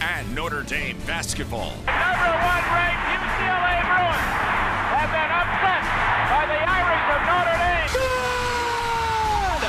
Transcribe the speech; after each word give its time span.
And 0.00 0.34
Notre 0.34 0.62
Dame 0.62 0.96
basketball. 1.06 1.70
Number 1.86 2.32
one 2.44 2.64
ranked 2.74 3.04
UCLA 3.14 3.76
Bruins 3.84 4.30
have 4.94 5.10
been 5.10 5.30
upset 5.32 5.82
by 6.30 6.44
the 6.46 6.58
Irish 6.64 7.06
of 7.14 7.20
Notre 7.24 7.58
Dame. 7.62 7.90
Good! 7.94 9.62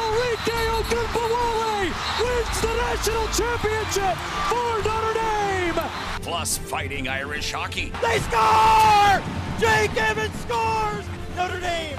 Arike 0.00 0.58
Ogunbowale 0.74 1.90
wins 2.20 2.58
the 2.60 2.74
national 2.84 3.26
championship 3.32 4.16
for 4.48 4.70
Notre 4.84 5.14
Dame. 5.14 5.80
Plus 6.22 6.58
fighting 6.58 7.08
Irish 7.08 7.52
hockey. 7.52 7.92
They 8.02 8.18
score! 8.20 9.22
Jake 9.58 9.96
Evans 9.96 10.34
scores! 10.40 11.04
Notre 11.36 11.60
Dame 11.60 11.98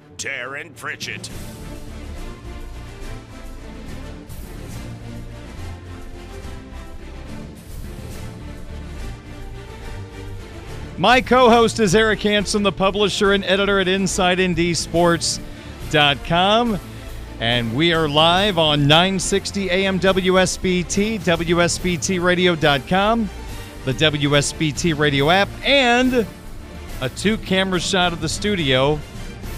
Darin 0.21 0.71
Pritchett. 0.75 1.29
My 10.99 11.21
co 11.21 11.49
host 11.49 11.79
is 11.79 11.95
Eric 11.95 12.21
Hansen, 12.21 12.61
the 12.61 12.71
publisher 12.71 13.33
and 13.33 13.43
editor 13.45 13.79
at 13.79 13.87
InsideNDSports.com. 13.87 16.79
And 17.39 17.75
we 17.75 17.91
are 17.91 18.07
live 18.07 18.59
on 18.59 18.87
960 18.87 19.71
AM 19.71 19.99
WSBT, 19.99 21.21
WSBTRadio.com, 21.21 23.29
the 23.85 23.93
WSBT 23.93 24.95
radio 24.95 25.31
app, 25.31 25.49
and 25.65 26.27
a 27.01 27.09
two 27.09 27.37
camera 27.37 27.79
shot 27.79 28.13
of 28.13 28.21
the 28.21 28.29
studio 28.29 28.99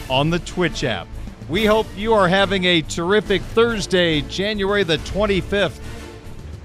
on 0.09 0.29
the 0.29 0.39
Twitch 0.39 0.83
app. 0.83 1.07
We 1.49 1.65
hope 1.65 1.87
you 1.95 2.13
are 2.13 2.27
having 2.27 2.65
a 2.65 2.81
terrific 2.81 3.41
Thursday, 3.41 4.19
January 4.21 4.83
the 4.83 4.97
25th 4.99 5.79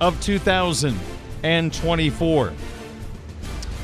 of 0.01 0.21
2024. 0.21 2.53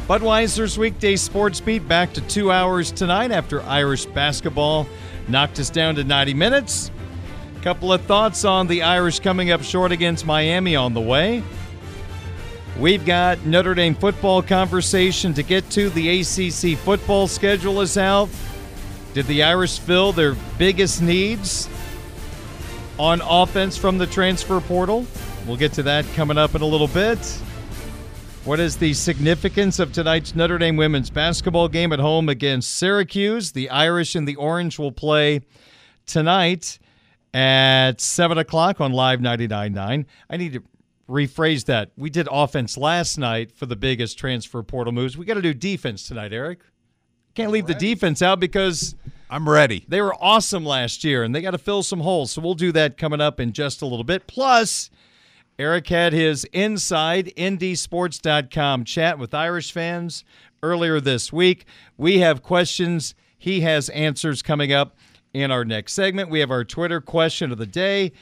Budweiser's 0.06 0.78
weekday 0.78 1.16
sports 1.16 1.60
beat 1.60 1.88
back 1.88 2.12
to 2.12 2.20
two 2.20 2.52
hours 2.52 2.92
tonight 2.92 3.32
after 3.32 3.62
Irish 3.62 4.04
basketball 4.06 4.86
knocked 5.28 5.58
us 5.58 5.70
down 5.70 5.94
to 5.94 6.04
90 6.04 6.34
minutes. 6.34 6.90
Couple 7.62 7.92
of 7.92 8.02
thoughts 8.02 8.44
on 8.44 8.66
the 8.66 8.82
Irish 8.82 9.20
coming 9.20 9.50
up 9.50 9.62
short 9.62 9.90
against 9.90 10.26
Miami 10.26 10.76
on 10.76 10.92
the 10.92 11.00
way. 11.00 11.42
We've 12.78 13.06
got 13.06 13.46
Notre 13.46 13.74
Dame 13.74 13.94
football 13.94 14.42
conversation 14.42 15.32
to 15.34 15.42
get 15.42 15.70
to. 15.70 15.88
The 15.88 16.20
ACC 16.20 16.76
football 16.76 17.26
schedule 17.26 17.80
is 17.80 17.96
out. 17.96 18.28
Did 19.14 19.26
the 19.26 19.44
Irish 19.44 19.78
fill 19.78 20.10
their 20.10 20.34
biggest 20.58 21.00
needs 21.00 21.68
on 22.98 23.20
offense 23.20 23.76
from 23.76 23.96
the 23.96 24.08
transfer 24.08 24.60
portal? 24.60 25.06
We'll 25.46 25.56
get 25.56 25.72
to 25.74 25.84
that 25.84 26.04
coming 26.14 26.36
up 26.36 26.56
in 26.56 26.62
a 26.62 26.66
little 26.66 26.88
bit. 26.88 27.20
What 28.44 28.58
is 28.58 28.76
the 28.76 28.92
significance 28.92 29.78
of 29.78 29.92
tonight's 29.92 30.34
Notre 30.34 30.58
Dame 30.58 30.76
women's 30.76 31.10
basketball 31.10 31.68
game 31.68 31.92
at 31.92 32.00
home 32.00 32.28
against 32.28 32.76
Syracuse? 32.76 33.52
The 33.52 33.70
Irish 33.70 34.16
and 34.16 34.26
the 34.26 34.34
Orange 34.34 34.80
will 34.80 34.90
play 34.90 35.42
tonight 36.06 36.80
at 37.32 38.00
7 38.00 38.36
o'clock 38.36 38.80
on 38.80 38.92
Live 38.92 39.20
99.9. 39.20 40.06
I 40.28 40.36
need 40.36 40.54
to 40.54 40.62
rephrase 41.08 41.66
that. 41.66 41.92
We 41.96 42.10
did 42.10 42.26
offense 42.32 42.76
last 42.76 43.16
night 43.16 43.52
for 43.52 43.66
the 43.66 43.76
biggest 43.76 44.18
transfer 44.18 44.64
portal 44.64 44.92
moves. 44.92 45.16
We 45.16 45.24
got 45.24 45.34
to 45.34 45.42
do 45.42 45.54
defense 45.54 46.08
tonight, 46.08 46.32
Eric. 46.32 46.62
Can't 47.34 47.50
leave 47.50 47.66
the 47.66 47.74
defense 47.74 48.22
out 48.22 48.38
because 48.38 48.94
I'm 49.28 49.48
ready. 49.48 49.84
They 49.88 50.00
were 50.00 50.14
awesome 50.22 50.64
last 50.64 51.02
year 51.02 51.24
and 51.24 51.34
they 51.34 51.42
got 51.42 51.50
to 51.50 51.58
fill 51.58 51.82
some 51.82 52.00
holes. 52.00 52.30
So 52.30 52.40
we'll 52.40 52.54
do 52.54 52.70
that 52.72 52.96
coming 52.96 53.20
up 53.20 53.40
in 53.40 53.52
just 53.52 53.82
a 53.82 53.86
little 53.86 54.04
bit. 54.04 54.26
Plus, 54.26 54.90
Eric 55.58 55.88
had 55.88 56.12
his 56.12 56.44
inside 56.52 57.32
ndsports.com 57.36 58.84
chat 58.84 59.18
with 59.18 59.34
Irish 59.34 59.72
fans 59.72 60.24
earlier 60.62 61.00
this 61.00 61.32
week. 61.32 61.66
We 61.96 62.18
have 62.20 62.42
questions, 62.42 63.14
he 63.36 63.60
has 63.62 63.88
answers 63.90 64.40
coming 64.40 64.72
up 64.72 64.96
in 65.32 65.50
our 65.50 65.64
next 65.64 65.94
segment. 65.94 66.30
We 66.30 66.40
have 66.40 66.50
our 66.50 66.64
Twitter 66.64 67.00
question 67.00 67.50
of 67.50 67.58
the 67.58 67.66
day. 67.66 68.12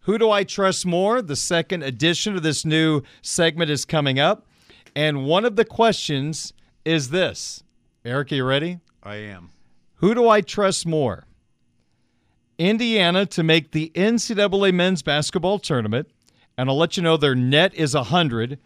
Who 0.00 0.18
do 0.18 0.30
I 0.30 0.44
trust 0.44 0.86
more? 0.86 1.20
The 1.20 1.36
second 1.36 1.82
edition 1.82 2.36
of 2.36 2.42
this 2.42 2.64
new 2.64 3.02
segment 3.22 3.70
is 3.70 3.84
coming 3.84 4.18
up. 4.18 4.46
And 4.94 5.24
one 5.24 5.44
of 5.44 5.56
the 5.56 5.64
questions 5.64 6.52
is 6.84 7.10
this. 7.10 7.62
Eric, 8.08 8.32
are 8.32 8.36
you 8.36 8.44
ready? 8.44 8.80
I 9.02 9.16
am. 9.16 9.50
Who 9.96 10.14
do 10.14 10.30
I 10.30 10.40
trust 10.40 10.86
more? 10.86 11.26
Indiana 12.56 13.26
to 13.26 13.42
make 13.42 13.72
the 13.72 13.92
NCAA 13.94 14.72
men's 14.72 15.02
basketball 15.02 15.58
tournament, 15.58 16.08
and 16.56 16.70
I'll 16.70 16.78
let 16.78 16.96
you 16.96 17.02
know 17.02 17.18
their 17.18 17.34
net 17.34 17.74
is 17.74 17.94
100. 17.94 18.58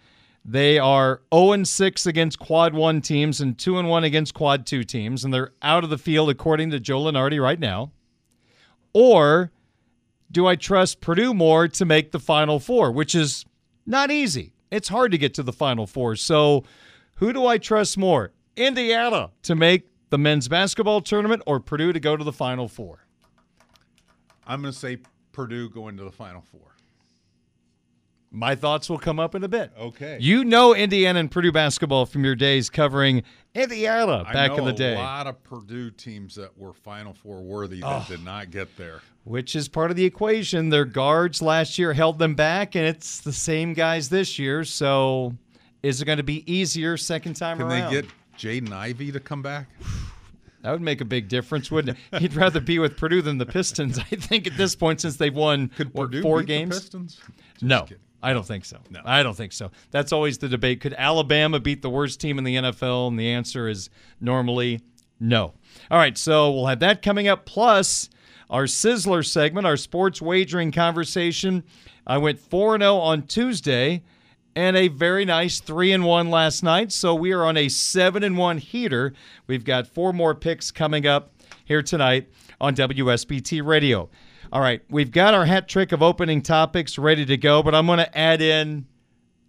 They 0.45 0.79
are 0.79 1.23
0 1.35 1.65
6 1.65 2.07
against 2.07 2.39
quad 2.39 2.73
1 2.73 3.01
teams 3.01 3.41
and 3.41 3.59
2 3.59 3.83
1 3.83 4.05
against 4.05 4.33
quad 4.33 4.65
2 4.65 4.85
teams, 4.85 5.25
and 5.25 5.35
they're 5.35 5.51
out 5.61 5.83
of 5.83 5.91
the 5.91 5.99
field 5.99 6.31
according 6.31 6.71
to 6.71 6.79
Joe 6.79 7.03
Lunardi 7.03 7.43
right 7.43 7.59
now. 7.59 7.91
Or 8.93 9.51
do 10.31 10.47
I 10.47 10.55
trust 10.55 11.01
Purdue 11.01 11.35
more 11.35 11.67
to 11.67 11.85
make 11.85 12.13
the 12.13 12.21
Final 12.21 12.61
Four, 12.61 12.93
which 12.93 13.17
is 13.17 13.45
not 13.87 14.13
easy? 14.13 14.53
It's 14.71 14.89
hard 14.89 15.11
to 15.11 15.19
get 15.19 15.35
to 15.35 15.43
the 15.43 15.53
Final 15.53 15.89
Four. 15.89 16.15
So, 16.15 16.63
who 17.17 17.33
do 17.33 17.45
I 17.45 17.59
trust 17.59 17.99
more? 17.99 18.31
Indiana 18.57 19.31
to 19.43 19.55
make 19.55 19.87
the 20.11 20.19
men's 20.19 20.49
basketball 20.49 21.01
tournament 21.01 21.43
or 21.47 21.61
Purdue 21.61 21.93
to 21.93 22.01
go 22.01 22.17
to 22.17 22.25
the 22.25 22.33
Final 22.33 22.69
Four? 22.69 23.07
I'm 24.47 24.61
going 24.61 24.73
to 24.73 24.79
say 24.79 24.99
Purdue 25.33 25.71
going 25.71 25.97
to 25.97 26.05
the 26.05 26.11
Final 26.11 26.43
Four. 26.43 26.61
My 28.35 28.55
thoughts 28.55 28.89
will 28.89 28.99
come 28.99 29.21
up 29.21 29.35
in 29.35 29.45
a 29.45 29.49
bit. 29.49 29.73
Okay. 29.79 30.17
You 30.19 30.43
know 30.43 30.75
Indiana 30.75 31.21
and 31.21 31.31
Purdue 31.31 31.53
basketball 31.53 32.07
from 32.07 32.25
your 32.25 32.35
days 32.35 32.71
covering 32.71 33.25
Indiana 33.55 34.25
back 34.33 34.57
in 34.57 34.65
the 34.65 34.73
day. 34.73 34.95
A 34.95 34.99
lot 34.99 35.27
of 35.27 35.43
Purdue 35.43 35.91
teams 35.91 36.35
that 36.37 36.57
were 36.57 36.73
Final 36.73 37.13
Four 37.13 37.43
worthy 37.43 37.81
that 37.81 37.87
oh. 37.87 38.07
did 38.09 38.25
not 38.25 38.51
get 38.51 38.75
there. 38.79 39.03
Which 39.25 39.55
is 39.55 39.69
part 39.69 39.91
of 39.91 39.99
the 39.99 40.05
equation. 40.07 40.71
Their 40.71 40.87
guards 40.87 41.43
last 41.43 41.79
year 41.79 41.93
held 41.93 42.19
them 42.19 42.35
back, 42.35 42.75
and 42.75 42.87
it's 42.87 43.21
the 43.21 43.35
same 43.35 43.75
guys 43.75 44.09
this 44.09 44.39
year. 44.39 44.65
So, 44.65 45.37
is 45.83 46.01
it 46.01 46.07
going 46.07 46.17
to 46.17 46.25
be 46.25 46.51
easier 46.51 46.97
second 46.97 47.35
time 47.35 47.59
Can 47.59 47.67
around? 47.67 47.81
Can 47.83 47.95
they 47.95 48.01
get 48.01 48.11
Jaden 48.39 48.73
Ivey 48.73 49.13
to 49.13 49.21
come 49.21 49.43
back? 49.43 49.69
That 50.63 50.71
would 50.71 50.81
make 50.81 51.01
a 51.01 51.05
big 51.05 51.27
difference, 51.27 51.73
wouldn't 51.73 51.99
it? 52.13 52.21
He'd 52.21 52.35
rather 52.35 52.61
be 52.61 52.79
with 52.79 52.97
Purdue 52.97 53.21
than 53.21 53.37
the 53.37 53.45
Pistons, 53.45 53.99
I 53.99 54.15
think, 54.15 54.47
at 54.47 54.57
this 54.57 54.77
point, 54.77 55.01
since 55.01 55.17
they've 55.17 55.35
won 55.35 55.71
Could 55.71 55.93
what, 55.93 56.05
Purdue 56.05 56.23
four 56.23 56.39
beat 56.39 56.47
games. 56.47 56.79
Pistons? 56.79 57.21
no, 57.61 57.83
kidding. 57.83 57.99
I 58.23 58.33
don't 58.33 58.47
think 58.47 58.65
so. 58.65 58.79
No. 58.89 59.01
I 59.05 59.25
don't 59.25 59.37
think 59.37 59.53
so. 59.53 59.73
That's 59.91 60.13
always 60.13 60.39
the 60.39 60.49
debate. 60.49 60.81
Could 60.81 60.95
Alabama 60.97 61.59
beat 61.59 61.83
the 61.83 61.91
worst 61.91 62.21
team 62.21 62.39
in 62.39 62.45
the 62.45 62.55
NFL? 62.55 63.09
And 63.09 63.19
the 63.19 63.29
answer 63.29 63.69
is 63.69 63.91
normally 64.21 64.81
no. 65.19 65.55
All 65.91 65.99
right, 65.99 66.17
so 66.17 66.53
we'll 66.53 66.67
have 66.67 66.79
that 66.81 67.03
coming 67.03 67.27
up. 67.27 67.45
Plus, 67.45 68.09
our 68.49 68.65
Sizzler 68.65 69.27
segment, 69.27 69.67
our 69.67 69.77
sports 69.77 70.23
wagering 70.23 70.71
conversation. 70.71 71.65
I 72.07 72.19
went 72.19 72.39
4 72.39 72.79
0 72.79 72.97
on 72.99 73.23
Tuesday 73.23 74.05
and 74.55 74.77
a 74.77 74.89
very 74.89 75.25
nice 75.25 75.61
3 75.61 75.93
and 75.93 76.05
1 76.05 76.31
last 76.31 76.63
night. 76.63 76.93
So 76.93 77.15
we 77.15 77.33
are 77.33 77.45
on 77.45 77.57
a 77.57 77.69
7 77.69 78.23
and 78.23 78.37
1 78.37 78.59
heater. 78.59 79.13
We've 79.47 79.65
got 79.65 79.87
four 79.87 80.13
more 80.13 80.35
picks 80.35 80.71
coming 80.71 81.07
up 81.07 81.33
here 81.65 81.83
tonight 81.83 82.29
on 82.61 82.75
WSBT 82.75 83.65
Radio. 83.65 84.11
All 84.53 84.61
right, 84.61 84.83
we've 84.91 85.11
got 85.11 85.33
our 85.33 85.47
hat 85.47 85.69
trick 85.69 85.93
of 85.93 86.03
opening 86.03 86.43
topics 86.43 86.99
ready 86.99 87.25
to 87.25 87.37
go, 87.37 87.63
but 87.63 87.75
I'm 87.75 87.87
going 87.87 87.99
to 87.99 88.19
add 88.19 88.43
in 88.43 88.87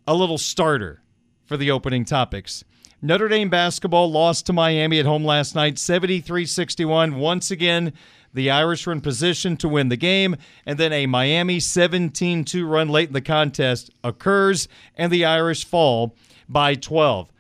a 0.08 0.14
little 0.14 0.38
starter 0.38 1.02
for 1.46 1.58
the 1.58 1.72
opening 1.72 2.06
topics. 2.06 2.64
Notre 3.02 3.28
Dame 3.28 3.50
basketball 3.50 4.10
lost 4.10 4.46
to 4.46 4.54
Miami 4.54 4.98
at 5.00 5.06
home 5.06 5.26
last 5.26 5.56
night, 5.56 5.78
73 5.78 6.46
61. 6.46 7.16
Once 7.16 7.52
again, 7.52 7.92
the 8.34 8.50
Irish 8.50 8.86
were 8.86 8.94
in 8.94 9.02
position 9.02 9.58
to 9.58 9.70
win 9.70 9.90
the 9.90 9.98
game, 9.98 10.36
and 10.66 10.78
then 10.78 10.92
a 10.92 11.06
Miami 11.06 11.60
17 11.60 12.44
2 12.44 12.66
run 12.66 12.90
late 12.90 13.10
in 13.10 13.14
the 13.14 13.22
contest 13.22 13.92
occurs, 14.04 14.68
and 14.96 15.12
the 15.12 15.26
Irish 15.26 15.66
fall 15.66 16.16
by 16.50 16.76
12. 16.76 17.32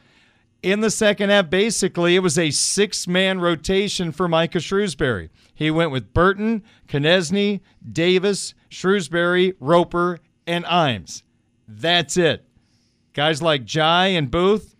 In 0.61 0.79
the 0.79 0.91
second 0.91 1.29
half, 1.29 1.49
basically, 1.49 2.15
it 2.15 2.19
was 2.19 2.37
a 2.37 2.51
six 2.51 3.07
man 3.07 3.39
rotation 3.39 4.11
for 4.11 4.27
Micah 4.29 4.59
Shrewsberry. 4.59 5.29
He 5.53 5.69
went 5.69 5.91
with 5.91 6.13
Burton, 6.13 6.63
Konieczny, 6.87 7.59
Davis, 7.91 8.53
Shrewsberry, 8.69 9.55
Roper, 9.59 10.19
and 10.47 10.63
Imes. 10.65 11.23
That's 11.67 12.17
it. 12.17 12.45
Guys 13.13 13.41
like 13.41 13.65
Njie 13.65 14.17
and 14.17 14.31
Booth, 14.31 14.75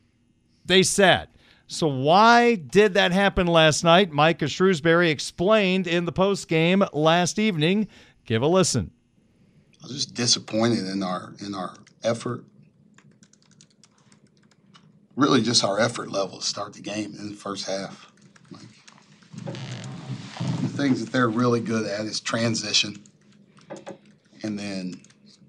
they 0.65 0.83
sat. 0.83 1.32
So 1.67 1.87
why 1.87 2.55
did 2.55 2.93
that 2.95 3.11
happen 3.11 3.47
last 3.47 3.83
night? 3.83 4.11
Micah 4.11 4.45
Shrewsberry 4.45 5.09
explained 5.09 5.87
in 5.87 6.05
the 6.05 6.11
post 6.11 6.47
game 6.47 6.83
last 6.93 7.39
evening. 7.39 7.87
Give 8.25 8.41
a 8.41 8.47
listen. 8.47 8.91
I 9.81 9.87
was 9.87 9.95
just 9.95 10.13
disappointed 10.13 10.85
in 10.87 11.03
our 11.03 11.33
in 11.45 11.55
our 11.55 11.75
effort. 12.03 12.45
Really, 15.15 15.41
just 15.41 15.63
our 15.63 15.79
effort 15.79 16.11
level 16.11 16.39
to 16.39 16.45
start 16.45 16.73
the 16.73 16.81
game 16.81 17.13
in 17.17 17.29
the 17.29 17.35
first 17.35 17.67
half. 17.67 18.11
Like, 18.51 18.63
the 20.61 20.69
things 20.69 21.03
that 21.03 21.11
they're 21.11 21.29
really 21.29 21.59
good 21.59 21.85
at 21.85 22.05
is 22.05 22.19
transition, 22.19 22.95
and 24.41 24.57
then 24.57 25.01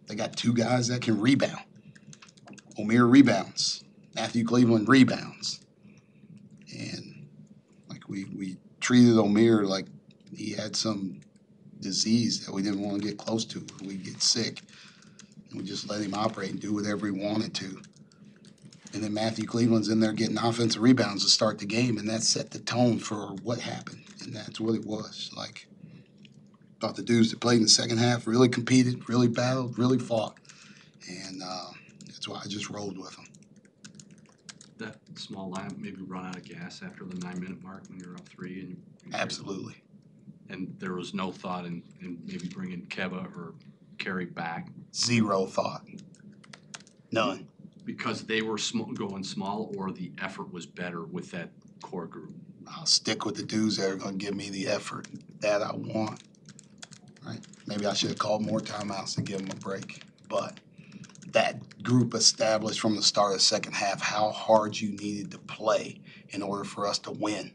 they 0.07 0.15
got 0.15 0.37
two 0.37 0.53
guys 0.53 0.89
that 0.89 1.01
can 1.01 1.19
rebound. 1.19 1.65
Omier 2.79 3.11
rebounds, 3.11 3.85
Matthew 4.15 4.45
Cleveland 4.45 4.89
rebounds, 4.89 5.64
we 8.15 8.25
we 8.37 8.57
treated 8.81 9.15
Omier 9.15 9.67
like 9.67 9.87
he 10.35 10.53
had 10.53 10.77
some 10.77 11.21
disease 11.81 12.47
that 12.47 12.53
we 12.53 12.63
didn't 12.63 12.81
want 12.81 13.03
to 13.03 13.09
get 13.09 13.19
close 13.19 13.45
to. 13.47 13.67
We'd 13.85 14.05
get 14.05 14.23
sick. 14.23 14.63
And 15.51 15.61
we 15.61 15.67
just 15.67 15.89
let 15.89 16.01
him 16.01 16.15
operate 16.15 16.51
and 16.51 16.61
do 16.61 16.73
whatever 16.73 17.07
he 17.07 17.13
wanted 17.13 17.55
to. 17.55 17.83
And 18.93 19.03
then 19.03 19.13
Matthew 19.13 19.45
Cleveland's 19.45 19.89
in 19.89 19.99
there 19.99 20.13
getting 20.13 20.39
offensive 20.39 20.81
rebounds 20.81 21.25
to 21.25 21.31
start 21.31 21.59
the 21.59 21.67
game, 21.67 21.99
and 21.99 22.09
that 22.09 22.23
set 22.23 22.53
the 22.53 22.61
tone 22.61 22.99
for 22.99 23.35
what 23.43 23.59
happened. 23.59 24.05
And 24.23 24.35
that's 24.35 24.61
what 24.61 24.77
it 24.77 24.87
was. 24.87 25.33
Like, 25.37 25.67
thought 26.81 26.95
the 26.95 27.03
dudes 27.03 27.31
that 27.31 27.41
played 27.41 27.57
in 27.57 27.65
the 27.65 27.69
second 27.69 27.99
half 27.99 28.27
really 28.27 28.49
competed, 28.49 29.09
really 29.09 29.27
battled, 29.27 29.79
really 29.79 29.99
fought. 29.99 30.39
And 31.09 31.43
uh, 31.43 31.71
that's 32.07 32.29
why 32.29 32.41
I 32.45 32.47
just 32.47 32.71
rolled 32.71 32.97
with 32.97 33.17
them. 33.17 33.27
That 34.79 34.97
small 35.15 35.51
lineup 35.53 35.79
maybe 35.79 36.03
run 36.03 36.27
out 36.27 36.37
of 36.37 36.45
gas 36.45 36.83
after 36.85 37.05
the 37.05 37.17
nine 37.25 37.41
minute 37.41 37.63
mark 37.63 37.85
when 37.89 38.01
you're 38.01 38.15
up 38.15 38.29
three 38.29 38.61
and 38.61 38.71
you, 38.71 39.13
Absolutely. 39.15 39.77
and 40.49 40.75
there 40.79 40.95
was 40.95 41.15
no 41.15 41.31
thought 41.31 41.65
in, 41.65 41.83
in 42.01 42.19
maybe 42.27 42.49
bringing 42.49 42.83
Kebba 42.87 43.25
or 43.37 43.55
Carey 43.99 44.25
back 44.27 44.69
Zero 44.93 45.47
thought. 45.47 45.85
None. 47.13 47.47
because 47.85 48.23
they 48.25 48.43
were 48.43 48.59
sm- 48.59 48.95
going 48.95 49.23
small 49.23 49.73
or 49.77 49.93
the 49.93 50.11
effort 50.21 50.53
was 50.53 50.67
better 50.67 51.05
with 51.05 51.31
that 51.31 51.51
core 51.81 52.07
group. 52.07 52.35
I'll 52.67 52.87
stick 52.87 53.25
with 53.25 53.37
the 53.37 53.43
dudes 53.45 53.77
that 53.77 53.89
are 53.91 53.97
going 53.97 54.19
to 54.19 54.25
give 54.25 54.35
me 54.35 54.51
the 54.51 54.67
effort 54.67 55.07
that 55.41 55.63
I 55.63 55.73
want. 55.73 56.23
Right? 57.25 57.39
Maybe 57.67 57.87
I 57.87 57.93
should 57.95 58.09
have 58.11 58.19
called 58.19 58.43
more 58.45 58.59
timeouts 58.61 59.15
to 59.17 59.23
give 59.23 59.39
them 59.39 59.51
a 59.53 59.61
break. 59.61 60.03
But 60.29 60.59
that 61.35 61.83
group 61.83 62.15
established 62.15 62.81
from 62.81 62.97
the 62.97 63.03
start 63.03 63.33
of 63.33 63.39
the 63.39 63.45
second 63.45 63.75
half 63.75 64.01
how 64.01 64.31
hard 64.31 64.77
you 64.77 64.91
needed 64.93 65.31
to 65.33 65.39
play 65.39 66.01
in 66.31 66.43
order 66.43 66.65
for 66.65 66.87
us 66.87 66.99
to 67.01 67.11
win. 67.11 67.53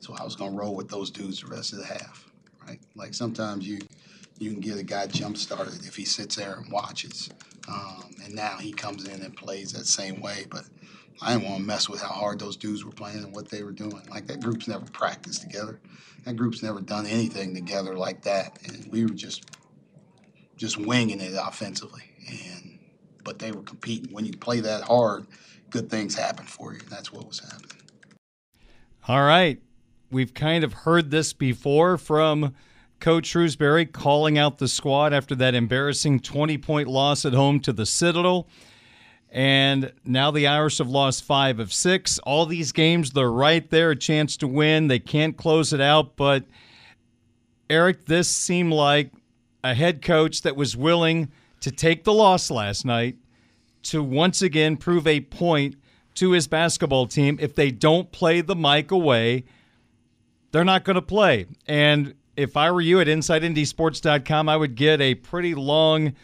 So 0.00 0.14
I 0.14 0.24
was 0.24 0.36
going 0.36 0.52
to 0.52 0.58
roll 0.58 0.74
with 0.74 0.88
those 0.88 1.10
dudes 1.10 1.40
the 1.40 1.46
rest 1.46 1.72
of 1.72 1.78
the 1.78 1.86
half. 1.86 2.30
Right? 2.66 2.80
Like 2.94 3.14
sometimes 3.14 3.66
you 3.66 3.78
you 4.38 4.50
can 4.50 4.60
get 4.60 4.78
a 4.78 4.82
guy 4.82 5.06
jump 5.06 5.36
started 5.36 5.86
if 5.86 5.94
he 5.94 6.04
sits 6.04 6.36
there 6.36 6.54
and 6.54 6.72
watches. 6.72 7.30
Um, 7.68 8.10
and 8.24 8.34
now 8.34 8.56
he 8.58 8.72
comes 8.72 9.06
in 9.06 9.22
and 9.22 9.36
plays 9.36 9.72
that 9.72 9.86
same 9.86 10.20
way. 10.20 10.46
But 10.50 10.64
I 11.20 11.34
didn't 11.34 11.48
want 11.48 11.60
to 11.60 11.66
mess 11.66 11.88
with 11.88 12.00
how 12.00 12.08
hard 12.08 12.40
those 12.40 12.56
dudes 12.56 12.84
were 12.84 12.90
playing 12.90 13.18
and 13.18 13.34
what 13.34 13.48
they 13.48 13.62
were 13.62 13.72
doing. 13.72 14.02
Like 14.10 14.26
that 14.26 14.40
group's 14.40 14.66
never 14.66 14.86
practiced 14.86 15.42
together. 15.42 15.80
That 16.24 16.34
group's 16.34 16.62
never 16.62 16.80
done 16.80 17.06
anything 17.06 17.54
together 17.54 17.96
like 17.96 18.22
that. 18.22 18.58
And 18.64 18.90
we 18.90 19.04
were 19.04 19.14
just 19.14 19.44
just 20.56 20.76
winging 20.76 21.20
it 21.20 21.34
offensively. 21.38 22.02
And 22.28 22.71
but 23.24 23.38
they 23.38 23.52
were 23.52 23.62
competing. 23.62 24.12
When 24.12 24.24
you 24.24 24.32
play 24.32 24.60
that 24.60 24.82
hard, 24.82 25.26
good 25.70 25.90
things 25.90 26.14
happen 26.14 26.46
for 26.46 26.74
you. 26.74 26.80
That's 26.88 27.12
what 27.12 27.26
was 27.26 27.40
happening. 27.40 27.82
All 29.08 29.22
right. 29.22 29.60
We've 30.10 30.34
kind 30.34 30.62
of 30.62 30.72
heard 30.72 31.10
this 31.10 31.32
before 31.32 31.96
from 31.96 32.54
Coach 33.00 33.32
Shrewsberry 33.32 33.90
calling 33.90 34.38
out 34.38 34.58
the 34.58 34.68
squad 34.68 35.12
after 35.12 35.34
that 35.36 35.54
embarrassing 35.54 36.20
20 36.20 36.58
point 36.58 36.88
loss 36.88 37.24
at 37.24 37.32
home 37.32 37.58
to 37.60 37.72
the 37.72 37.86
Citadel. 37.86 38.46
And 39.30 39.92
now 40.04 40.30
the 40.30 40.46
Irish 40.46 40.78
have 40.78 40.90
lost 40.90 41.24
five 41.24 41.58
of 41.58 41.72
six. 41.72 42.18
All 42.20 42.44
these 42.44 42.70
games, 42.70 43.12
they're 43.12 43.32
right 43.32 43.68
there, 43.70 43.90
a 43.90 43.96
chance 43.96 44.36
to 44.36 44.46
win. 44.46 44.88
They 44.88 44.98
can't 44.98 45.38
close 45.38 45.72
it 45.72 45.80
out. 45.80 46.16
But, 46.16 46.44
Eric, 47.70 48.04
this 48.04 48.28
seemed 48.28 48.74
like 48.74 49.10
a 49.64 49.72
head 49.72 50.02
coach 50.02 50.42
that 50.42 50.54
was 50.54 50.76
willing 50.76 51.32
to 51.62 51.70
take 51.70 52.04
the 52.04 52.12
loss 52.12 52.50
last 52.50 52.84
night 52.84 53.16
to 53.84 54.02
once 54.02 54.42
again 54.42 54.76
prove 54.76 55.06
a 55.06 55.20
point 55.20 55.76
to 56.14 56.32
his 56.32 56.46
basketball 56.46 57.06
team. 57.06 57.38
If 57.40 57.54
they 57.54 57.70
don't 57.70 58.12
play 58.12 58.40
the 58.40 58.54
mic 58.54 58.90
away, 58.90 59.44
they're 60.50 60.64
not 60.64 60.84
going 60.84 60.96
to 60.96 61.02
play. 61.02 61.46
And 61.66 62.14
if 62.36 62.56
I 62.56 62.70
were 62.70 62.80
you 62.80 63.00
at 63.00 63.06
InsideNDSports.com, 63.06 64.48
I 64.48 64.56
would 64.56 64.74
get 64.74 65.00
a 65.00 65.14
pretty 65.14 65.54
long 65.54 66.14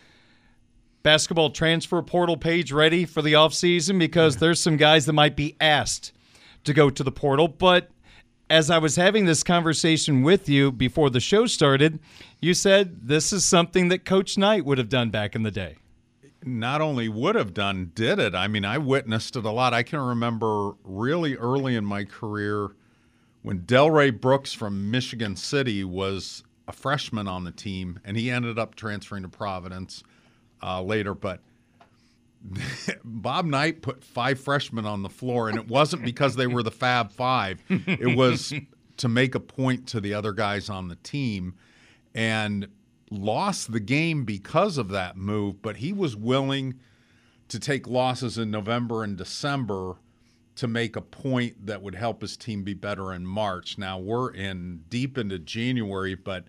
basketball 1.03 1.51
transfer 1.51 2.03
portal 2.03 2.37
page 2.37 2.73
ready 2.73 3.05
for 3.05 3.23
the 3.23 3.33
offseason 3.33 3.99
because 3.99 4.37
there's 4.37 4.61
some 4.61 4.77
guys 4.77 5.07
that 5.07 5.13
might 5.15 5.37
be 5.37 5.57
asked 5.61 6.13
to 6.65 6.75
go 6.75 6.91
to 6.91 7.03
the 7.03 7.13
portal. 7.13 7.49
But 7.49 7.91
as 8.51 8.71
I 8.71 8.79
was 8.79 8.97
having 8.97 9.27
this 9.27 9.43
conversation 9.43 10.23
with 10.23 10.49
you 10.49 10.73
before 10.73 11.11
the 11.11 11.21
show 11.21 11.47
started, 11.47 11.99
you 12.41 12.55
said 12.55 13.09
this 13.09 13.33
is 13.33 13.45
something 13.45 13.89
that 13.89 14.05
Coach 14.05 14.39
Knight 14.39 14.65
would 14.65 14.79
have 14.79 14.89
done 14.89 15.11
back 15.11 15.35
in 15.35 15.43
the 15.43 15.51
day. 15.51 15.77
Not 16.45 16.81
only 16.81 17.09
would 17.09 17.35
have 17.35 17.53
done, 17.53 17.93
did 17.95 18.19
it. 18.19 18.35
I 18.35 18.49
mean, 18.49 18.65
I 18.65 18.79
witnessed 18.79 19.37
it 19.37 19.45
a 19.45 19.51
lot. 19.51 19.75
I 19.75 19.83
can 19.83 19.99
remember 19.99 20.73
really 20.85 21.37
early 21.37 21.75
in 21.75 21.85
my 21.85 22.05
career 22.05 22.71
when 23.43 23.61
Delray 23.61 24.19
Brooks 24.19 24.53
from 24.53 24.91
Michigan 24.91 25.37
City 25.37 25.85
was 25.85 26.45
a 26.67 26.73
freshman 26.73 27.27
on 27.27 27.45
the 27.45 27.51
team, 27.51 27.99
and 28.05 28.17
he 28.17 28.31
ended 28.31 28.59
up 28.59 28.75
transferring 28.75 29.23
to 29.23 29.29
Providence 29.29 30.03
uh, 30.63 30.83
later. 30.83 31.15
But 31.15 31.41
Bob 33.05 33.45
Knight 33.47 33.83
put 33.83 34.03
five 34.05 34.39
freshmen 34.41 34.87
on 34.87 35.03
the 35.03 35.09
floor, 35.09 35.49
and 35.49 35.59
it 35.59 35.69
wasn't 35.69 36.05
because 36.05 36.37
they 36.37 36.47
were 36.47 36.63
the 36.63 36.71
Fab 36.71 37.13
Five. 37.13 37.63
It 37.69 38.17
was 38.17 38.53
to 38.99 39.09
make 39.09 39.35
a 39.35 39.41
point 39.41 39.89
to 39.89 40.01
the 40.01 40.15
other 40.15 40.33
guys 40.33 40.69
on 40.69 40.89
the 40.89 40.97
team, 40.97 41.55
and 42.15 42.69
lost 43.11 43.73
the 43.73 43.81
game 43.81 44.25
because 44.25 44.79
of 44.79 44.89
that 44.91 45.17
move. 45.17 45.63
But 45.63 45.79
he 45.79 45.93
was 45.93 46.17
willing 46.17 46.75
to 47.49 47.59
take 47.59 47.87
losses 47.87 48.39
in 48.39 48.51
November 48.51 49.05
and 49.05 49.17
December 49.17 49.97
to 50.57 50.67
make 50.67 50.97
a 50.97 51.01
point 51.01 51.67
that 51.67 51.83
would 51.83 51.95
help 51.95 52.21
his 52.21 52.37
team 52.37 52.65
be 52.65 52.75
better 52.75 53.13
in 53.13 53.25
March. 53.25 53.79
Now 53.79 53.99
we're 53.99 54.31
in 54.33 54.85
deep 54.91 55.17
into 55.17 55.39
January, 55.39 56.15
but 56.15 56.45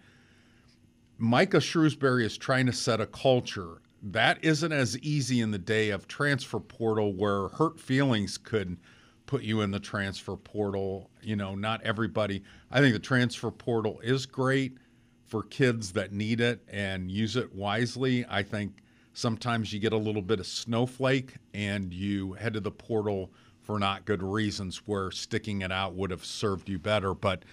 Micah 1.18 1.58
Shrewsberry 1.58 2.24
is 2.24 2.38
trying 2.38 2.66
to 2.66 2.74
set 2.74 3.00
a 3.00 3.06
culture. 3.06 3.82
That 4.02 4.44
isn't 4.44 4.72
as 4.72 4.98
easy 5.00 5.42
in 5.42 5.52
the 5.52 5.58
day 5.58 5.90
of 5.90 6.08
transfer 6.08 6.60
portal 6.60 7.14
where 7.14 7.50
hurt 7.50 7.80
feelings 7.80 8.38
could 8.38 8.78
put 9.26 9.44
you 9.44 9.62
in 9.62 9.72
the 9.72 9.80
transfer 9.80 10.36
portal. 10.36 11.10
You 11.22 11.36
know, 11.36 11.56
not 11.56 11.82
everybody. 11.84 12.44
I 12.72 12.80
think 12.80 12.94
the 12.94 13.00
transfer 13.00 13.52
portal 13.52 14.00
is 14.02 14.26
great 14.26 14.78
for 15.26 15.44
kids 15.44 15.92
that 15.94 16.14
need 16.14 16.42
it 16.42 16.62
and 16.70 17.12
use 17.12 17.36
it 17.36 17.54
wisely. 17.54 18.26
I 18.30 18.42
think 18.42 18.82
Sometimes 19.20 19.74
you 19.74 19.82
get 19.82 19.92
a 19.92 19.98
little 19.98 20.22
bit 20.22 20.40
of 20.40 20.48
snowflake 20.48 21.36
and 21.54 21.94
you 21.94 22.34
head 22.34 22.54
to 22.54 22.62
the 22.62 22.72
portal 22.72 23.32
for 23.62 23.78
not 23.78 24.06
good 24.06 24.24
reasons 24.24 24.84
where 24.86 25.12
sticking 25.12 25.62
it 25.62 25.74
out 25.74 25.94
would 25.94 26.10
have 26.10 26.24
served 26.24 26.70
you 26.70 26.80
better. 26.80 27.14
But 27.14 27.44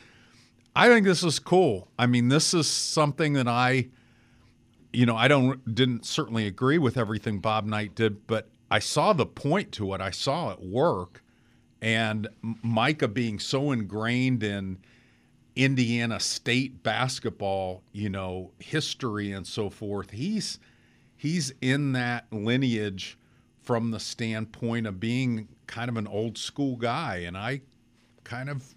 I 0.77 0.87
think 0.89 1.05
this 1.05 1.25
is 1.25 1.41
cool. 1.41 1.89
I 1.99 2.07
mean, 2.07 2.29
this 2.29 2.55
is 2.55 2.69
something 2.69 3.33
that 3.33 3.49
I, 3.49 3.89
you 4.97 5.05
know, 5.05 5.15
I 5.15 5.29
don't 5.29 5.75
didn't 5.75 6.07
certainly 6.07 6.47
agree 6.47 6.79
with 6.79 6.97
everything 6.97 7.39
Bob 7.41 7.67
Knight 7.67 7.95
did, 7.95 8.27
but 8.27 8.49
I 8.71 8.79
saw 8.79 9.13
the 9.13 9.27
point 9.27 9.71
to 9.73 9.93
it. 9.93 10.01
I 10.01 10.11
saw 10.11 10.53
it 10.53 10.61
work, 10.63 11.23
and 11.83 12.27
Micah 12.63 13.07
being 13.07 13.39
so 13.39 13.73
ingrained 13.73 14.43
in 14.43 14.79
Indiana 15.55 16.19
State 16.19 16.83
basketball, 16.83 17.83
you 17.93 18.09
know, 18.09 18.53
history 18.59 19.33
and 19.33 19.47
so 19.47 19.69
forth. 19.69 20.13
He's 20.13 20.59
he's 21.15 21.53
in 21.61 21.93
that 21.93 22.25
lineage 22.33 23.19
from 23.61 23.91
the 23.91 24.01
standpoint 24.01 24.87
of 24.87 24.99
being 24.99 25.49
kind 25.67 25.91
of 25.91 25.99
an 25.99 26.07
old 26.07 26.39
school 26.39 26.77
guy, 26.77 27.17
and 27.17 27.37
I 27.37 27.61
kind 28.25 28.49
of 28.49 28.75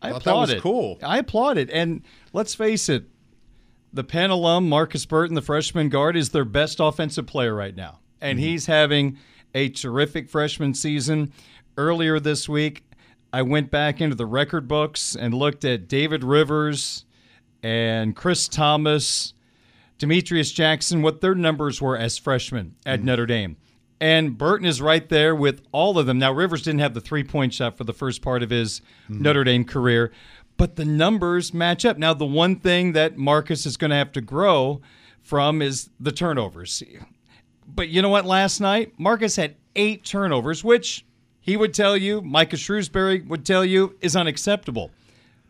I 0.00 0.10
thought 0.10 0.20
applaud 0.20 0.34
that 0.34 0.40
was 0.40 0.50
it. 0.50 0.62
cool. 0.62 0.98
I 1.02 1.18
applaud 1.18 1.58
it. 1.58 1.68
And 1.70 2.02
let's 2.32 2.54
face 2.54 2.88
it, 2.88 3.06
the 3.92 4.04
Penn 4.04 4.30
alum 4.30 4.68
Markus 4.68 5.04
Burton, 5.06 5.34
the 5.34 5.42
freshman 5.42 5.88
guard, 5.88 6.16
is 6.16 6.30
their 6.30 6.44
best 6.44 6.78
offensive 6.80 7.26
player 7.26 7.54
right 7.54 7.74
now, 7.76 8.00
and 8.20 8.38
Mm-hmm. 8.38 8.48
he's 8.48 8.66
having 8.66 9.18
a 9.54 9.68
terrific 9.68 10.28
freshman 10.30 10.74
season. 10.74 11.32
Earlier 11.76 12.18
this 12.20 12.48
week, 12.48 12.84
I 13.32 13.42
went 13.42 13.70
back 13.70 14.00
into 14.00 14.14
the 14.16 14.26
record 14.26 14.68
books 14.68 15.14
and 15.16 15.32
looked 15.34 15.64
at 15.64 15.88
David 15.88 16.22
Rivers 16.24 17.04
and 17.62 18.14
Chris 18.16 18.48
Thomas, 18.48 19.34
Demetrius 19.98 20.52
Jackson, 20.52 21.02
what 21.02 21.20
their 21.20 21.34
numbers 21.34 21.80
were 21.80 21.96
as 21.96 22.18
freshmen 22.18 22.74
at 22.84 22.98
Mm-hmm. 23.00 23.06
Notre 23.06 23.26
Dame. 23.26 23.56
And 24.00 24.36
Burton 24.36 24.66
is 24.66 24.82
right 24.82 25.08
there 25.08 25.32
with 25.34 25.62
all 25.70 25.96
of 25.96 26.06
them. 26.06 26.18
Now, 26.18 26.32
Rivers 26.32 26.62
didn't 26.62 26.80
have 26.80 26.92
the 26.92 27.00
three 27.00 27.22
point 27.22 27.54
shot 27.54 27.78
for 27.78 27.84
the 27.84 27.92
first 27.92 28.20
part 28.20 28.42
of 28.42 28.50
his 28.50 28.80
Mm-hmm. 29.08 29.22
Notre 29.22 29.44
Dame 29.44 29.64
career, 29.64 30.12
but 30.56 30.76
the 30.76 30.84
numbers 30.84 31.52
match 31.52 31.84
up. 31.84 31.98
Now, 31.98 32.14
the 32.14 32.26
one 32.26 32.56
thing 32.56 32.92
that 32.92 33.16
Markus 33.16 33.66
is 33.66 33.76
going 33.76 33.90
to 33.90 33.96
have 33.96 34.12
to 34.12 34.20
grow 34.20 34.80
from 35.22 35.62
is 35.62 35.90
the 35.98 36.12
turnovers. 36.12 36.82
But 37.66 37.88
you 37.88 38.02
know 38.02 38.08
what? 38.08 38.26
Last 38.26 38.60
night, 38.60 38.92
Markus 38.98 39.36
had 39.36 39.56
eight 39.76 40.04
turnovers, 40.04 40.62
which 40.62 41.04
he 41.40 41.56
would 41.56 41.74
tell 41.74 41.96
you, 41.96 42.20
Micah 42.20 42.56
Shrewsberry 42.56 43.26
would 43.26 43.44
tell 43.44 43.64
you, 43.64 43.96
is 44.00 44.14
unacceptable. 44.14 44.90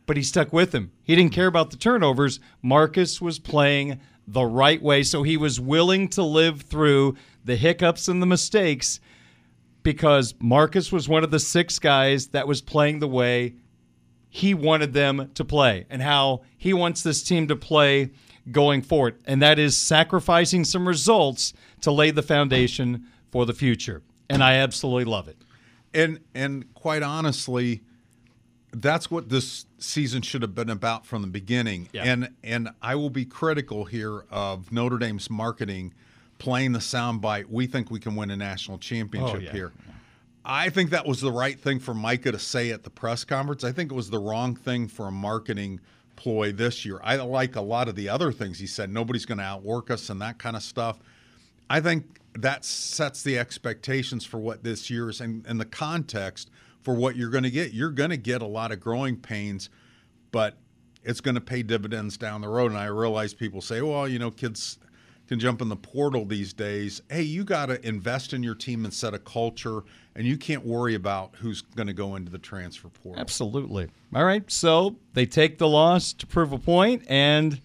But 0.07 0.17
he 0.17 0.23
stuck 0.23 0.53
with 0.53 0.75
him. 0.75 0.91
He 1.05 1.15
didn't 1.15 1.33
care 1.33 1.47
about 1.47 1.71
the 1.71 1.77
turnovers. 1.77 2.41
Markus 2.61 3.21
was 3.21 3.39
playing 3.39 4.01
the 4.27 4.45
right 4.45 4.83
way, 4.83 5.03
so 5.03 5.23
he 5.23 5.37
was 5.37 5.61
willing 5.61 6.09
to 6.09 6.23
live 6.23 6.63
through 6.63 7.17
the 7.45 7.57
hiccups 7.57 8.09
and 8.09 8.23
the 8.23 8.27
mistakes 8.27 9.01
because 9.83 10.35
Marcus 10.39 10.93
was 10.93 11.09
one 11.09 11.25
of 11.25 11.31
the 11.31 11.41
six 11.41 11.79
guys 11.79 12.29
that 12.29 12.47
was 12.47 12.61
playing 12.61 13.01
the 13.01 13.09
way 13.09 13.55
he 14.35 14.55
wanted 14.55 14.95
them 14.95 15.31
to 15.35 15.45
play 15.45 15.85
and 15.91 16.01
how 16.01 16.41
he 16.57 16.73
wants 16.73 17.03
this 17.03 17.23
team 17.23 17.47
to 17.49 17.55
play 17.55 18.11
going 18.51 18.81
forward. 18.81 19.21
And 19.27 19.43
that 19.43 19.59
is 19.59 19.77
sacrificing 19.77 20.65
some 20.65 20.89
results 20.89 21.53
to 21.83 21.93
lay 21.93 22.11
the 22.11 22.23
foundation 22.23 23.05
for 23.31 23.45
the 23.45 23.53
future. 23.53 24.01
And 24.31 24.43
I 24.43 24.55
absolutely 24.55 25.05
love 25.05 25.29
it. 25.29 25.37
And 25.93 26.21
and 26.35 26.73
quite 26.73 27.03
honestly, 27.03 27.83
that's 28.73 29.11
what 29.11 29.29
this 29.29 29.67
season 29.77 30.23
should 30.23 30.41
have 30.41 30.55
been 30.55 30.71
about 30.71 31.05
from 31.05 31.21
the 31.21 31.29
beginning. 31.29 31.91
Yeah. 31.93 32.05
And 32.05 32.31
and 32.43 32.71
I 32.81 32.95
will 32.95 33.11
be 33.11 33.27
critical 33.27 33.85
here 33.85 34.25
of 34.31 34.73
Notre 34.73 34.97
Dame's 34.97 35.29
marketing 35.29 35.93
playing 36.39 36.73
the 36.73 36.79
soundbite. 36.79 37.51
We 37.51 37.67
think 37.67 37.91
we 37.91 38.01
can 38.01 38.17
win 38.17 38.31
a 38.31 38.37
national 38.39 38.79
championship 38.79 39.37
Oh, 39.37 39.41
yeah. 39.41 39.53
here. 39.53 39.73
I 40.45 40.71
think 40.71 40.91
that 40.91 41.07
was 41.07 41.21
the 41.21 41.31
right 41.31 41.59
thing 41.59 41.79
for 41.79 41.95
Micah 41.95 42.33
to 42.33 42.39
say 42.39 42.71
at 42.71 42.83
the 42.83 42.91
press 42.91 43.25
conference. 43.25 43.63
I 43.63 43.73
think 43.73 43.93
it 43.93 43.95
was 43.95 44.11
the 44.11 44.19
wrong 44.19 44.57
thing 44.57 44.89
for 44.89 45.07
a 45.07 45.13
marketing 45.13 45.81
ploy 46.17 46.53
this 46.53 46.85
year. 46.85 47.01
I 47.03 47.17
like 47.17 47.57
a 47.57 47.61
lot 47.61 47.89
of 47.89 47.95
the 47.95 48.09
other 48.09 48.33
things 48.33 48.59
he 48.59 48.67
said. 48.67 48.91
Nobody's 48.91 49.25
going 49.25 49.39
to 49.39 49.45
outwork 49.45 49.91
us 49.91 50.11
and 50.11 50.21
that 50.21 50.39
kind 50.39 50.57
of 50.57 50.63
stuff. 50.63 50.99
I 51.71 51.81
think 51.81 52.21
that 52.35 52.65
sets 52.65 53.23
the 53.23 53.39
expectations 53.39 54.25
for 54.25 54.39
what 54.39 54.65
this 54.65 54.91
year 54.91 55.11
is 55.11 55.21
and, 55.21 55.47
and 55.47 55.61
the 55.61 55.65
context 55.65 56.51
for 56.83 56.95
what 56.95 57.17
you're 57.17 57.31
going 57.31 57.45
to 57.45 57.51
get. 57.51 57.73
You're 57.73 57.91
going 57.91 58.11
to 58.11 58.17
get 58.17 58.43
a 58.43 58.47
lot 58.47 58.73
of 58.73 58.81
growing 58.81 59.17
pains, 59.17 59.71
but 60.33 60.57
it's 61.05 61.21
going 61.21 61.35
to 61.37 61.41
pay 61.41 61.63
dividends 61.63 62.17
down 62.17 62.41
the 62.41 62.49
road. 62.49 62.73
And 62.73 62.81
I 62.81 62.87
realize 62.87 63.33
people 63.33 63.61
say, 63.61 63.81
well, 63.81 64.09
you 64.09 64.19
know, 64.19 64.31
kids 64.31 64.79
can 65.29 65.39
jump 65.39 65.63
in 65.63 65.69
the 65.69 65.77
portal 65.77 66.25
these 66.25 66.53
days. 66.53 67.01
Hey, 67.11 67.23
you 67.23 67.45
got 67.45 67.67
to 67.67 67.87
invest 67.87 68.33
in 68.33 68.43
your 68.43 68.55
team 68.55 68.85
and 68.85 68.93
set 68.93 69.15
a 69.15 69.19
culture, 69.19 69.83
and 70.15 70.27
you 70.27 70.37
can't 70.37 70.65
worry 70.65 70.95
about 70.95 71.35
who's 71.37 71.63
going 71.63 71.87
to 71.87 71.93
go 71.93 72.17
into 72.17 72.31
the 72.31 72.39
transfer 72.39 72.89
portal. 72.89 73.21
Absolutely. 73.21 73.89
All 74.15 74.25
right. 74.25 74.49
So 74.51 74.97
they 75.15 75.27
take 75.27 75.59
the 75.59 75.69
loss 75.69 76.13
to 76.15 76.27
prove 76.27 76.53
a 76.53 76.59
point, 76.59 77.05
and 77.09 77.61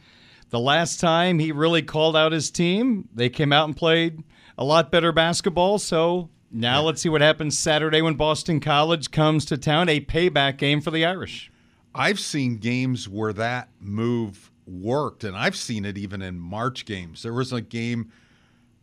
the 0.50 0.60
last 0.60 1.00
time 1.00 1.39
he 1.39 1.51
really 1.51 1.82
called 1.82 2.16
out 2.16 2.32
his 2.32 2.50
team, 2.50 3.10
they 3.13 3.30
came 3.30 3.51
out 3.51 3.66
and 3.66 3.75
played 3.75 4.24
a 4.58 4.63
lot 4.63 4.92
better 4.92 5.12
basketball. 5.12 5.77
So 5.77 6.30
now 6.51 6.82
let's 6.82 7.01
see 7.01 7.10
what 7.10 7.22
happens 7.22 7.60
Saturday 7.60 8.01
when 8.01 8.16
Boston 8.16 8.60
College 8.60 9.12
comes 9.12 9.46
to 9.46 9.58
town, 9.58 9.89
a 9.89 10.00
payback 10.00 10.58
game 10.58 10.82
for 10.82 10.92
the 10.92 11.06
Irish. 11.06 11.51
I've 11.94 12.20
seen 12.20 12.58
games 12.58 13.10
where 13.10 13.34
that 13.34 13.70
move 13.80 14.51
worked, 14.66 15.24
and 15.24 15.36
I've 15.36 15.56
seen 15.56 15.84
it 15.84 15.98
even 15.98 16.22
in 16.22 16.39
March 16.39 16.86
games. 16.86 17.24
There 17.24 17.34
was 17.34 17.51
a 17.51 17.62
game, 17.62 18.12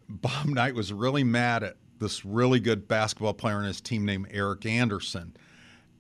Bob 0.09 0.47
Knight 0.47 0.75
was 0.75 0.93
really 0.93 1.25
mad 1.25 1.63
at 1.63 1.77
this 1.99 2.25
really 2.25 2.61
good 2.61 2.89
basketball 2.89 3.35
player 3.35 3.59
and 3.59 3.67
his 3.67 3.81
team 3.81 4.05
named 4.05 4.29
Eric 4.31 4.67
Anderson. 4.67 5.37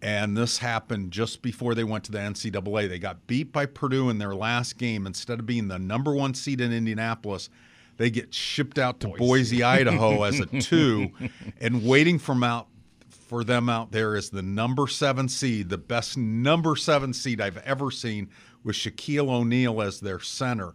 And 0.02 0.36
this 0.36 0.58
happened 0.58 1.12
just 1.12 1.40
before 1.40 1.74
they 1.74 1.84
went 1.84 2.04
to 2.04 2.12
the 2.12 2.18
NCAA. 2.18 2.88
They 2.88 2.98
got 2.98 3.26
beat 3.26 3.52
by 3.52 3.64
Purdue 3.64 4.10
in 4.10 4.18
their 4.18 4.34
last 4.34 4.76
game. 4.76 5.06
Instead 5.06 5.40
of 5.40 5.46
being 5.46 5.68
the 5.68 5.78
number 5.78 6.14
one 6.14 6.34
seed 6.34 6.60
in 6.60 6.72
Indianapolis, 6.72 7.48
they 7.96 8.10
get 8.10 8.34
shipped 8.34 8.78
out 8.78 9.00
to 9.00 9.08
Boise, 9.08 9.62
Idaho 9.62 10.22
as 10.24 10.40
a 10.40 10.46
two, 10.46 11.10
and 11.60 11.86
waiting 11.86 12.18
from 12.18 12.42
out 12.42 12.68
for 13.08 13.44
them 13.44 13.68
out 13.68 13.92
there 13.92 14.14
is 14.14 14.30
the 14.30 14.42
number 14.42 14.86
seven 14.86 15.28
seed, 15.28 15.68
the 15.68 15.78
best 15.78 16.16
number 16.16 16.76
seven 16.76 17.12
seed 17.12 17.40
I've 17.40 17.58
ever 17.58 17.90
seen, 17.90 18.28
with 18.62 18.76
Shaquille 18.76 19.30
O'Neal 19.30 19.80
as 19.80 20.00
their 20.00 20.20
center. 20.20 20.74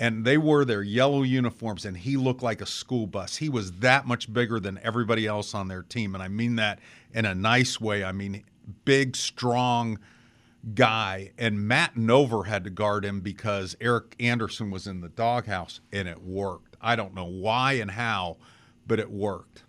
And 0.00 0.24
they 0.24 0.38
wore 0.38 0.64
their 0.64 0.82
yellow 0.82 1.22
uniforms, 1.22 1.84
and 1.84 1.96
he 1.96 2.16
looked 2.16 2.42
like 2.42 2.60
a 2.60 2.66
school 2.66 3.06
bus. 3.06 3.36
He 3.36 3.48
was 3.48 3.72
that 3.72 4.06
much 4.06 4.32
bigger 4.32 4.60
than 4.60 4.78
everybody 4.82 5.26
else 5.26 5.54
on 5.54 5.66
their 5.66 5.82
team. 5.82 6.14
And 6.14 6.22
I 6.22 6.28
mean 6.28 6.56
that 6.56 6.78
in 7.12 7.24
a 7.24 7.34
nice 7.34 7.80
way. 7.80 8.04
I 8.04 8.12
mean, 8.12 8.44
big, 8.84 9.16
strong 9.16 9.98
guy. 10.74 11.32
And 11.38 11.66
Matt 11.66 11.96
Nover 11.96 12.46
had 12.46 12.64
to 12.64 12.70
guard 12.70 13.04
him 13.04 13.20
because 13.20 13.76
Eric 13.80 14.14
Anderson 14.20 14.70
was 14.70 14.86
in 14.86 15.00
the 15.00 15.08
doghouse, 15.08 15.80
and 15.92 16.06
it 16.06 16.22
worked. 16.22 16.76
I 16.80 16.96
don't 16.96 17.14
know 17.14 17.24
why 17.24 17.74
and 17.74 17.90
how, 17.90 18.36
but 18.86 19.00
it 19.00 19.10
worked. 19.10 19.64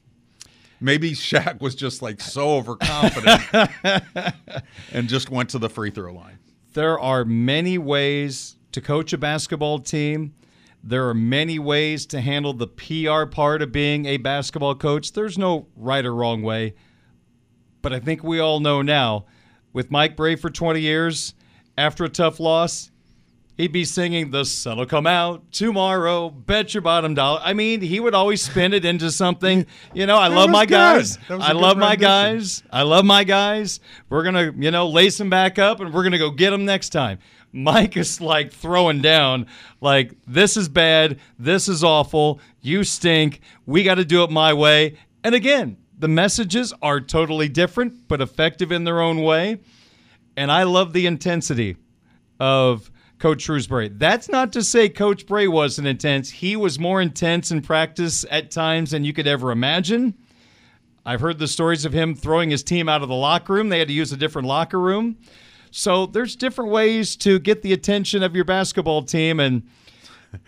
Maybe 0.82 1.12
Shaq 1.12 1.60
was 1.60 1.76
just 1.76 2.02
like 2.02 2.22
so 2.22 2.58
overconfident 2.58 3.74
and 4.94 5.10
just 5.10 5.30
went 5.30 5.50
to 5.50 5.60
the 5.60 5.70
free 5.70 5.90
throw 5.90 6.14
line. 6.14 6.40
There 6.74 7.00
are 7.00 7.26
many 7.26 7.78
ways 7.78 8.56
to 8.72 8.82
coach 8.82 9.14
a 9.14 9.18
basketball 9.18 9.80
team. 9.80 10.34
There 10.84 11.08
are 11.10 11.14
many 11.14 11.60
ways 11.60 12.06
to 12.08 12.22
handle 12.22 12.54
the 12.54 12.68
PR 12.68 13.26
part 13.26 13.62
of 13.62 13.72
being 13.72 14.06
a 14.06 14.18
basketball 14.18 14.76
coach. 14.76 15.12
There's 15.12 15.38
no 15.38 15.68
right 15.76 16.06
or 16.06 16.14
wrong 16.16 16.42
way. 16.42 16.76
But 17.82 17.94
I 17.94 18.00
think 18.00 18.24
we 18.24 18.40
all 18.40 18.60
know 18.60 18.82
now, 18.82 19.26
with 19.74 19.92
Mike 19.92 20.16
Brey 20.16 20.36
for 20.36 20.50
20 20.50 20.80
years, 20.80 21.34
after 21.78 22.04
a 22.04 22.10
tough 22.10 22.40
loss, 22.40 22.92
he'd 23.58 23.72
be 23.72 23.86
singing 23.86 24.32
"The 24.32 24.44
sun 24.46 24.78
will 24.78 24.86
come 24.86 25.08
out 25.08 25.52
tomorrow." 25.52 26.30
Bet 26.30 26.74
your 26.74 26.82
bottom 26.82 27.14
dollar. 27.14 27.40
I 27.44 27.54
mean, 27.54 27.80
he 27.82 28.00
would 28.00 28.14
always 28.14 28.42
spin 28.42 28.74
it 28.74 28.84
into 28.86 29.12
something. 29.12 29.66
You 29.94 30.06
know, 30.06 30.18
I 30.18 30.28
love 30.28 30.50
my 30.50 30.66
good. 30.66 30.76
guys. 30.76 31.18
I 31.30 31.36
was 31.36 31.46
a 31.46 31.48
I 31.50 31.52
love 31.54 31.78
my 31.78 31.96
guys. 31.96 32.64
I 32.72 32.84
love 32.84 33.06
my 33.06 33.24
guys. 33.24 33.80
We're 34.10 34.24
gonna, 34.24 34.54
you 34.58 34.72
know, 34.72 34.88
lace 34.88 35.18
them 35.18 35.30
back 35.30 35.58
up, 35.60 35.80
and 35.80 35.94
we're 35.94 36.04
gonna 36.04 36.18
go 36.18 36.32
get 36.32 36.52
them 36.52 36.66
next 36.66 36.90
time. 36.90 37.20
Mike 37.52 37.98
is 37.98 38.22
like 38.22 38.52
throwing 38.52 39.02
down, 39.02 39.48
like 39.82 40.14
this 40.28 40.56
is 40.56 40.70
bad. 40.70 41.20
This 41.38 41.68
is 41.68 41.84
awful. 41.84 42.40
You 42.62 42.84
stink. 42.84 43.42
We 43.66 43.84
got 43.84 43.96
to 43.96 44.06
do 44.06 44.24
it 44.24 44.32
my 44.32 44.54
way. 44.54 44.98
And 45.24 45.34
again, 45.34 45.78
the 45.98 46.08
messages 46.08 46.74
are 46.82 47.02
totally 47.02 47.50
different, 47.50 48.08
but 48.08 48.22
effective 48.22 48.72
in 48.72 48.84
their 48.84 49.02
own 49.02 49.22
way. 49.22 49.60
And 50.38 50.52
I 50.52 50.64
love 50.64 50.94
the 50.94 51.06
intensity 51.06 51.76
of 52.40 52.90
Coach 53.20 53.46
Shrewsberry. 53.46 53.92
That's 53.98 54.30
not 54.30 54.54
to 54.54 54.64
say 54.64 54.88
Coach 54.88 55.26
Brey 55.26 55.48
wasn't 55.48 55.88
intense. 55.88 56.30
He 56.30 56.56
was 56.56 56.80
more 56.80 57.02
intense 57.02 57.52
in 57.52 57.62
practice 57.62 58.26
at 58.32 58.50
times 58.50 58.92
than 58.92 59.04
you 59.04 59.12
could 59.12 59.28
ever 59.28 59.52
imagine. 59.52 60.14
I've 61.06 61.20
heard 61.20 61.40
the 61.40 61.48
stories 61.48 61.84
of 61.84 61.92
him 61.92 62.16
throwing 62.16 62.50
his 62.50 62.64
team 62.64 62.88
out 62.88 63.02
of 63.02 63.10
the 63.10 63.16
locker 63.16 63.54
room. 63.54 63.70
They 63.70 63.80
had 63.80 63.90
to 63.90 63.94
use 63.94 64.14
a 64.14 64.18
different 64.18 64.48
locker 64.48 64.80
room. 64.80 65.18
So 65.72 66.06
there's 66.06 66.36
different 66.36 66.72
ways 66.72 67.16
to 67.18 67.40
get 67.40 67.62
the 67.62 67.74
attention 67.74 68.24
of 68.24 68.36
your 68.36 68.46
basketball 68.46 69.04
team. 69.04 69.40
And 69.40 69.64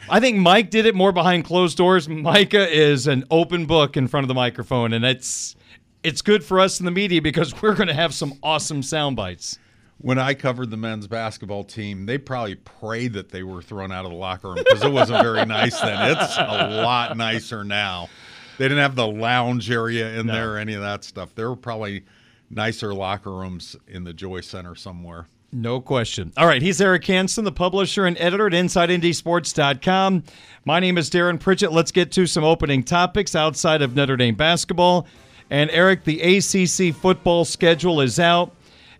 I 0.10 0.20
think 0.20 0.38
Mike 0.38 0.70
did 0.70 0.86
it 0.86 0.96
more 0.96 1.12
behind 1.12 1.46
closed 1.46 1.78
doors. 1.78 2.08
Micah 2.10 2.70
is 2.70 3.08
an 3.08 3.25
open 3.32 3.66
book 3.66 3.98
in 3.98 4.08
front 4.08 4.24
of 4.24 4.28
the 4.28 4.34
microphone, 4.34 4.94
and 4.94 5.06
it's 5.06 5.56
it's 6.04 6.22
good 6.24 6.44
for 6.44 6.60
us 6.60 6.80
in 6.80 6.86
the 6.86 6.92
media 6.92 7.22
because 7.22 7.62
we're 7.62 7.75
going 7.75 7.88
to 7.88 7.94
have 7.94 8.13
some 8.13 8.34
awesome 8.42 8.82
sound 8.82 9.16
bites. 9.16 9.60
When 10.00 10.18
I 10.18 10.34
covered 10.34 10.72
the 10.72 10.78
men's 10.78 11.06
basketball 11.06 11.63
team, 11.63 12.08
they 12.08 12.18
probably 12.18 12.56
prayed 12.56 13.13
that 13.13 13.30
they 13.30 13.44
were 13.44 13.62
thrown 13.62 13.92
out 13.92 14.04
of 14.04 14.10
the 14.12 14.18
locker 14.18 14.48
room 14.48 14.56
because 14.58 14.84
it 14.84 14.92
wasn't 14.92 15.22
very 15.22 15.46
nice 15.46 15.80
then. 15.80 16.12
It's 16.18 16.38
a 16.38 16.82
lot 16.82 17.16
nicer 17.18 17.63
now. 17.63 18.10
They 18.58 18.66
didn't 18.66 18.80
have 18.80 18.96
the 18.96 19.06
lounge 19.08 19.70
area 19.70 20.20
in 20.20 20.25
No. 20.25 20.34
there 20.34 20.54
or 20.54 20.58
any 20.58 20.74
of 20.74 20.82
that 20.82 21.04
stuff. 21.04 21.36
They 21.36 21.44
were 21.44 21.56
probably 21.56 22.04
nicer 22.51 22.93
locker 22.93 23.31
rooms 23.31 23.75
in 23.88 24.03
the 24.03 24.13
Joyce 24.13 24.48
Center 24.48 24.75
somewhere. 24.75 25.27
No 25.53 25.81
question. 25.81 26.31
All 26.38 26.48
right, 26.48 26.62
he's 26.62 26.79
Eric 26.79 27.05
Hansen, 27.05 27.43
the 27.43 27.51
publisher 27.51 28.05
and 28.05 28.17
editor 28.20 28.48
at 28.48 28.53
InsideNDSports.com. 28.53 30.24
My 30.65 30.79
name 30.79 30.98
is 30.98 31.10
Darin 31.10 31.38
Pritchett. 31.38 31.72
Let's 31.72 31.91
get 31.91 32.12
to 32.13 32.25
some 32.25 32.43
opening 32.43 32.84
topics 32.84 33.36
outside 33.36 33.81
of 33.81 33.96
Notre 33.96 34.15
Dame 34.17 34.36
basketball. 34.36 35.08
And 35.50 35.70
Eric, 35.72 36.05
the 36.05 36.22
ACC 36.22 36.96
football 36.96 37.43
schedule 37.43 38.00
is 38.00 38.17
out, 38.20 38.55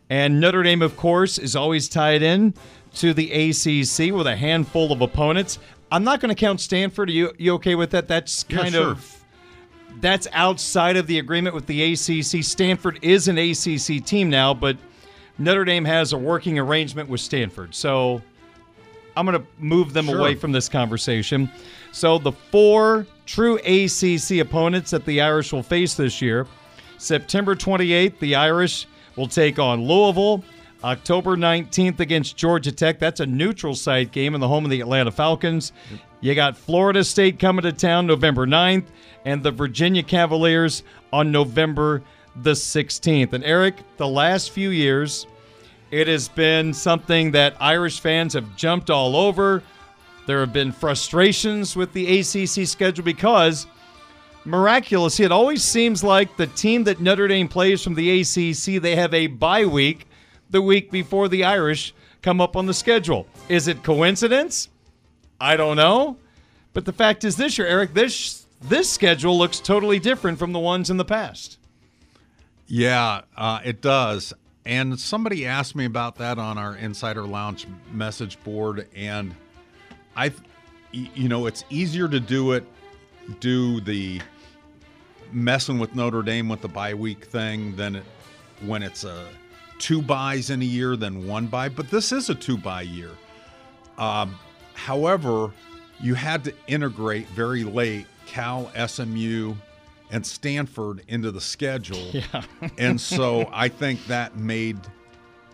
and 0.10 0.42
Notre 0.42 0.64
Dame, 0.64 0.82
of 0.82 0.98
course, 0.98 1.38
is 1.38 1.56
always 1.56 1.88
tied 1.88 2.22
in 2.22 2.54
to 2.96 3.14
the 3.14 3.32
ACC 3.32 4.14
with 4.14 4.28
a 4.28 4.36
handful 4.36 4.92
of 4.92 5.00
opponents. 5.02 5.58
I'm 5.90 6.04
not 6.04 6.20
going 6.20 6.30
to 6.30 6.36
count 6.36 6.60
Stanford. 6.60 7.08
Are 7.10 7.14
you 7.14 7.32
you 7.38 7.54
okay 7.54 7.76
with 7.76 7.92
that? 7.92 8.10
That's 8.10 8.46
Yeah, 8.50 8.58
kind 8.58 8.74
sure. 8.74 8.92
of 8.92 9.21
that's 10.00 10.28
outside 10.32 10.98
of 10.98 11.08
the 11.08 11.20
agreement 11.20 11.54
with 11.56 11.66
the 11.68 11.94
ACC. 11.94 12.44
Stanford 12.44 13.00
is 13.02 13.28
an 13.28 13.38
ACC 13.38 14.04
team 14.06 14.30
now, 14.30 14.54
but 14.54 14.78
Notre 15.38 15.66
Dame 15.66 15.86
has 15.86 16.14
a 16.14 16.18
working 16.18 16.58
arrangement 16.60 17.10
with 17.10 17.22
Stanford. 17.22 17.74
So 17.76 18.22
I'm 19.18 19.26
going 19.26 19.40
to 19.40 19.46
move 19.60 19.94
them 19.94 20.06
Sure. 20.06 20.20
away 20.20 20.36
from 20.36 20.52
this 20.52 20.70
conversation. 20.70 21.52
So 21.92 22.18
the 22.18 22.32
four 22.32 23.06
true 23.26 23.58
ACC 23.58 24.40
opponents 24.40 24.92
that 24.92 25.06
the 25.06 25.22
Irish 25.22 25.52
will 25.52 25.64
face 25.64 25.94
this 25.96 26.22
year 26.22 26.48
September 26.98 27.56
28th, 27.56 28.20
the 28.20 28.36
Irish 28.36 28.86
will 29.16 29.28
take 29.28 29.58
on 29.60 29.84
Louisville. 29.86 30.44
October 30.84 31.36
19th 31.36 32.00
against 32.00 32.36
Georgia 32.38 32.72
Tech. 32.72 32.98
That's 32.98 33.20
a 33.20 33.26
neutral 33.26 33.76
site 33.76 34.12
game 34.12 34.34
in 34.34 34.42
the 34.42 34.48
home 34.48 34.66
of 34.66 34.72
the 34.72 34.82
Atlanta 34.82 35.12
Falcons. 35.12 35.74
You 36.22 36.36
got 36.36 36.56
Florida 36.56 37.04
State 37.04 37.40
coming 37.40 37.64
to 37.64 37.74
town 37.74 38.06
November 38.06 38.46
9th 38.46 38.86
and 39.26 39.42
the 39.42 39.50
Virginia 39.50 40.04
Cavaliers 40.04 40.84
on 41.12 41.32
November 41.32 42.04
the 42.36 42.52
16th. 42.52 43.34
And 43.34 43.44
Eric, 43.44 43.76
the 43.98 44.08
last 44.08 44.52
few 44.52 44.70
years, 44.70 45.26
it 45.90 46.08
has 46.08 46.30
been 46.30 46.76
something 46.76 47.32
that 47.32 47.56
Irish 47.60 48.00
fans 48.00 48.34
have 48.34 48.56
jumped 48.56 48.92
all 48.92 49.16
over. 49.16 49.64
There 50.28 50.42
have 50.42 50.54
been 50.54 50.72
frustrations 50.72 51.76
with 51.76 51.92
the 51.92 52.20
ACC 52.20 52.68
schedule 52.68 53.04
because 53.04 53.66
miraculously, 54.46 55.26
it 55.26 55.32
always 55.32 55.64
seems 55.64 56.04
like 56.04 56.38
the 56.38 56.48
team 56.48 56.84
that 56.84 57.02
Notre 57.02 57.28
Dame 57.28 57.48
plays 57.48 57.84
from 57.84 57.96
the 57.96 58.22
ACC, 58.22 58.80
they 58.80 58.96
have 58.96 59.14
a 59.16 59.26
bye 59.26 59.66
week 59.66 60.06
the 60.52 60.62
week 60.62 60.92
before 60.92 61.28
the 61.30 61.46
Irish 61.46 61.96
come 62.22 62.40
up 62.40 62.56
on 62.56 62.68
the 62.68 62.74
schedule. 62.76 63.26
Is 63.50 63.68
it 63.68 63.84
coincidence? 63.84 64.70
I 65.42 65.58
don't 65.58 65.76
know. 65.76 66.18
But 66.74 66.86
the 66.86 66.94
fact 66.94 67.24
is 67.26 67.36
this 67.36 67.58
year, 67.58 67.68
Eric, 67.68 67.94
this 67.94 68.46
this 68.62 68.90
schedule 68.90 69.38
looks 69.38 69.60
totally 69.60 70.00
different 70.00 70.38
from 70.38 70.54
the 70.54 70.60
ones 70.60 70.90
in 70.90 70.98
the 70.98 71.06
past. 71.06 71.58
Yeah, 72.68 73.22
uh, 73.36 73.60
it 73.66 73.82
does. 73.82 74.34
And 74.66 74.98
somebody 75.00 75.48
asked 75.48 75.76
me 75.76 75.86
about 75.86 76.16
that 76.18 76.38
on 76.38 76.60
our 76.60 76.76
Insider 76.76 77.24
Lounge 77.24 77.66
message 77.92 78.42
board, 78.44 78.88
and 78.96 79.36
I, 80.16 80.32
you 80.92 81.28
know, 81.28 81.48
it's 81.48 81.66
easier 81.72 82.08
to 82.08 82.20
do 82.20 82.52
it, 82.52 82.64
do 83.40 83.82
the 83.82 84.22
messing 85.32 85.80
with 85.80 85.96
Notre 85.96 86.22
Dame 86.22 86.48
with 86.48 86.62
the 86.62 86.68
bye 86.68 86.94
week 86.94 87.26
thing 87.26 87.76
than 87.76 87.96
it, 87.96 88.04
when 88.64 88.84
it's 88.84 89.04
a 89.04 89.28
two 89.80 90.02
buys 90.02 90.52
in 90.52 90.62
a 90.62 90.66
year 90.66 90.96
than 90.96 91.28
one 91.28 91.48
buy. 91.48 91.68
But 91.68 91.90
this 91.90 92.12
is 92.12 92.30
a 92.30 92.36
two 92.36 92.58
buy 92.58 92.84
year. 92.84 93.10
Um, 93.98 94.38
however, 94.86 95.52
you 96.00 96.16
had 96.16 96.44
to 96.46 96.54
integrate 96.68 97.28
very 97.28 97.64
late 97.64 98.08
Cal, 98.26 98.72
SMU, 98.88 99.54
and 100.10 100.26
Stanford 100.26 101.04
into 101.08 101.32
the 101.32 101.42
schedule. 101.42 101.98
Yeah. 102.14 102.44
and 102.78 103.00
so 103.16 103.50
I 103.54 103.68
think 103.68 104.06
that 104.08 104.36
made 104.36 104.78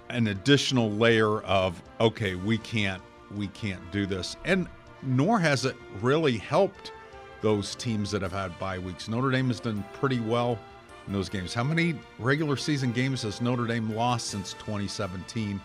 an 0.09 0.27
additional 0.27 0.91
layer 0.91 1.41
of 1.41 1.81
okay, 1.99 2.35
we 2.35 2.57
can't 2.59 3.01
we 3.35 3.47
can't 3.49 3.91
do 3.91 4.05
this. 4.05 4.37
And 4.45 4.67
nor 5.03 5.39
has 5.39 5.65
it 5.65 5.75
really 6.01 6.37
helped 6.37 6.93
those 7.41 7.75
teams 7.75 8.09
that 8.11 8.21
have 8.21 8.31
had 8.31 8.57
bye 8.59 8.79
weeks. 8.79 9.07
Notre 9.07 9.29
Dame 9.29 9.47
has 9.47 9.59
done 9.59 9.83
pretty 9.93 10.19
well 10.19 10.57
in 11.05 11.13
those 11.13 11.29
games. 11.29 11.53
How 11.53 11.63
many 11.63 11.95
regular 12.19 12.55
season 12.55 12.91
games 12.93 13.21
has 13.23 13.41
Notre 13.41 13.67
Dame 13.67 13.93
lost 13.93 14.27
since 14.27 14.53
2017 14.53 15.61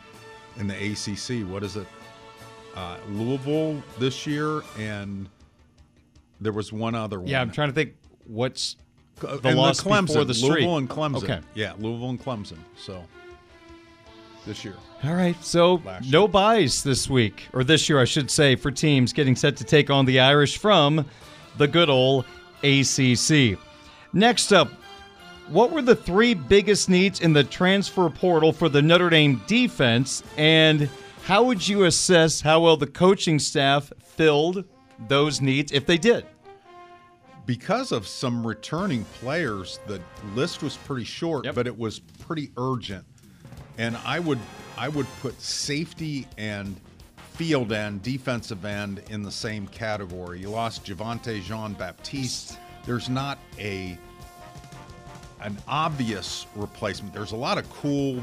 in 0.58 0.66
the 0.66 0.74
ACC? 0.74 1.48
What 1.48 1.62
is 1.62 1.76
it? 1.76 1.86
Uh, 2.74 2.96
Louisville 3.10 3.82
this 3.98 4.26
year, 4.26 4.62
and 4.78 5.28
there 6.40 6.52
was 6.52 6.72
one 6.72 6.94
other 6.94 7.18
one. 7.20 7.28
Yeah, 7.28 7.40
I'm 7.40 7.50
trying 7.50 7.68
to 7.68 7.74
think 7.74 7.94
what's 8.26 8.76
the 9.20 9.40
and 9.44 9.58
loss 9.58 9.80
Clemson, 9.80 10.06
before 10.06 10.24
the 10.24 10.34
streak. 10.34 10.50
Louisville 10.52 10.76
and 10.78 10.88
Clemson. 10.88 11.22
Okay. 11.24 11.40
Yeah, 11.54 11.74
Louisville 11.78 12.10
and 12.10 12.22
Clemson. 12.22 12.58
So 12.76 13.04
this 14.46 14.64
year. 14.64 14.74
All 15.04 15.14
right. 15.14 15.42
So 15.44 15.82
Last 15.84 16.10
no 16.10 16.26
buys 16.26 16.82
this 16.82 17.08
week, 17.08 17.48
or 17.52 17.64
this 17.64 17.88
year, 17.88 18.00
I 18.00 18.04
should 18.04 18.30
say, 18.30 18.56
for 18.56 18.70
teams 18.70 19.12
getting 19.12 19.36
set 19.36 19.56
to 19.56 19.64
take 19.64 19.90
on 19.90 20.04
the 20.04 20.20
Irish 20.20 20.58
from 20.58 21.04
the 21.58 21.68
good 21.68 21.90
old 21.90 22.24
ACC. 22.62 23.58
Next 24.12 24.52
up, 24.52 24.68
what 25.48 25.70
were 25.70 25.82
the 25.82 25.96
three 25.96 26.34
biggest 26.34 26.88
needs 26.88 27.20
in 27.20 27.32
the 27.32 27.44
transfer 27.44 28.08
portal 28.08 28.52
for 28.52 28.68
the 28.68 28.80
Notre 28.80 29.10
Dame 29.10 29.42
defense, 29.46 30.22
and 30.36 30.88
how 31.24 31.44
would 31.44 31.66
you 31.66 31.84
assess 31.84 32.40
how 32.40 32.60
well 32.60 32.76
the 32.76 32.86
coaching 32.86 33.38
staff 33.38 33.92
filled 33.98 34.64
those 35.08 35.40
needs 35.40 35.70
if 35.72 35.86
they 35.86 35.96
did? 35.98 36.26
Because 37.46 37.92
of 37.92 38.06
some 38.06 38.46
returning 38.46 39.04
players, 39.20 39.78
the 39.86 40.00
list 40.34 40.62
was 40.62 40.76
pretty 40.76 41.04
short, 41.04 41.46
but 41.54 41.66
it 41.66 41.76
was 41.76 42.00
pretty 42.00 42.50
urgent. 42.56 43.04
And 43.78 43.96
I 44.04 44.20
would 44.20 44.38
I 44.76 44.88
would 44.88 45.06
put 45.20 45.40
safety 45.40 46.26
and 46.38 46.80
field 47.34 47.72
end, 47.72 48.02
defensive 48.02 48.64
end 48.64 49.02
in 49.10 49.22
the 49.22 49.30
same 49.30 49.66
category. 49.68 50.40
You 50.40 50.50
lost 50.50 50.84
Javontae 50.84 51.42
Jean 51.42 51.72
Baptiste. 51.74 52.58
There's 52.84 53.08
not 53.08 53.38
a 53.58 53.96
an 55.40 55.56
obvious 55.66 56.46
replacement. 56.54 57.12
There's 57.14 57.32
a 57.32 57.36
lot 57.36 57.58
of 57.58 57.68
cool 57.70 58.22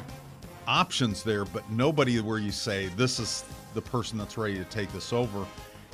options 0.69 1.23
there, 1.23 1.45
but 1.45 1.67
nobody 1.71 2.21
where 2.21 2.37
you 2.37 2.51
say 2.51 2.89
this 2.95 3.19
is 3.19 3.43
the 3.73 3.81
person 3.81 4.19
that's 4.19 4.37
ready 4.37 4.55
to 4.55 4.63
take 4.65 4.91
this 4.93 5.11
over. 5.11 5.45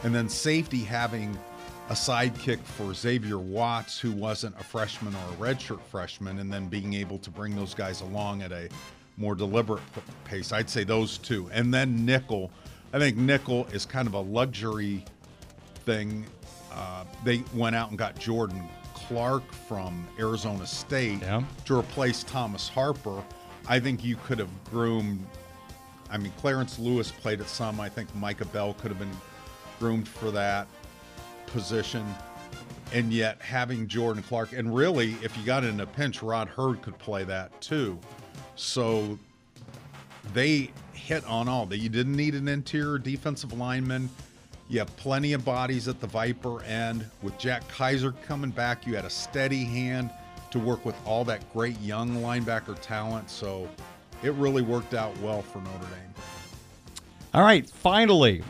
And 0.03 0.13
then 0.13 0.27
safety 0.27 0.83
having 0.83 1.37
a 1.89 1.93
sidekick 1.93 2.59
for 2.59 2.93
Xavier 2.93 3.37
Watts, 3.37 3.97
who 3.97 4.11
wasn't 4.11 4.59
a 4.59 4.63
freshman 4.63 5.15
or 5.15 5.33
a 5.33 5.53
redshirt 5.53 5.79
freshman, 5.81 6.39
and 6.39 6.51
then 6.51 6.67
being 6.67 6.93
able 6.93 7.17
to 7.19 7.29
bring 7.29 7.55
those 7.55 7.73
guys 7.73 8.01
along 8.01 8.41
at 8.41 8.51
a 8.51 8.67
more 9.15 9.33
deliberate 9.33 9.81
pace. 10.25 10.51
I'd 10.51 10.69
say 10.69 10.83
those 10.83 11.17
two. 11.19 11.49
And 11.53 11.73
then 11.73 12.05
nickel. 12.05 12.51
I 12.91 12.99
think 12.99 13.15
nickel 13.15 13.67
is 13.67 13.85
kind 13.85 14.09
of 14.09 14.13
a 14.13 14.19
luxury 14.19 15.05
thing. 15.85 16.25
Uh, 16.73 17.05
they 17.23 17.43
went 17.53 17.77
out 17.77 17.91
and 17.91 17.97
got 17.97 18.19
Jordan 18.19 18.61
Clark 18.93 19.49
from 19.53 20.05
Arizona 20.19 20.67
State 20.67 21.21
to 21.65 21.79
replace 21.79 22.23
Thomas 22.23 22.67
Harper. 22.67 23.23
I 23.67 23.79
think 23.79 24.03
you 24.03 24.15
could 24.17 24.39
have 24.39 24.49
groomed. 24.65 25.25
I 26.09 26.17
mean, 26.17 26.31
Clarence 26.37 26.77
Lewis 26.77 27.11
played 27.11 27.41
at 27.41 27.47
some. 27.47 27.79
I 27.79 27.89
think 27.89 28.13
Micah 28.15 28.45
Bell 28.45 28.75
could 28.75 28.89
have 28.89 28.99
been 28.99 29.17
groomed 29.79 30.07
for 30.07 30.31
that 30.31 30.67
position. 31.47 32.05
And 32.93 33.11
yet, 33.11 33.41
having 33.41 33.87
Jordan 33.87 34.21
Clark, 34.23 34.53
and 34.53 34.73
really, 34.73 35.17
if 35.23 35.35
you 35.37 35.43
got 35.43 35.63
in 35.63 35.79
a 35.79 35.87
pinch, 35.87 36.21
Rod 36.21 36.47
Heard 36.47 36.81
could 36.81 36.97
play 36.99 37.23
that 37.23 37.59
too. 37.59 37.99
So 38.55 39.17
they 40.33 40.71
hit 40.93 41.25
on 41.25 41.49
all 41.49 41.65
that. 41.65 41.77
You 41.77 41.89
didn't 41.89 42.15
need 42.15 42.35
an 42.35 42.47
interior 42.47 42.99
defensive 42.99 43.53
lineman. 43.53 44.09
You 44.69 44.79
have 44.79 44.95
plenty 44.97 45.33
of 45.33 45.43
bodies 45.43 45.87
at 45.87 45.99
the 45.99 46.07
Viper 46.07 46.63
end. 46.63 47.05
With 47.21 47.37
Jack 47.37 47.67
Kiser 47.67 48.13
coming 48.25 48.51
back, 48.51 48.85
you 48.87 48.95
had 48.95 49.05
a 49.05 49.09
steady 49.09 49.63
hand 49.63 50.11
to 50.55 50.59
work 50.59 50.85
with 50.85 50.95
all 51.05 51.25
that 51.25 51.51
great 51.51 51.79
young 51.81 52.15
linebacker 52.21 52.79
talent. 52.81 53.29
So 53.29 53.67
it 54.23 54.31
really 54.35 54.61
worked 54.61 54.93
out 54.93 55.15
well 55.19 55.41
for 55.41 55.59
Notre 55.59 55.79
Dame. 55.79 56.13
All 57.33 57.43
right, 57.43 57.69
finally, 57.69 58.41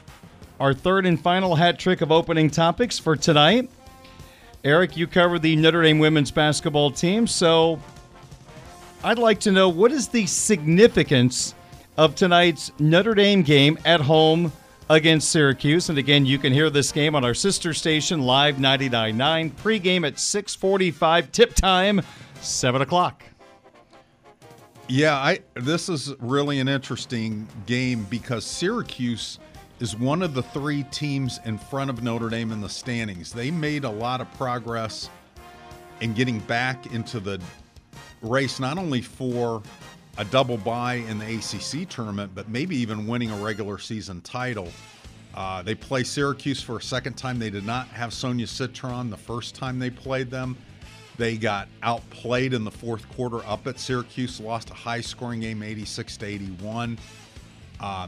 our 0.60 0.72
third 0.72 1.08
and 1.08 1.20
final 1.20 1.56
hat 1.56 1.80
trick 1.80 2.02
of 2.02 2.12
opening 2.12 2.52
topics 2.52 3.00
for 3.00 3.16
tonight. 3.16 3.72
Eric, 4.64 4.96
you 4.96 5.08
cover 5.08 5.40
the 5.40 5.56
Notre 5.56 5.82
Dame 5.82 5.98
women's 5.98 6.30
basketball 6.30 6.92
team, 6.92 7.26
so 7.26 7.80
I'd 9.04 9.18
like 9.18 9.40
to 9.42 9.52
know 9.52 9.68
what 9.68 9.92
is 9.92 10.08
the 10.08 10.28
significance 10.28 11.56
of 11.98 12.14
tonight's 12.14 12.72
Notre 12.78 13.16
Dame 13.16 13.42
game 13.42 13.80
at 13.84 14.00
home 14.00 14.52
against 14.90 15.30
Syracuse. 15.32 15.90
And 15.90 15.98
again, 15.98 16.26
you 16.26 16.38
can 16.38 16.54
hear 16.54 16.70
this 16.70 16.92
game 16.92 17.16
on 17.16 17.24
our 17.24 17.34
sister 17.34 17.74
station, 17.74 18.22
Live 18.22 18.56
99.9. 18.58 19.52
Pregame 19.54 20.08
at 20.08 20.20
645. 20.20 21.32
Tip 21.32 21.54
time, 21.54 22.02
7 22.42 22.82
o'clock. 22.82 23.24
Yeah, 24.88 25.16
I 25.16 25.40
this 25.56 25.90
is 25.90 26.14
really 26.20 26.60
an 26.60 26.68
interesting 26.68 27.48
game 27.66 28.06
because 28.08 28.46
Syracuse 28.46 29.40
is 29.80 29.96
one 29.96 30.22
of 30.22 30.36
the 30.36 30.44
three 30.44 30.84
teams 30.84 31.40
in 31.44 31.58
front 31.58 31.90
of 31.90 32.04
Notre 32.04 32.30
Dame 32.30 32.52
in 32.52 32.62
the 32.62 32.70
standings. 32.70 33.32
They 33.34 33.50
made 33.50 33.84
a 33.84 33.90
lot 33.90 34.22
of 34.22 34.32
progress 34.36 35.10
in 36.02 36.14
getting 36.14 36.40
back 36.42 36.94
into 36.94 37.20
the 37.20 37.42
race, 38.22 38.60
not 38.60 38.78
only 38.78 39.02
for 39.02 39.64
a 40.18 40.26
double 40.26 40.58
bye 40.58 40.96
in 40.96 41.20
the 41.20 41.36
ACC 41.36 41.90
tournament, 41.90 42.32
but 42.34 42.50
maybe 42.50 42.76
even 42.78 43.08
winning 43.08 43.32
a 43.32 43.38
regular 43.38 43.78
season 43.78 44.22
title. 44.22 44.70
Uh, 45.34 45.62
they 45.62 45.76
play 45.76 46.04
Syracuse 46.04 46.62
for 46.62 46.78
a 46.78 46.82
second 46.82 47.18
time. 47.18 47.38
They 47.38 47.50
did 47.50 47.66
not 47.66 47.88
have 47.90 48.14
Sonia 48.14 48.48
Citron 48.48 49.10
the 49.10 49.18
first 49.18 49.54
time 49.54 49.80
they 49.80 49.90
played 49.90 50.32
them. 50.32 50.58
They 51.18 51.38
got 51.38 51.68
outplayed 51.84 52.54
in 52.54 52.64
the 52.64 52.72
fourth 52.72 53.08
quarter 53.10 53.46
up 53.46 53.68
at 53.68 53.80
Syracuse, 53.80 54.40
lost 54.40 54.70
a 54.70 54.74
high 54.74 55.02
scoring 55.02 55.42
game 55.42 55.64
86 55.64 56.18
to 56.18 56.26
81. 56.26 56.98
Uh, 57.80 58.08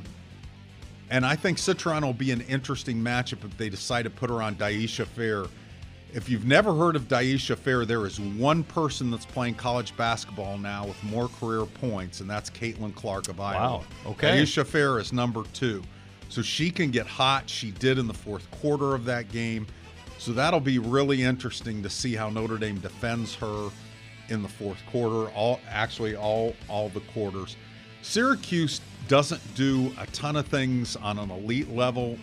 and 1.10 1.26
I 1.26 1.36
think 1.36 1.58
Citron 1.58 2.06
will 2.06 2.13
be 2.13 2.32
an 2.32 2.41
interesting 2.41 2.98
matchup 2.98 3.46
if 3.46 3.58
they 3.58 3.70
decide 3.70 4.04
to 4.04 4.10
put 4.10 4.30
her 4.30 4.41
on 4.41 4.56
Dyaisha 4.56 5.06
Fair. 5.06 5.46
If 6.13 6.30
you've 6.30 6.46
never 6.46 6.74
heard 6.74 6.96
of 6.96 7.08
Dyaisha 7.08 7.58
Fair, 7.58 7.86
there 7.86 8.06
is 8.06 8.20
one 8.20 8.63
person 8.63 9.12
that's 9.12 9.26
playing 9.26 9.56
college 9.56 9.96
basketball 9.98 10.58
now 10.58 10.86
with 10.86 11.02
more 11.04 11.28
career 11.28 11.65
points, 11.65 12.22
and 12.22 12.30
that's 12.30 12.50
Caitlin 12.50 12.96
Clark 12.96 13.28
of 13.28 13.39
Iowa. 13.39 13.60
Wow. 13.60 13.84
Okay. 14.06 14.41
Dyaisha 14.41 14.65
Fair 14.65 15.00
is 15.00 15.12
number 15.12 15.43
two. 15.54 15.84
So 16.30 16.41
she 16.41 16.72
can 16.72 16.91
get 16.91 17.08
hot. 17.08 17.50
She 17.50 17.72
did 17.72 17.98
in 17.98 18.08
the 18.08 18.13
fourth 18.13 18.50
quarter 18.52 18.96
of 18.96 19.06
that 19.06 19.32
game. 19.32 19.67
So 20.17 20.32
that'll 20.32 20.60
be 20.60 20.80
really 20.80 21.24
interesting 21.24 21.84
to 21.84 21.89
see 21.89 22.15
how 22.15 22.30
Notre 22.30 22.58
Dame 22.58 22.80
defends 22.80 23.36
her 23.36 23.70
in 24.30 24.41
the 24.41 24.50
fourth 24.50 24.80
quarter. 24.91 25.32
All 25.32 25.60
actually 25.70 26.15
all 26.15 26.56
all 26.67 26.89
the 26.89 27.02
quarters. 27.02 27.56
Syracuse 28.02 28.82
doesn't 29.08 29.41
do 29.56 29.91
a 30.00 30.06
ton 30.08 30.36
of 30.36 30.48
things 30.48 30.96
on 30.98 31.17
an 31.17 31.30
elite 31.32 31.70
level, 31.74 32.17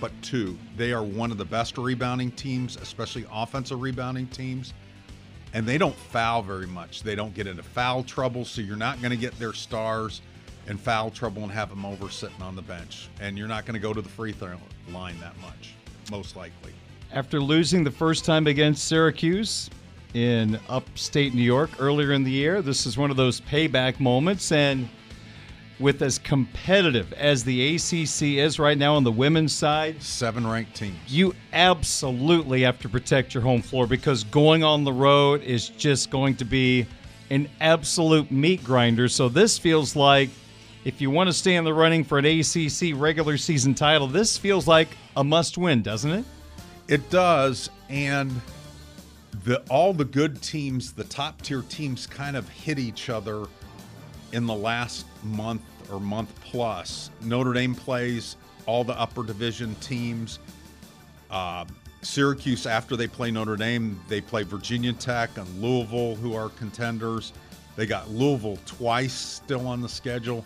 but 0.00 0.12
two. 0.22 0.58
They 0.76 0.92
are 0.92 1.02
one 1.02 1.30
of 1.30 1.38
the 1.38 1.44
best 1.44 1.78
rebounding 1.78 2.30
teams, 2.32 2.76
especially 2.76 3.26
offensive 3.32 3.80
rebounding 3.80 4.26
teams. 4.28 4.74
And 5.54 5.66
they 5.66 5.78
don't 5.78 5.94
foul 5.94 6.42
very 6.42 6.66
much. 6.66 7.02
They 7.02 7.14
don't 7.14 7.34
get 7.34 7.46
into 7.46 7.62
foul 7.62 8.02
trouble, 8.02 8.44
so 8.44 8.60
you're 8.60 8.76
not 8.76 9.00
going 9.00 9.10
to 9.10 9.16
get 9.16 9.38
their 9.38 9.52
stars 9.52 10.20
in 10.66 10.76
foul 10.76 11.10
trouble 11.10 11.42
and 11.42 11.50
have 11.50 11.70
them 11.70 11.86
over 11.86 12.10
sitting 12.10 12.42
on 12.42 12.54
the 12.54 12.62
bench. 12.62 13.08
And 13.20 13.38
you're 13.38 13.48
not 13.48 13.64
going 13.64 13.74
to 13.74 13.80
go 13.80 13.94
to 13.94 14.02
the 14.02 14.08
free 14.08 14.32
throw 14.32 14.56
line 14.92 15.18
that 15.20 15.38
much, 15.40 15.74
most 16.10 16.36
likely. 16.36 16.72
After 17.12 17.40
losing 17.40 17.84
the 17.84 17.90
first 17.90 18.26
time 18.26 18.46
against 18.46 18.86
Syracuse 18.86 19.70
in 20.12 20.60
upstate 20.68 21.34
New 21.34 21.42
York 21.42 21.70
earlier 21.78 22.12
in 22.12 22.22
the 22.22 22.30
year, 22.30 22.60
this 22.60 22.84
is 22.84 22.98
one 22.98 23.10
of 23.10 23.16
those 23.16 23.40
payback 23.40 23.98
moments. 23.98 24.52
And 24.52 24.88
with 25.80 26.02
as 26.02 26.18
competitive 26.18 27.12
as 27.12 27.44
the 27.44 27.76
ACC 27.76 28.38
is 28.38 28.58
right 28.58 28.76
now 28.76 28.94
on 28.94 29.04
the 29.04 29.12
women's 29.12 29.52
side, 29.52 30.02
seven 30.02 30.46
ranked 30.46 30.74
teams, 30.74 30.96
you 31.06 31.34
absolutely 31.52 32.62
have 32.62 32.78
to 32.80 32.88
protect 32.88 33.34
your 33.34 33.42
home 33.42 33.62
floor 33.62 33.86
because 33.86 34.24
going 34.24 34.64
on 34.64 34.84
the 34.84 34.92
road 34.92 35.42
is 35.42 35.68
just 35.68 36.10
going 36.10 36.34
to 36.36 36.44
be 36.44 36.86
an 37.30 37.48
absolute 37.60 38.30
meat 38.30 38.64
grinder. 38.64 39.08
So 39.08 39.28
this 39.28 39.58
feels 39.58 39.94
like 39.94 40.30
if 40.84 41.00
you 41.00 41.10
want 41.10 41.28
to 41.28 41.32
stay 41.32 41.56
in 41.56 41.64
the 41.64 41.74
running 41.74 42.04
for 42.04 42.18
an 42.18 42.24
ACC 42.24 42.94
regular 42.94 43.36
season 43.36 43.74
title, 43.74 44.06
this 44.06 44.38
feels 44.38 44.66
like 44.66 44.88
a 45.16 45.24
must 45.24 45.58
win, 45.58 45.82
doesn't 45.82 46.10
it? 46.10 46.24
It 46.88 47.10
does, 47.10 47.68
and 47.90 48.32
the 49.44 49.60
all 49.68 49.92
the 49.92 50.04
good 50.04 50.40
teams, 50.40 50.92
the 50.92 51.04
top 51.04 51.42
tier 51.42 51.62
teams, 51.62 52.06
kind 52.06 52.36
of 52.36 52.48
hit 52.48 52.78
each 52.78 53.10
other 53.10 53.46
in 54.32 54.46
the 54.46 54.54
last 54.54 55.06
month 55.24 55.62
or 55.90 56.00
month 56.00 56.32
plus. 56.40 57.10
Notre 57.22 57.52
Dame 57.52 57.74
plays 57.74 58.36
all 58.66 58.84
the 58.84 58.98
upper 58.98 59.22
division 59.22 59.74
teams. 59.76 60.38
Uh, 61.30 61.64
Syracuse, 62.02 62.66
after 62.66 62.96
they 62.96 63.06
play 63.08 63.30
Notre 63.30 63.56
Dame, 63.56 64.00
they 64.08 64.20
play 64.20 64.42
Virginia 64.42 64.92
Tech 64.92 65.36
and 65.36 65.62
Louisville, 65.62 66.14
who 66.16 66.34
are 66.34 66.48
contenders. 66.50 67.32
They 67.76 67.86
got 67.86 68.10
Louisville 68.10 68.58
twice 68.66 69.12
still 69.14 69.66
on 69.66 69.80
the 69.80 69.88
schedule. 69.88 70.44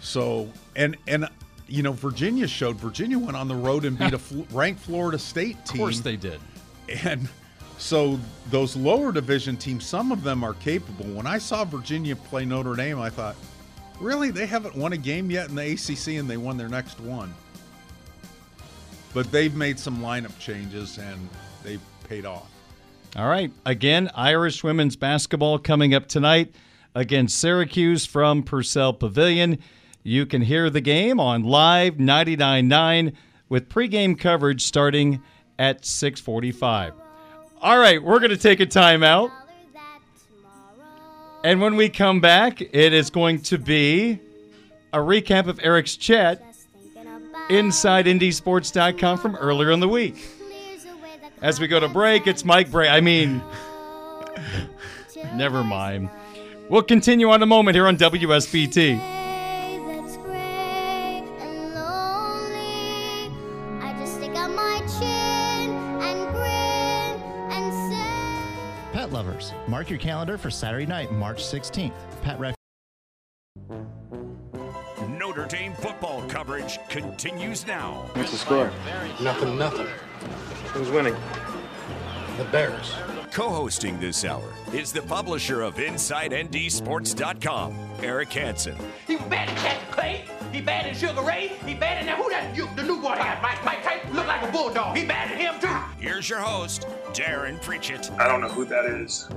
So, 0.00 0.50
and 0.76 0.96
and 1.06 1.28
you 1.68 1.82
know, 1.82 1.92
Virginia 1.92 2.46
showed 2.46 2.76
Virginia 2.76 3.18
went 3.18 3.36
on 3.36 3.48
the 3.48 3.54
road 3.54 3.84
and 3.84 3.98
beat 3.98 4.12
a 4.12 4.18
fl- 4.18 4.42
ranked 4.50 4.80
Florida 4.80 5.18
State 5.18 5.64
team. 5.64 5.80
Of 5.80 5.86
course 5.86 6.00
they 6.00 6.16
did. 6.16 6.40
And 7.04 7.28
so 7.82 8.18
those 8.50 8.76
lower 8.76 9.10
division 9.10 9.56
teams, 9.56 9.84
some 9.84 10.12
of 10.12 10.22
them 10.22 10.44
are 10.44 10.54
capable. 10.54 11.04
When 11.06 11.26
I 11.26 11.38
saw 11.38 11.64
Virginia 11.64 12.14
play 12.14 12.44
Notre 12.44 12.76
Dame, 12.76 13.00
I 13.00 13.10
thought, 13.10 13.34
really, 14.00 14.30
they 14.30 14.46
haven't 14.46 14.76
won 14.76 14.92
a 14.92 14.96
game 14.96 15.32
yet 15.32 15.48
in 15.48 15.56
the 15.56 15.72
ACC, 15.72 16.18
and 16.18 16.30
they 16.30 16.36
won 16.36 16.56
their 16.56 16.68
next 16.68 17.00
one. 17.00 17.34
But 19.12 19.32
they've 19.32 19.54
made 19.54 19.80
some 19.80 19.98
lineup 19.98 20.38
changes, 20.38 20.98
and 20.98 21.28
they've 21.64 21.80
paid 22.08 22.24
off. 22.24 22.48
All 23.16 23.28
right. 23.28 23.50
Again, 23.66 24.10
Irish 24.14 24.62
women's 24.62 24.94
basketball 24.94 25.58
coming 25.58 25.92
up 25.92 26.06
tonight 26.06 26.54
against 26.94 27.36
Syracuse 27.36 28.06
from 28.06 28.44
Purcell 28.44 28.92
Pavilion. 28.92 29.58
You 30.04 30.24
can 30.24 30.42
hear 30.42 30.70
the 30.70 30.80
game 30.80 31.18
on 31.18 31.42
Live 31.42 31.94
99.9 31.94 33.12
with 33.48 33.68
pregame 33.68 34.16
coverage 34.16 34.62
starting 34.62 35.20
at 35.58 35.84
645. 35.84 37.01
All 37.62 37.78
right, 37.78 38.02
we're 38.02 38.18
going 38.18 38.30
to 38.30 38.36
take 38.36 38.58
a 38.58 38.66
timeout. 38.66 39.30
And 41.44 41.60
when 41.60 41.76
we 41.76 41.88
come 41.88 42.20
back, 42.20 42.60
it 42.60 42.92
is 42.92 43.08
going 43.08 43.40
to 43.42 43.56
be 43.56 44.18
a 44.92 44.98
recap 44.98 45.46
of 45.46 45.60
Eric's 45.62 45.96
chat 45.96 46.42
inside 47.48 48.06
NDSports.com 48.06 49.18
from 49.18 49.36
earlier 49.36 49.70
in 49.70 49.78
the 49.78 49.86
week. 49.86 50.28
As 51.40 51.60
we 51.60 51.68
go 51.68 51.78
to 51.78 51.86
break, 51.86 52.26
it's 52.26 52.44
Mike 52.44 52.68
Brey. 52.68 52.88
I 52.88 53.00
mean, 53.00 53.40
never 55.34 55.62
mind. 55.62 56.10
We'll 56.68 56.82
continue 56.82 57.30
on 57.30 57.44
a 57.44 57.46
moment 57.46 57.76
here 57.76 57.86
on 57.86 57.96
WSBT. 57.96 59.21
Mark 69.82 69.90
your 69.90 69.98
calendar 69.98 70.38
for 70.38 70.48
Saturday 70.48 70.86
night, 70.86 71.10
March 71.10 71.42
16th. 71.42 71.92
Pet 72.22 72.38
Ref. 72.38 72.54
Notre 75.08 75.44
Dame 75.46 75.74
football 75.74 76.22
coverage 76.28 76.78
continues 76.88 77.66
now. 77.66 78.08
What's 78.12 78.30
the 78.30 78.36
score? 78.36 78.70
Nothing, 79.20 79.58
nothing. 79.58 79.88
Who's 80.68 80.88
winning? 80.88 81.16
The 82.36 82.44
Bears. 82.44 82.94
Co-hosting 83.32 83.98
this 83.98 84.24
hour 84.24 84.52
is 84.72 84.92
the 84.92 85.02
publisher 85.02 85.62
of 85.62 85.74
InsideNDSports.com, 85.74 87.74
Eric 88.04 88.32
Hansen. 88.32 88.76
He 89.08 89.16
was 89.16 89.24
bad 89.24 89.48
at 89.48 89.56
Captain 89.56 89.92
Clay. 89.92 90.24
He 90.52 90.60
bad 90.60 90.86
at 90.86 90.96
Sugar 90.96 91.22
Ray. 91.22 91.48
He 91.66 91.74
bad 91.74 91.98
at 91.98 92.06
now 92.06 92.22
who 92.22 92.30
that? 92.30 92.56
You, 92.56 92.68
the 92.76 92.84
new 92.84 93.02
boy 93.02 93.16
got 93.16 93.42
Mike 93.42 93.64
Mike 93.64 93.82
Tyson 93.82 94.14
look 94.14 94.28
like 94.28 94.48
a 94.48 94.52
bulldog. 94.52 94.96
He 94.96 95.04
bad 95.04 95.32
at 95.32 95.38
him 95.38 95.58
too. 95.60 95.76
Here's 96.00 96.30
your 96.30 96.38
host, 96.38 96.86
Darin 97.12 97.58
Pritchett. 97.58 98.12
I 98.12 98.28
don't 98.28 98.40
know 98.40 98.48
who 98.48 98.64
that 98.66 98.84
is. 98.84 99.28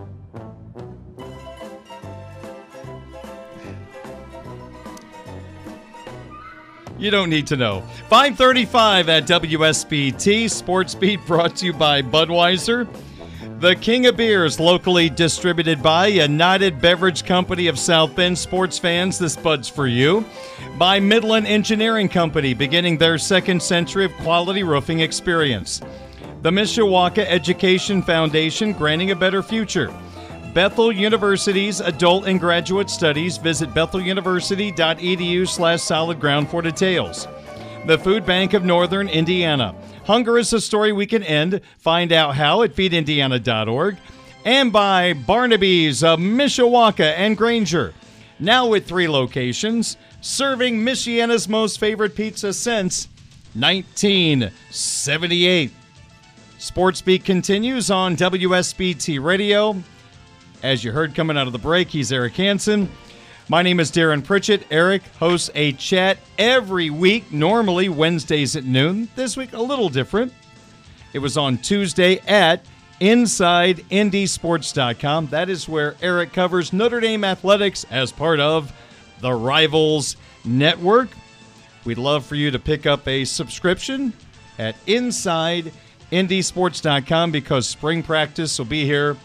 You 6.98 7.12
don't 7.12 7.30
need 7.30 7.48
to 7.48 7.58
know. 7.58 7.82
535 8.10 9.10
at 9.10 9.26
WSBT. 9.26 10.50
Sports 10.50 10.96
Beat 10.96 11.26
brought 11.26 11.58
to 11.58 11.66
you 11.66 11.74
by 11.74 12.02
Budweiser. 12.02 12.88
The 13.60 13.76
King 13.76 14.06
of 14.06 14.18
Beers, 14.18 14.60
locally 14.60 15.10
distributed 15.10 15.82
by 15.82 16.08
United 16.08 16.82
Beverage 16.82 17.26
Company 17.26 17.68
of 17.68 17.78
South 17.78 18.16
Bend. 18.16 18.38
Sports 18.38 18.80
fans, 18.80 19.18
this 19.18 19.36
Bud's 19.36 19.68
for 19.68 19.88
you. 19.88 20.26
By 20.78 21.00
Midland 21.00 21.48
Engineering 21.48 22.10
Company, 22.10 22.54
beginning 22.54 22.98
their 22.98 23.18
second 23.18 23.62
century 23.62 24.06
of 24.06 24.14
quality 24.18 24.64
roofing 24.64 25.02
experience. 25.02 25.82
The 26.42 26.52
Mishawaka 26.52 27.26
Education 27.28 28.02
Foundation, 28.02 28.72
granting 28.72 29.12
a 29.12 29.16
better 29.16 29.42
future. 29.42 29.94
Bethel 30.56 30.90
University's 30.90 31.82
Adult 31.82 32.26
and 32.28 32.40
Graduate 32.40 32.90
Studies. 32.90 33.38
Visit 33.38 33.74
betheluniversity.edu 33.74 35.50
slash 35.50 35.82
solid 35.82 36.22
ground 36.22 36.50
for 36.50 36.62
details. 36.62 37.28
The 37.88 37.98
Food 37.98 38.26
Bank 38.26 38.54
of 38.54 38.64
Northern 38.64 39.10
Indiana. 39.10 39.76
Hunger 40.06 40.38
is 40.38 40.54
a 40.54 40.62
story 40.62 40.94
we 40.94 41.08
can 41.08 41.24
end. 41.24 41.60
Find 41.78 42.14
out 42.14 42.36
how 42.36 42.64
at 42.64 42.74
feedindiana.org. 42.74 43.98
And 44.46 44.72
by 44.72 45.12
Barnaby's 45.12 46.06
of 46.06 46.20
Mishawaka 46.20 47.16
and 47.18 47.36
Granger. 47.36 47.94
Now 48.40 48.68
with 48.68 48.88
three 48.88 49.10
locations, 49.10 49.98
serving 50.22 50.78
Michiana's 50.78 51.50
most 51.50 51.82
favorite 51.82 52.16
pizza 52.16 52.54
since 52.54 53.10
1978. 53.56 55.72
Sports 56.60 57.02
Beat 57.02 57.26
continues 57.26 57.92
on 57.92 58.16
WSBT 58.16 59.22
Radio. 59.22 59.84
As 60.66 60.84
you 60.84 60.92
heard 60.92 61.14
coming 61.14 61.38
out 61.38 61.46
of 61.46 61.54
the 61.54 61.60
break, 61.60 61.90
he's 61.90 62.12
Eric 62.12 62.38
Hansen. 62.38 62.90
My 63.50 63.62
name 63.62 63.80
is 63.80 63.92
Darin 63.92 64.24
Pritchett. 64.24 64.66
Eric 64.72 65.04
hosts 65.20 65.52
a 65.54 65.74
chat 65.74 66.18
every 66.40 66.90
week, 66.90 67.32
normally 67.32 67.88
Wednesdays 67.88 68.56
at 68.56 68.64
noon. 68.64 69.08
This 69.16 69.38
week, 69.38 69.54
a 69.54 69.62
little 69.62 69.90
different. 69.90 70.34
It 71.14 71.20
was 71.20 71.38
on 71.38 71.60
Tuesday 71.60 72.18
at 72.28 72.66
InsideNDSports.com. 73.00 75.28
That 75.28 75.52
is 75.52 75.70
where 75.70 75.96
Eric 76.02 76.34
covers 76.34 76.74
Notre 76.74 77.00
Dame 77.00 77.24
athletics 77.24 77.86
as 77.92 78.12
part 78.12 78.40
of 78.40 78.74
the 79.22 79.34
Rivals 79.34 80.18
Network. 80.46 81.10
We'd 81.84 82.00
love 82.00 82.26
for 82.26 82.34
you 82.34 82.50
to 82.50 82.58
pick 82.58 82.88
up 82.88 83.08
a 83.08 83.24
subscription 83.24 84.14
at 84.58 84.84
InsideNDSports.com 84.88 87.32
because 87.32 87.68
spring 87.68 88.02
practice 88.02 88.58
will 88.58 88.66
be 88.66 88.84
here 88.84 89.16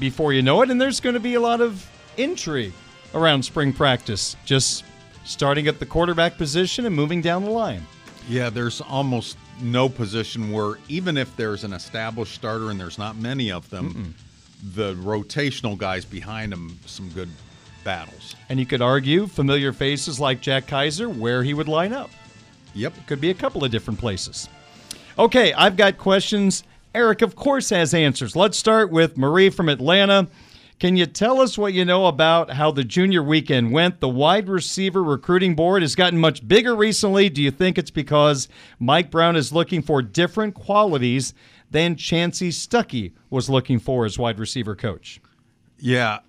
before 0.00 0.32
you 0.32 0.42
know 0.42 0.62
it, 0.62 0.70
and 0.70 0.80
there's 0.80 0.98
going 0.98 1.14
to 1.14 1.20
be 1.20 1.34
a 1.34 1.40
lot 1.40 1.60
of 1.60 1.88
intrigue 2.16 2.72
around 3.14 3.44
spring 3.44 3.72
practice, 3.72 4.36
just 4.44 4.84
starting 5.24 5.68
at 5.68 5.78
the 5.78 5.86
quarterback 5.86 6.36
position 6.36 6.86
and 6.86 6.94
moving 6.94 7.20
down 7.20 7.44
the 7.44 7.50
line. 7.50 7.86
Yeah, 8.28 8.50
there's 8.50 8.80
almost 8.80 9.36
no 9.60 9.88
position 9.88 10.50
where 10.50 10.76
even 10.88 11.16
if 11.16 11.34
there's 11.36 11.64
an 11.64 11.72
established 11.72 12.34
starter 12.34 12.70
and 12.70 12.80
there's 12.80 12.98
not 12.98 13.16
many 13.16 13.52
of 13.52 13.68
them, 13.70 13.94
Mm-mm. 13.94 14.74
the 14.74 14.94
rotational 14.94 15.76
guys 15.76 16.04
behind 16.04 16.52
them 16.52 16.78
some 16.86 17.08
good 17.10 17.28
battles. 17.84 18.34
And 18.48 18.58
you 18.58 18.66
could 18.66 18.82
argue 18.82 19.26
familiar 19.26 19.72
faces 19.72 20.18
like 20.18 20.40
Jack 20.40 20.66
Kiser 20.66 21.08
where 21.08 21.42
he 21.42 21.54
would 21.54 21.68
line 21.68 21.92
up. 21.92 22.10
Yep. 22.74 22.94
Could 23.06 23.20
be 23.20 23.30
a 23.30 23.34
couple 23.34 23.64
of 23.64 23.70
different 23.70 23.98
places. 23.98 24.48
Okay, 25.18 25.52
I've 25.52 25.76
got 25.76 25.98
questions. 25.98 26.62
Eric, 26.94 27.22
of 27.22 27.36
course, 27.36 27.70
has 27.70 27.94
answers. 27.94 28.34
Let's 28.34 28.58
start 28.58 28.90
with 28.90 29.16
Marie 29.16 29.50
from 29.50 29.68
Atlanta. 29.68 30.26
Can 30.80 30.96
you 30.96 31.06
tell 31.06 31.40
us 31.40 31.56
what 31.56 31.72
you 31.72 31.84
know 31.84 32.06
about 32.06 32.50
how 32.50 32.72
the 32.72 32.82
junior 32.82 33.22
weekend 33.22 33.70
went? 33.70 34.00
The 34.00 34.08
wide 34.08 34.48
receiver 34.48 35.04
recruiting 35.04 35.54
board 35.54 35.82
has 35.82 35.94
gotten 35.94 36.18
much 36.18 36.46
bigger 36.48 36.74
recently. 36.74 37.28
Do 37.28 37.42
you 37.42 37.52
think 37.52 37.78
it's 37.78 37.92
because 37.92 38.48
Mike 38.80 39.10
Brown 39.10 39.36
is 39.36 39.52
looking 39.52 39.82
for 39.82 40.02
different 40.02 40.54
qualities 40.54 41.32
than 41.70 41.94
Chansi 41.94 42.48
Stuckey 42.48 43.12
was 43.28 43.48
looking 43.48 43.78
for 43.78 44.04
as 44.04 44.18
wide 44.18 44.40
receiver 44.40 44.74
coach? 44.74 45.20
Yeah, 45.78 46.20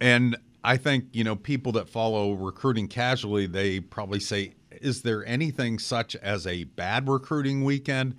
and 0.00 0.36
I 0.64 0.78
think, 0.78 1.04
you 1.12 1.22
know, 1.22 1.36
people 1.36 1.70
that 1.72 1.88
follow 1.88 2.32
recruiting 2.32 2.88
casually, 2.88 3.46
they 3.46 3.78
probably 3.78 4.20
say, 4.20 4.54
is 4.80 5.02
there 5.02 5.24
anything 5.26 5.78
such 5.78 6.16
as 6.16 6.44
a 6.46 6.64
bad 6.64 7.08
recruiting 7.08 7.62
weekend? 7.62 8.16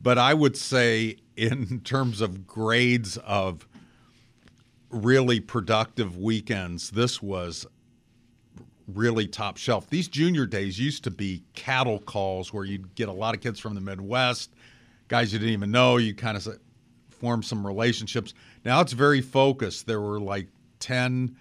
But 0.00 0.18
I 0.18 0.34
would 0.34 0.56
say, 0.56 1.16
in 1.36 1.80
terms 1.80 2.20
of 2.20 2.46
grades 2.46 3.16
of 3.18 3.66
really 4.90 5.40
productive 5.40 6.16
weekends. 6.16 6.90
This 6.90 7.22
was 7.22 7.66
really 8.86 9.26
top 9.26 9.56
shelf. 9.56 9.88
These 9.88 10.08
junior 10.08 10.46
days 10.46 10.78
used 10.78 11.04
to 11.04 11.10
be 11.10 11.42
cattle 11.54 12.00
calls 12.00 12.52
where 12.52 12.64
you'd 12.64 12.94
get 12.94 13.08
a 13.08 13.12
lot 13.12 13.34
of 13.34 13.40
kids 13.40 13.58
from 13.58 13.74
the 13.74 13.80
Midwest, 13.80 14.54
guys 15.08 15.32
you 15.32 15.38
didn't 15.38 15.54
even 15.54 15.70
know. 15.70 15.96
You 15.96 16.14
kind 16.14 16.36
of 16.36 16.46
form 17.10 17.42
some 17.42 17.66
relationships. 17.66 18.34
Now 18.64 18.80
it's 18.80 18.92
very 18.92 19.20
focused. 19.20 19.86
There 19.86 20.00
were 20.00 20.20
like 20.20 20.48
10 20.80 21.36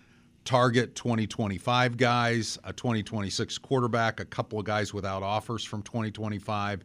target 0.46 0.96
2025 0.96 1.98
guys, 1.98 2.58
a 2.64 2.74
2026 2.74 3.58
quarterback, 3.58 4.20
a 4.20 4.26
couple 4.26 4.60
of 4.60 4.66
guys 4.66 4.94
without 4.94 5.24
offers 5.24 5.64
from 5.64 5.82
2025. 5.84 6.84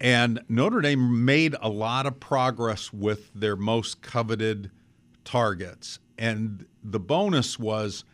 And 0.00 0.42
Notre 0.48 0.80
Dame 0.80 1.24
made 1.24 1.54
a 1.60 1.68
lot 1.68 2.06
of 2.06 2.20
progress 2.20 2.92
with 2.92 3.32
their 3.34 3.56
most 3.56 4.02
coveted 4.02 4.70
targets. 5.24 5.98
And 6.18 6.66
the 6.82 7.00
bonus 7.00 7.58
was 7.58 8.04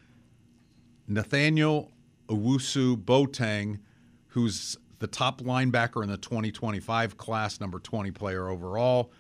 Nathaniel 1.09 1.91
Owusu 2.29 2.97
Boateng, 2.97 3.81
who's 4.29 4.77
the 4.99 5.07
top 5.07 5.41
linebacker 5.41 6.03
in 6.03 6.09
the 6.09 6.17
2025 6.17 7.17
class, 7.17 7.61
number 7.61 7.81
20 7.81 8.13
player 8.13 8.49
overall, 8.49 9.11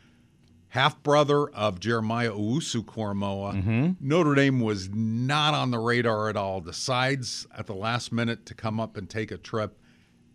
half 0.68 1.02
brother 1.02 1.48
of 1.50 1.80
Jeremiah 1.80 2.30
Owusu 2.30 2.84
Koramoah. 2.84 3.54
Mm-hmm. 3.56 3.90
Notre 4.00 4.34
Dame 4.34 4.60
was 4.60 4.88
not 4.90 5.54
on 5.54 5.70
the 5.70 5.78
radar 5.78 6.28
at 6.28 6.36
all. 6.36 6.60
Decides 6.60 7.46
at 7.56 7.66
the 7.66 7.74
last 7.74 8.12
minute 8.12 8.46
to 8.46 8.54
come 8.54 8.80
up 8.80 8.96
and 8.96 9.10
take 9.10 9.30
a 9.30 9.36
trip 9.36 9.78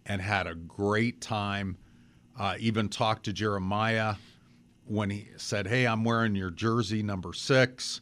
and 0.05 0.21
had 0.21 0.45
a 0.45 0.53
great 0.53 1.21
time. 1.21 1.77
Uh, 2.37 2.55
even 2.59 2.87
talked 2.89 3.25
to 3.25 3.33
Jeremiah 3.33 4.15
when 4.85 5.09
he 5.09 5.27
said, 5.37 5.67
Hey, 5.67 5.85
I'm 5.85 6.03
wearing 6.03 6.35
your 6.35 6.51
jersey 6.51 7.03
number 7.03 7.33
six. 7.33 8.01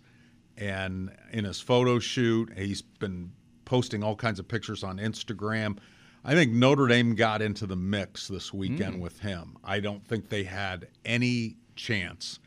And 0.57 1.11
in 1.31 1.45
his 1.45 1.59
photo 1.59 1.99
shoot, 1.99 2.51
he's 2.57 2.81
been 2.81 3.31
posting 3.65 4.03
all 4.03 4.15
kinds 4.15 4.39
of 4.39 4.47
pictures 4.47 4.83
on 4.83 4.97
Instagram. 4.97 5.77
I 6.23 6.33
think 6.33 6.51
Notre 6.51 6.87
Dame 6.87 7.15
got 7.15 7.41
into 7.41 7.67
the 7.67 7.75
mix 7.75 8.27
this 8.27 8.53
weekend 8.53 8.95
mm. 8.95 8.99
with 8.99 9.19
him. 9.19 9.57
I 9.63 9.79
don't 9.79 10.05
think 10.07 10.29
they 10.29 10.43
had 10.43 10.87
any 11.03 11.57
chance 11.75 12.39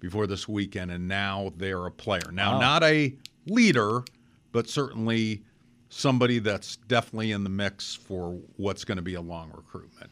before 0.00 0.26
this 0.26 0.48
weekend, 0.48 0.90
and 0.90 1.08
now 1.08 1.52
they're 1.56 1.86
a 1.86 1.90
player. 1.90 2.30
Now, 2.32 2.52
wow. 2.54 2.60
not 2.60 2.82
a 2.82 3.14
leader, 3.46 4.04
but 4.52 4.68
certainly 4.68 5.42
somebody 5.88 6.38
that's 6.38 6.76
definitely 6.76 7.32
in 7.32 7.44
the 7.44 7.50
mix 7.50 7.94
for 7.94 8.38
what's 8.56 8.84
going 8.84 8.96
to 8.96 9.02
be 9.02 9.14
a 9.14 9.20
long 9.20 9.50
recruitment. 9.54 10.10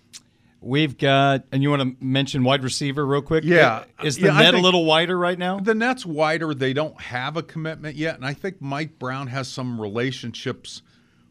We've 0.65 0.97
got, 0.97 1.45
and 1.53 1.63
you 1.63 1.69
want 1.69 1.83
to 1.83 2.05
mention 2.05 2.43
wide 2.43 2.65
receiver 2.65 3.05
real 3.07 3.21
quick? 3.21 3.45
Yeah. 3.45 3.85
Is 4.03 4.17
the 4.17 4.29
yeah, 4.29 4.39
net 4.41 4.55
a 4.55 4.59
little 4.59 4.87
wider 4.87 5.19
right 5.19 5.39
now? 5.39 5.61
The 5.61 5.75
net's 5.75 6.07
wider. 6.07 6.55
They 6.55 6.73
don't 6.73 6.99
have 7.01 7.37
a 7.37 7.43
commitment 7.43 7.97
yet. 7.97 8.17
And 8.17 8.25
I 8.25 8.33
think 8.33 8.63
Mike 8.63 8.99
Brown 8.99 9.27
has 9.27 9.47
some 9.47 9.79
relationships 9.79 10.81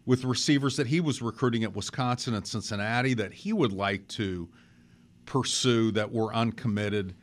with 0.06 0.24
receivers 0.24 0.78
that 0.78 0.86
he 0.86 1.00
was 1.00 1.22
recruiting 1.22 1.64
at 1.64 1.76
Wisconsin 1.76 2.36
and 2.36 2.46
Cincinnati 2.46 3.16
that 3.16 3.34
he 3.34 3.54
would 3.54 3.72
like 3.72 4.08
to 4.10 4.50
pursue 5.26 5.92
that 5.92 6.12
were 6.12 6.34
uncommitted 6.34 7.16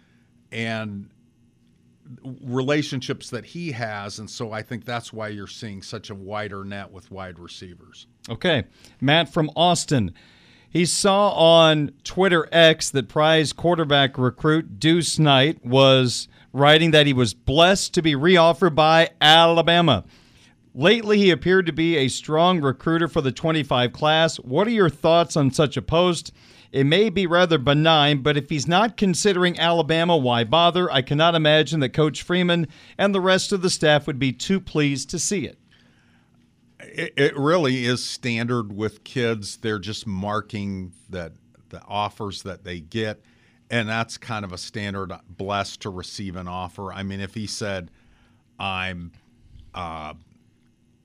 and 0.51 1.11
relationships 2.43 3.31
that 3.31 3.45
he 3.45 3.71
has. 3.71 4.19
And 4.19 4.29
so 4.29 4.51
I 4.51 4.63
think 4.63 4.85
that's 4.85 5.13
why 5.13 5.29
you're 5.29 5.47
seeing 5.47 5.81
such 5.81 6.11
a 6.11 6.15
wider 6.15 6.65
net 6.65 6.91
with 6.91 7.11
wide 7.13 7.39
receivers. 7.39 8.09
Okay. 8.29 8.65
Matt 9.01 9.33
from 9.33 9.49
Austin. 9.55 10.13
He 10.73 10.87
saw 10.87 11.31
on 11.31 11.91
Twitter 12.05 12.49
X 12.53 12.91
that 12.91 13.09
prize 13.09 13.53
quarterback 13.53 14.17
recruit 14.17 14.79
Deuce 14.79 15.19
Knight 15.19 15.67
was 15.67 16.29
writing 16.53 16.93
that 16.93 17.09
he 17.09 17.13
was 17.13 17.35
blessed 17.35 17.93
to 17.95 18.03
be 18.03 18.15
reoffered 18.15 18.77
by 18.77 19.11
Alabama. 19.21 20.05
Lately, 20.73 21.19
he 21.19 21.31
appeared 21.31 21.67
to 21.67 21.73
be 21.73 21.97
a 21.97 22.07
strong 22.07 22.61
recruiter 22.61 23.09
for 23.09 23.21
the 23.21 23.33
25 23.33 23.93
class. 23.93 24.37
What 24.37 24.69
are 24.69 24.71
your 24.71 24.89
thoughts 24.89 25.37
on 25.37 25.51
such 25.51 25.77
a 25.77 25.83
post? 25.83 26.33
It 26.71 26.85
may 26.85 27.11
be 27.11 27.27
rather 27.27 27.59
benign, 27.59 28.23
but 28.23 28.37
if 28.37 28.49
he's 28.49 28.69
not 28.69 28.97
considering 28.97 29.59
Alabama, 29.59 30.17
why 30.17 30.45
bother? 30.45 30.89
I 30.93 31.03
cannot 31.03 31.35
imagine 31.35 31.81
that 31.81 31.89
Coach 31.89 32.23
Freeman 32.23 32.69
and 32.97 33.13
the 33.13 33.21
rest 33.21 33.51
of 33.51 33.63
the 33.63 33.71
staff 33.71 34.07
would 34.07 34.21
be 34.21 34.33
too 34.33 34.61
pleased 34.61 35.11
to 35.11 35.19
see 35.19 35.47
it 35.47 35.60
it, 36.85 37.15
it 37.17 37.37
really 37.37 37.85
is 37.85 38.05
standard 38.05 38.73
with 38.73 39.05
kids. 39.05 39.59
They're 39.59 39.79
just 39.79 40.07
marking 40.07 40.93
that 41.09 41.33
the 41.69 41.83
offers 41.87 42.43
that 42.43 42.65
they 42.65 42.81
get, 42.81 43.23
and 43.71 43.89
that's 43.89 44.19
kind 44.19 44.45
of 44.45 44.53
a 44.53 44.59
standard. 44.59 45.13
Blessed 45.29 45.83
to 45.83 45.91
receive 45.91 46.37
an 46.37 46.49
offer. 46.49 46.93
I 46.93 47.03
mean, 47.03 47.21
if 47.21 47.35
he 47.35 47.47
said, 47.47 47.91
"I'm." 48.59 49.13
Uh, 49.73 50.15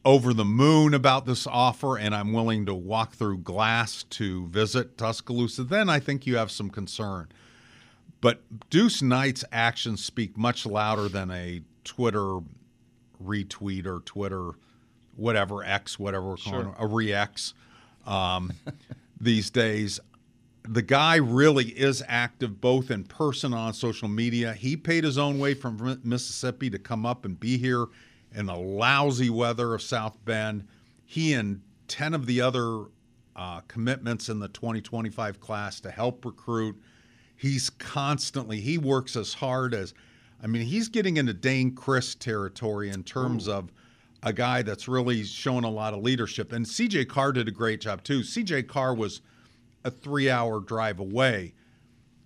over 0.06 0.36
the 0.36 0.46
moon 0.46 0.94
about 0.94 1.26
this 1.26 1.48
offer 1.48 1.98
and 1.98 2.14
I'm 2.14 2.32
willing 2.32 2.68
to 2.68 2.76
walk 2.76 3.14
through 3.14 3.40
glass 3.40 4.04
to 4.12 4.48
visit 4.48 5.00
Tuscaloosa, 5.00 5.64
then 5.64 5.90
I 5.90 6.00
think 6.00 6.28
you 6.28 6.38
have 6.38 6.52
some 6.52 6.70
concern. 6.70 7.28
But 8.22 8.42
Deuce 8.70 9.02
Knight's 9.02 9.44
actions 9.52 10.06
speak 10.06 10.38
much 10.38 10.66
louder 10.66 11.10
than 11.10 11.32
a 11.32 11.62
Twitter 11.84 12.40
retweet 13.24 13.88
or 13.88 14.00
Twitter 14.02 14.52
whatever 15.16 15.64
X, 15.64 15.98
whatever 15.98 16.30
we're 16.30 16.38
calling 16.38 16.66
sure. 16.66 16.76
a 16.78 16.88
re-X 16.88 17.54
um, 18.06 18.52
these 19.20 19.50
days. 19.50 20.00
The 20.68 20.82
guy 20.82 21.16
really 21.18 21.66
is 21.66 22.04
active 22.08 22.60
both 22.60 22.90
in 22.90 23.04
person 23.04 23.54
on 23.54 23.74
social 23.74 24.08
media. 24.08 24.54
He 24.54 24.76
paid 24.76 25.04
his 25.04 25.18
own 25.18 25.38
way 25.40 25.54
from 25.54 26.00
Mississippi 26.04 26.70
to 26.72 26.80
come 26.80 27.06
up 27.06 27.24
and 27.24 27.40
be 27.40 27.58
here 27.58 27.86
in 28.34 28.48
the 28.48 28.56
lousy 28.56 29.30
weather 29.30 29.76
of 29.76 29.82
South 29.82 30.18
Bend. 30.26 30.68
He 31.06 31.34
and 31.34 31.62
10 31.88 32.16
of 32.16 32.26
the 32.26 32.42
other 32.42 32.86
uh, 33.36 33.62
commitments 33.68 34.30
in 34.30 34.40
the 34.40 34.48
2025 34.48 35.40
class 35.40 35.80
to 35.82 35.92
help 35.92 36.26
recruit. 36.26 36.82
He's 37.36 37.70
constantly, 37.70 38.60
he 38.60 38.80
works 38.80 39.16
as 39.16 39.36
hard 39.36 39.76
as, 39.76 39.94
I 40.42 40.48
mean, 40.48 40.64
he's 40.66 40.88
getting 40.88 41.18
into 41.18 41.34
Dane 41.34 41.76
Chris 41.76 42.16
territory 42.16 42.90
in 42.90 43.04
terms 43.04 43.48
Ooh. 43.48 43.54
of– 43.54 43.72
a 44.26 44.34
guy 44.34 44.64
that's 44.64 44.88
really 44.88 45.24
shown 45.24 45.64
a 45.64 45.70
lot 45.70 45.94
of 45.94 46.02
leadership. 46.02 46.52
And 46.52 46.66
CJ 46.66 47.08
Carr 47.08 47.32
did 47.32 47.48
a 47.48 47.52
great 47.52 47.80
job 47.80 48.04
too. 48.04 48.20
CJ 48.22 48.68
Carr 48.68 48.96
was 48.96 49.22
a 49.86 49.92
three 49.92 50.30
hour 50.30 50.60
drive 50.60 51.00
away. 51.00 51.54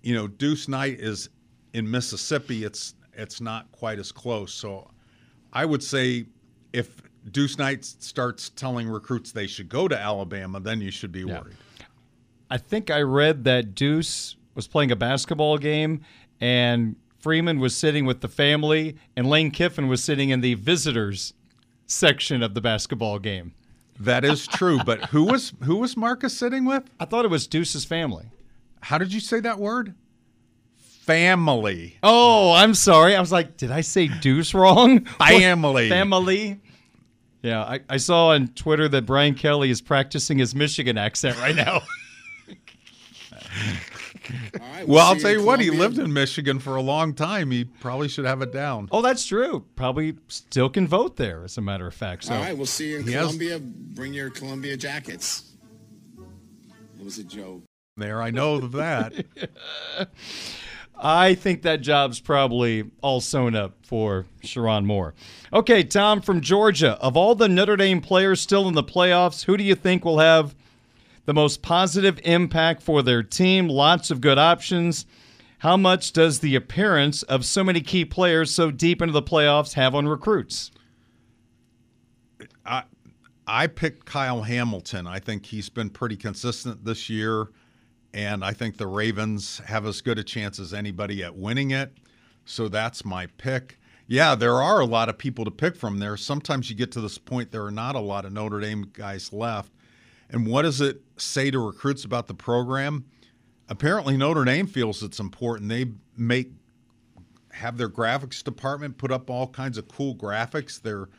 You 0.02 0.16
know, 0.16 0.28
Deuce 0.28 0.70
Knight 0.70 1.00
is 1.00 1.30
in 1.74 1.90
Mississippi. 1.92 2.64
It's 2.64 2.96
it's 3.14 3.42
not 3.42 3.70
quite 3.74 4.00
as 4.00 4.14
close. 4.14 4.54
So 4.54 4.90
I 5.52 5.66
would 5.66 5.84
say 5.84 6.26
if 6.72 7.02
Deuce 7.32 7.58
Knight 7.58 7.84
starts 7.84 8.50
telling 8.50 8.88
recruits 8.88 9.34
they 9.34 9.46
should 9.46 9.68
go 9.68 9.90
to 9.90 10.00
Alabama, 10.00 10.62
then 10.62 10.80
you 10.80 10.92
should 10.92 11.12
be 11.12 11.26
worried. 11.26 11.58
I 12.50 12.58
think 12.58 12.90
I 12.90 13.02
read 13.02 13.44
that 13.44 13.76
Deuce 13.76 14.38
was 14.56 14.68
playing 14.68 14.92
a 14.92 14.96
basketball 14.96 15.58
game 15.58 16.02
and 16.40 16.96
Freeman 17.20 17.60
was 17.60 17.76
sitting 17.76 18.06
with 18.06 18.22
the 18.22 18.30
family 18.30 18.96
and 19.18 19.28
Lane 19.30 19.52
Kiffin 19.52 19.90
was 19.90 20.02
sitting 20.02 20.30
in 20.30 20.40
the 20.40 20.54
visitors 20.54 21.34
section 21.90 22.42
of 22.42 22.54
the 22.54 22.62
basketball 22.62 23.20
game. 23.20 23.54
That 24.00 24.24
is 24.24 24.48
true, 24.48 24.80
but 24.86 25.06
who 25.08 25.26
was 25.26 25.52
who 25.64 25.76
was 25.78 25.98
Marcus 25.98 26.38
sitting 26.38 26.64
with? 26.64 26.84
I 27.00 27.06
thought 27.06 27.26
it 27.26 27.32
was 27.32 27.48
Deuce's 27.48 27.84
family. 27.84 28.28
How 28.82 28.98
did 28.98 29.14
you 29.14 29.20
say 29.20 29.42
that 29.42 29.60
word? 29.60 29.94
Family. 30.78 31.98
Oh, 32.02 32.54
I'm 32.54 32.74
sorry. 32.76 33.16
I 33.16 33.20
was 33.20 33.32
like, 33.32 33.58
did 33.58 33.72
I 33.72 33.82
say 33.82 34.08
Deuce 34.08 34.54
wrong? 34.54 35.04
Family. 35.20 35.90
family. 35.90 36.62
Yeah, 37.42 37.64
I, 37.64 37.80
I 37.90 37.98
saw 37.98 38.30
on 38.30 38.50
Twitter 38.50 38.88
that 38.90 39.06
Brian 39.06 39.34
Kelly 39.34 39.70
is 39.70 39.82
practicing 39.82 40.38
his 40.38 40.54
Michigan 40.54 40.98
accent 40.98 41.38
right 41.40 41.56
now. 41.56 41.82
well, 44.86 45.06
I'll 45.06 45.16
tell 45.16 45.32
you 45.32 45.44
what, 45.44 45.60
he 45.60 45.70
lived 45.70 46.00
in 46.00 46.12
Michigan 46.14 46.60
for 46.60 46.76
a 46.76 46.82
long 46.82 47.14
time. 47.14 47.52
He 47.52 47.66
probably 47.66 48.08
should 48.08 48.26
have 48.26 48.42
it 48.42 48.52
down. 48.52 48.90
Oh, 48.92 49.02
that's 49.02 49.26
true. 49.26 49.66
Probably 49.76 50.18
still 50.28 50.70
can 50.70 50.88
vote 50.88 51.18
there, 51.18 51.44
as 51.44 51.58
a 51.58 51.62
matter 51.62 51.88
of 51.88 51.94
fact. 51.94 52.26
So. 52.26 52.36
All 52.36 52.42
right, 52.42 52.56
we'll 52.56 52.66
see 52.66 52.92
you 52.92 53.00
in 53.00 53.06
Columbia. 53.06 53.54
Has... 53.54 53.62
Bring 53.62 54.14
your 54.14 54.30
Columbia 54.30 54.78
jackets. 54.78 55.54
It 57.00 57.06
was 57.06 57.18
a 57.18 57.24
joke. 57.24 57.64
There, 57.98 58.22
I 58.22 58.32
know 58.32 58.60
that. 58.60 59.14
I 61.02 61.34
think 61.34 61.62
that 61.62 61.82
job's 61.82 62.20
probably 62.20 62.92
all 63.02 63.22
sewn 63.22 63.56
up 63.56 63.86
for 63.86 64.26
Sherrone 64.44 64.86
Moore. 64.86 65.14
Okay, 65.54 65.84
Tom 65.84 66.22
from 66.22 66.42
Georgia. 66.42 66.98
Of 67.02 67.16
all 67.16 67.36
the 67.36 67.48
Notre 67.48 67.78
Dame 67.78 68.02
players 68.02 68.42
still 68.42 68.68
in 68.68 68.74
the 68.74 68.84
playoffs, 68.84 69.46
who 69.46 69.56
do 69.56 69.64
you 69.64 69.76
think 69.76 70.04
will 70.04 70.20
have 70.20 70.56
the 71.30 71.34
most 71.36 71.62
positive 71.62 72.20
impact 72.24 72.82
for 72.82 73.04
their 73.04 73.22
team? 73.22 73.68
Lots 73.68 74.10
of 74.10 74.20
good 74.20 74.40
options. 74.40 75.06
How 75.60 75.78
much 75.78 76.12
does 76.12 76.40
the 76.40 76.56
appearance 76.56 77.22
of 77.22 77.46
so 77.46 77.64
many 77.64 77.82
key 77.82 78.04
players 78.04 78.52
so 78.52 78.72
deep 78.72 79.00
into 79.00 79.12
the 79.12 79.22
playoffs 79.22 79.74
have 79.74 79.94
on 79.94 80.08
recruits? 80.08 80.72
I 82.66 82.82
I 83.46 83.68
picked 83.68 84.06
Kyle 84.06 84.42
Hamilton. 84.42 85.06
I 85.06 85.20
think 85.20 85.46
he's 85.46 85.70
been 85.70 85.92
pretty 85.92 86.18
consistent 86.18 86.84
this 86.84 87.12
year 87.12 87.50
and 88.12 88.44
I 88.44 88.54
think 88.54 88.78
the 88.78 88.88
Ravens 88.88 89.60
have 89.68 89.86
as 89.86 90.02
good 90.02 90.18
a 90.18 90.24
chance 90.24 90.58
as 90.58 90.74
anybody 90.74 91.24
at 91.24 91.36
winning 91.36 91.70
it. 91.70 91.94
So 92.46 92.68
that's 92.68 93.06
my 93.06 93.28
pick. 93.38 93.78
Yeah, 94.08 94.34
there 94.34 94.60
are 94.60 94.80
a 94.80 94.86
lot 94.86 95.10
of 95.10 95.20
people 95.20 95.46
to 95.46 95.52
pick 95.52 95.76
from 95.76 96.00
there. 96.00 96.18
Sometimes 96.18 96.72
you 96.72 96.76
get 96.76 96.92
to 96.94 97.02
this 97.02 97.20
point, 97.20 97.52
there 97.52 97.66
are 97.66 97.72
not 97.72 97.96
a 97.96 98.00
lot 98.00 98.26
of 98.26 98.34
Notre 98.34 98.60
Dame 98.60 98.90
guys 98.94 99.32
left. 99.32 99.72
And 100.30 100.46
what 100.46 100.64
does 100.64 100.82
it 100.82 101.02
say 101.18 101.52
to 101.52 101.60
recruits 101.60 102.06
about 102.06 102.28
the 102.28 102.34
program? 102.34 103.06
Apparently, 103.68 104.18
Notre 104.18 104.46
Dame 104.46 104.68
feels 104.68 105.04
it's 105.04 105.20
important. 105.20 105.70
They 105.70 105.86
make 106.18 106.52
have 107.52 107.78
their 107.78 107.90
graphics 107.90 108.44
department 108.44 108.98
put 108.98 109.12
up 109.12 109.30
all 109.30 109.48
kinds 109.48 109.78
of 109.78 109.88
cool 109.88 110.16
graphics. 110.16 110.82
They're 110.82 111.10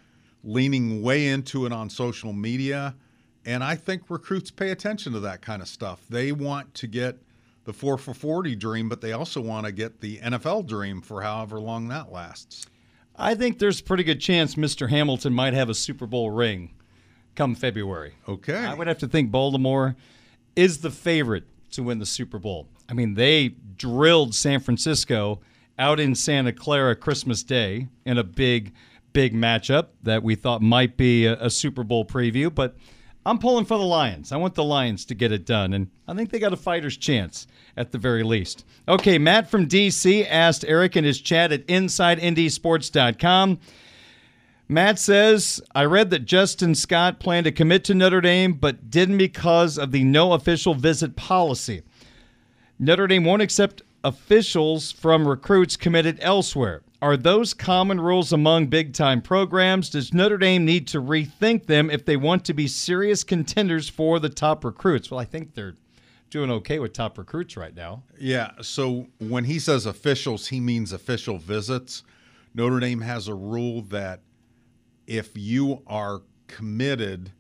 leaning 0.42 1.03
way 1.03 1.29
into 1.29 1.66
it 1.66 1.73
on 1.73 1.90
social 1.90 2.33
media. 2.33 2.94
And 3.44 3.64
I 3.64 3.75
think 3.75 4.03
recruits 4.09 4.51
pay 4.51 4.70
attention 4.70 5.12
to 5.12 5.20
that 5.20 5.42
kind 5.42 5.61
of 5.61 5.68
stuff. 5.68 6.05
They 6.09 6.33
want 6.33 6.75
to 6.75 6.87
get 6.87 7.18
the 7.64 7.73
4 7.73 7.99
for 7.99 8.14
40 8.14 8.55
dream, 8.57 8.88
but 8.88 9.01
they 9.01 9.12
also 9.12 9.40
want 9.40 9.66
to 9.66 9.73
get 9.73 10.01
the 10.01 10.18
NFL 10.18 10.66
dream 10.66 11.01
for 11.01 11.23
however 11.23 11.61
long 11.61 11.88
that 11.88 12.11
lasts. 12.12 12.66
I 13.16 13.35
think 13.35 13.59
there's 13.59 13.81
a 13.81 13.85
pretty 13.85 14.05
good 14.05 14.20
chance 14.20 14.55
Mr. 14.55 14.88
Hamilton 14.88 15.35
might 15.35 15.53
have 15.53 15.68
a 15.68 15.75
Super 15.75 16.07
Bowl 16.07 16.31
ring 16.31 16.75
come 17.40 17.55
February. 17.55 18.14
Okay. 18.29 18.55
I 18.55 18.74
would 18.74 18.87
have 18.87 18.98
to 18.98 19.09
think 19.09 19.31
Baltimore 19.31 19.96
is 20.55 20.79
the 20.79 20.90
favorite 20.90 21.44
to 21.70 21.83
win 21.83 21.98
the 21.98 22.07
Super 22.07 22.38
Bowl. 22.38 22.68
I 22.88 22.92
mean, 22.92 23.14
they 23.14 23.48
drilled 23.76 24.35
San 24.35 24.61
Francisco 24.61 25.40
out 25.79 25.98
in 25.98 26.14
Santa 26.14 26.53
Clara 26.53 26.94
Christmas 26.94 27.42
Day 27.42 27.88
in 28.05 28.18
a 28.18 28.24
big, 28.24 28.74
big 29.12 29.33
matchup 29.35 29.88
that 30.03 30.22
we 30.22 30.35
thought 30.35 30.61
might 30.61 30.96
be 30.96 31.24
a, 31.24 31.40
a 31.40 31.50
Super 31.50 31.83
Bowl 31.83 32.05
preview, 32.05 32.55
but– 32.55 32.76
I'm 33.26 33.38
pulling 33.38 33.66
for 33.66 33.76
the 33.76 33.85
Lions. 33.85 34.33
I 34.33 34.38
want 34.38 34.55
the 34.55 34.64
Lions 34.64 35.05
to 35.07 35.14
get 35.14 35.31
it 35.31 35.44
done, 35.44 35.74
and 35.74 35.90
I 36.09 36.14
think 36.14 36.31
they 36.31 36.38
got 36.38 36.55
a 36.55 36.57
fighter's 36.57 36.96
chance 36.96 37.46
at 37.76 37.92
the 37.92 37.98
very 37.98 38.22
least. 38.22 38.64
Okay, 38.88 39.18
Matt 39.18 39.50
from 39.50 39.68
DC 39.68 40.26
asked 40.29 40.64
Eric 40.66 40.96
in 40.96 41.05
his 41.05 41.20
chat 41.20 41.53
at 41.53 41.66
InsideNDSports.com. 41.66 43.59
Matt 44.70 45.00
says, 45.00 45.61
I 45.74 45.85
read 45.85 46.11
that 46.11 46.26
Justin 46.26 46.76
Scott 46.76 47.18
planned 47.18 47.42
to 47.42 47.50
commit 47.50 47.83
to 47.87 47.94
Notre 47.94 48.20
Dame, 48.20 48.52
but 48.52 48.88
didn't 48.88 49.18
because 49.18 49.76
of 49.76 49.90
the 49.90 50.04
no 50.04 50.33
official 50.33 50.74
visit 50.74 51.16
policy. 51.16 51.83
Notre 52.78 53.09
Dame 53.09 53.24
won't 53.24 53.42
accept 53.42 53.83
officials 54.04 54.92
from 54.92 55.26
recruits 55.26 55.76
committed 55.76 56.18
elsewhere. 56.20 56.83
Are 57.02 57.16
those 57.16 57.52
common 57.52 58.00
rules 58.00 58.33
among 58.33 58.68
big 58.68 58.92
time 58.94 59.22
programs? 59.22 59.90
Does 59.90 60.14
Notre 60.14 60.38
Dame 60.38 60.64
need 60.64 60.87
to 60.87 61.02
rethink 61.02 61.66
them 61.66 61.90
if 61.90 62.04
they 62.04 62.16
want 62.16 62.44
to 62.44 62.54
be 62.54 62.68
serious 62.68 63.24
contenders 63.24 63.88
for 63.88 64.20
the 64.20 64.28
top 64.28 64.64
recruits? 64.64 65.11
Well, 65.11 65.18
I 65.18 65.24
think 65.24 65.54
they're 65.54 65.74
doing 66.30 66.48
okay 66.48 66.78
with 66.78 66.92
top 66.92 67.18
recruits 67.18 67.56
right 67.56 67.74
now. 67.74 68.04
Yeah. 68.20 68.52
So 68.62 69.09
when 69.18 69.46
he 69.46 69.59
says 69.59 69.85
officials, 69.85 70.46
he 70.46 70.61
means 70.61 70.92
official 70.92 71.38
visits. 71.38 72.04
Notre 72.54 72.78
Dame 72.78 73.00
has 73.00 73.26
a 73.26 73.35
rule 73.35 73.83
that 73.83 74.20
if 75.06 75.36
you 75.36 75.82
are 75.86 76.22
committed, 76.46 77.32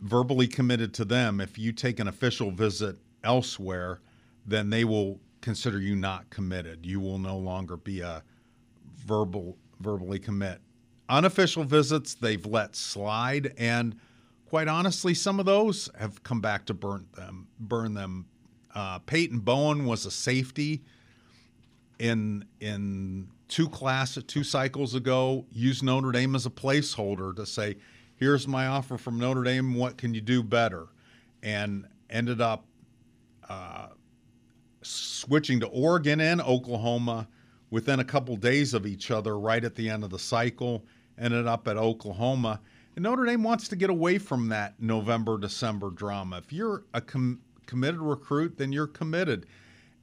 verbally 0.00 0.46
committed 0.46 0.94
to 0.94 1.04
them, 1.04 1.40
if 1.40 1.58
you 1.58 1.72
take 1.72 2.00
an 2.00 2.08
official 2.08 2.50
visit 2.50 2.96
elsewhere, 3.24 4.00
then 4.46 4.70
they 4.70 4.84
will 4.84 5.20
consider 5.40 5.80
you 5.80 5.94
not 5.94 6.28
committed. 6.30 6.84
You 6.84 7.00
will 7.00 7.18
no 7.18 7.36
longer 7.36 7.76
be 7.76 8.00
a 8.00 8.22
verbal 8.96 9.56
verbally 9.80 10.18
commit. 10.18 10.60
Unofficial 11.08 11.64
visits 11.64 12.14
they've 12.14 12.44
let 12.44 12.76
slide, 12.76 13.54
and 13.56 13.98
quite 14.46 14.68
honestly, 14.68 15.14
some 15.14 15.40
of 15.40 15.46
those 15.46 15.88
have 15.98 16.22
come 16.22 16.40
back 16.40 16.66
to 16.66 16.74
burn 16.74 17.06
them. 17.14 17.48
Burn 17.58 17.94
them. 17.94 18.26
Uh, 18.74 18.98
Peyton 19.00 19.38
Bowen 19.38 19.86
was 19.86 20.04
a 20.04 20.10
safety 20.10 20.82
in 21.98 22.44
in 22.60 23.28
two 23.48 23.68
class 23.68 24.18
two 24.26 24.44
cycles 24.44 24.94
ago. 24.94 25.46
Used 25.50 25.82
Notre 25.82 26.12
Dame 26.12 26.34
as 26.34 26.46
a 26.46 26.50
placeholder 26.50 27.34
to 27.36 27.46
say, 27.46 27.76
"Here's 28.16 28.46
my 28.46 28.66
offer 28.66 28.98
from 28.98 29.18
Notre 29.18 29.42
Dame. 29.42 29.74
What 29.74 29.96
can 29.96 30.14
you 30.14 30.20
do 30.20 30.42
better?" 30.42 30.88
And 31.42 31.86
ended 32.10 32.40
up 32.40 32.66
uh, 33.48 33.88
switching 34.82 35.60
to 35.60 35.66
Oregon 35.66 36.20
and 36.20 36.40
Oklahoma 36.40 37.28
within 37.70 38.00
a 38.00 38.04
couple 38.04 38.36
days 38.36 38.74
of 38.74 38.86
each 38.86 39.10
other 39.10 39.38
right 39.38 39.64
at 39.64 39.74
the 39.74 39.88
end 39.88 40.04
of 40.04 40.10
the 40.10 40.18
cycle, 40.18 40.84
ended 41.18 41.46
up 41.46 41.68
at 41.68 41.76
Oklahoma. 41.76 42.60
And 42.96 43.02
Notre 43.02 43.24
Dame 43.24 43.42
wants 43.42 43.68
to 43.68 43.76
get 43.76 43.90
away 43.90 44.18
from 44.18 44.48
that 44.48 44.80
November, 44.80 45.38
December 45.38 45.90
drama. 45.90 46.38
If 46.38 46.52
you're 46.52 46.84
a 46.94 47.00
com- 47.00 47.40
committed 47.66 48.00
recruit, 48.00 48.56
then 48.56 48.72
you're 48.72 48.86
committed. 48.86 49.46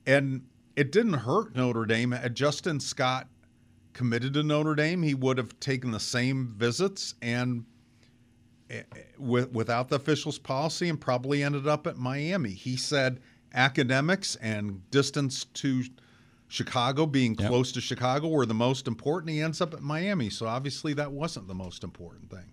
And 0.05 0.43
it 0.75 0.91
didn't 0.91 1.13
hurt 1.13 1.55
Notre 1.55 1.86
Dame. 1.86 2.15
Justin 2.34 2.79
Scott 2.79 3.27
committed 3.95 4.34
to 4.34 4.43
Notre 4.43 4.75
Dame, 4.75 5.01
he 5.01 5.15
would 5.15 5.39
have 5.39 5.60
taken 5.60 5.89
the 5.89 5.99
same 5.99 6.53
visits 6.58 7.15
and 7.21 7.65
eh, 8.69 8.84
eh, 8.95 8.99
with, 9.17 9.51
without 9.51 9.89
the 9.89 9.95
officials' 9.95 10.38
policy 10.38 10.89
and 10.89 11.01
probably 11.01 11.41
ended 11.41 11.65
up 11.65 11.88
at 11.88 11.97
Miami. 11.97 12.51
He 12.51 12.75
said 12.75 13.21
academics 13.53 14.36
and 14.36 14.88
distance 14.91 15.45
to 15.45 15.84
Chicago, 16.47 17.05
being 17.05 17.36
yep. 17.39 17.49
close 17.49 17.72
to 17.72 17.82
Chicago, 17.82 18.28
were 18.28 18.45
the 18.45 18.53
most 18.53 18.88
important. 18.88 19.32
He 19.32 19.41
ends 19.41 19.61
up 19.61 19.74
at 19.74 19.82
Miami, 19.82 20.30
so 20.30 20.45
obviously 20.45 20.93
that 20.93 21.11
wasn't 21.11 21.47
the 21.47 21.55
most 21.55 21.84
important 21.84 22.30
thing. 22.30 22.51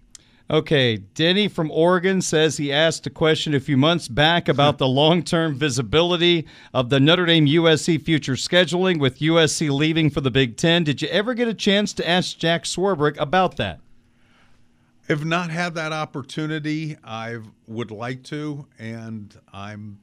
Okay, 0.51 0.97
Denny 0.97 1.49
from 1.49 1.70
Oregon 1.70 2.20
says 2.20 2.57
he 2.57 2.72
asked 2.72 3.07
a 3.07 3.11
question 3.11 3.55
a 3.55 3.61
few 3.61 3.76
months 3.76 4.09
back 4.09 4.49
about 4.49 4.78
the 4.78 4.88
long 4.88 5.22
term 5.22 5.55
visibility 5.55 6.47
of 6.74 6.90
the 6.90 7.01
Notre 7.01 7.26
Dame 7.26 7.47
USC 7.47 8.01
future 8.03 8.34
scheduling 8.34 8.99
with 8.99 9.20
USC 9.20 9.70
leaving 9.70 10.11
for 10.11 10.20
the 10.20 10.30
Big 10.30 10.57
Ten. 10.57 10.84
Did 10.84 11.01
you 11.01 11.09
ever 11.09 11.34
get 11.34 11.49
a 11.49 11.55
chance 11.55 11.93
to 11.95 12.09
ask 12.09 12.36
Jack 12.38 12.64
Swarbrick 12.64 13.16
about 13.18 13.57
that? 13.57 13.80
I've 15.09 15.24
not 15.24 15.51
had 15.51 15.74
that 15.74 15.93
opportunity. 15.93 16.97
I 17.03 17.38
would 17.66 17.90
like 17.90 18.22
to, 18.24 18.66
and 18.78 19.36
I'm 19.53 19.99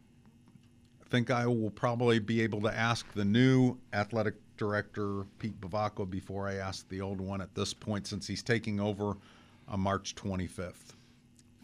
think 1.10 1.32
I 1.32 1.48
will 1.48 1.72
probably 1.72 2.20
be 2.20 2.42
able 2.42 2.62
to 2.62 2.76
ask 2.76 3.12
the 3.14 3.26
new 3.26 3.78
athletic 3.94 4.36
director, 4.58 5.26
Pete 5.40 5.60
Bevacqua, 5.60 6.10
before 6.10 6.48
I 6.48 6.56
ask 6.56 6.88
the 6.90 7.02
old 7.02 7.20
one 7.20 7.42
at 7.42 7.56
this 7.56 7.74
point, 7.74 8.06
since 8.08 8.28
he's 8.28 8.44
taking 8.44 8.80
over 8.80 9.16
on 9.70 9.80
March 9.80 10.16
25th. 10.16 10.94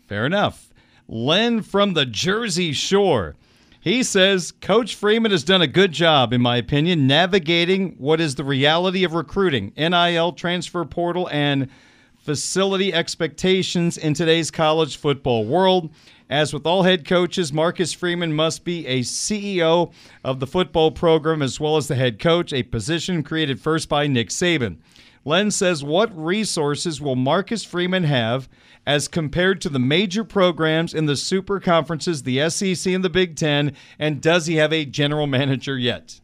Fair 0.07 0.25
enough. 0.25 0.69
Len 1.07 1.61
from 1.61 1.93
the 1.93 2.05
Jersey 2.05 2.71
Shore. 2.73 3.35
He 3.79 4.01
says 4.01 4.51
Coach 4.61 4.95
Freeman 4.95 5.31
has 5.31 5.43
done 5.43 5.61
a 5.61 5.67
good 5.67 5.91
job, 5.91 6.33
in 6.33 6.41
my 6.41 6.57
opinion, 6.57 7.05
navigating 7.05 7.95
what 7.97 8.19
is 8.19 8.35
the 8.35 8.43
reality 8.43 9.03
of 9.03 9.13
recruiting, 9.13 9.73
NIL, 9.77 10.31
transfer 10.33 10.83
portal, 10.85 11.29
and 11.31 11.69
facility 12.17 12.91
expectations 12.91 13.97
in 13.97 14.15
today's 14.15 14.49
college 14.49 14.97
football 14.97 15.45
world. 15.45 15.91
As 16.27 16.51
with 16.51 16.65
all 16.65 16.81
head 16.81 17.05
coaches, 17.05 17.53
Marcus 17.53 17.93
Freeman 17.93 18.33
must 18.33 18.63
be 18.63 18.87
a 18.87 19.01
CEO 19.01 19.93
of 20.23 20.39
the 20.39 20.47
football 20.47 20.89
program 20.89 21.43
as 21.43 21.59
well 21.59 21.77
as 21.77 21.87
the 21.87 21.93
head 21.93 22.17
coach, 22.17 22.51
a 22.51 22.63
position 22.63 23.21
created 23.21 23.61
first 23.61 23.87
by 23.87 24.07
Nick 24.07 24.29
Saban. 24.29 24.77
Len 25.25 25.49
says, 25.49 25.83
What 25.83 26.15
resources 26.15 27.01
will 27.01 27.15
Marcus 27.15 27.63
Freeman 27.63 28.03
have 28.03 28.47
as 28.85 29.07
compared 29.07 29.59
to 29.61 29.69
the 29.69 29.79
major 29.79 30.23
programs 30.23 30.93
in 30.93 31.07
the 31.07 31.17
super 31.17 31.59
conferences, 31.59 32.23
the 32.23 32.47
SEC 32.49 32.93
and 32.93 33.03
the 33.03 33.09
Big 33.09 33.35
Ten? 33.35 33.75
And 33.97 34.21
does 34.21 34.45
he 34.45 34.55
have 34.55 34.71
a 34.71 34.85
general 34.85 35.27
manager 35.27 35.77
yet? 35.77 36.21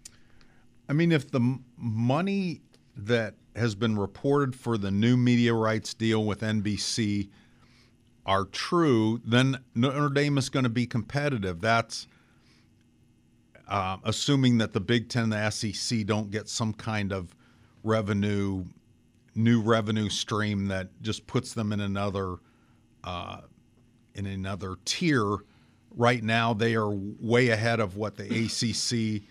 I 0.87 0.93
mean, 0.93 1.11
if 1.11 1.31
the 1.31 1.59
money 1.77 2.61
that 2.95 3.33
has 3.55 3.75
been 3.75 3.97
reported 3.97 4.55
for 4.55 4.77
the 4.77 4.91
new 4.91 5.17
media 5.17 5.53
rights 5.53 5.93
deal 5.93 6.23
with 6.23 6.41
NBC 6.41 7.29
are 8.25 8.45
true, 8.45 9.19
then 9.25 9.59
Notre 9.73 10.09
Dame 10.09 10.37
is 10.37 10.49
going 10.49 10.63
to 10.63 10.69
be 10.69 10.85
competitive. 10.85 11.59
That's 11.59 12.07
uh, 13.67 13.97
assuming 14.03 14.59
that 14.59 14.73
the 14.73 14.79
Big 14.79 15.09
Ten 15.09 15.23
and 15.23 15.33
the 15.33 15.49
SEC 15.49 16.05
don't 16.05 16.29
get 16.29 16.47
some 16.47 16.73
kind 16.73 17.11
of 17.11 17.35
revenue, 17.83 18.65
new 19.35 19.61
revenue 19.61 20.09
stream 20.09 20.67
that 20.67 20.89
just 21.01 21.25
puts 21.27 21.53
them 21.53 21.71
in 21.71 21.79
another 21.79 22.37
uh, 23.03 23.41
in 24.15 24.25
another 24.25 24.75
tier. 24.85 25.37
Right 25.95 26.23
now, 26.23 26.53
they 26.53 26.75
are 26.75 26.89
way 26.89 27.49
ahead 27.49 27.79
of 27.79 27.97
what 27.97 28.15
the 28.15 28.23
ACC 28.23 29.23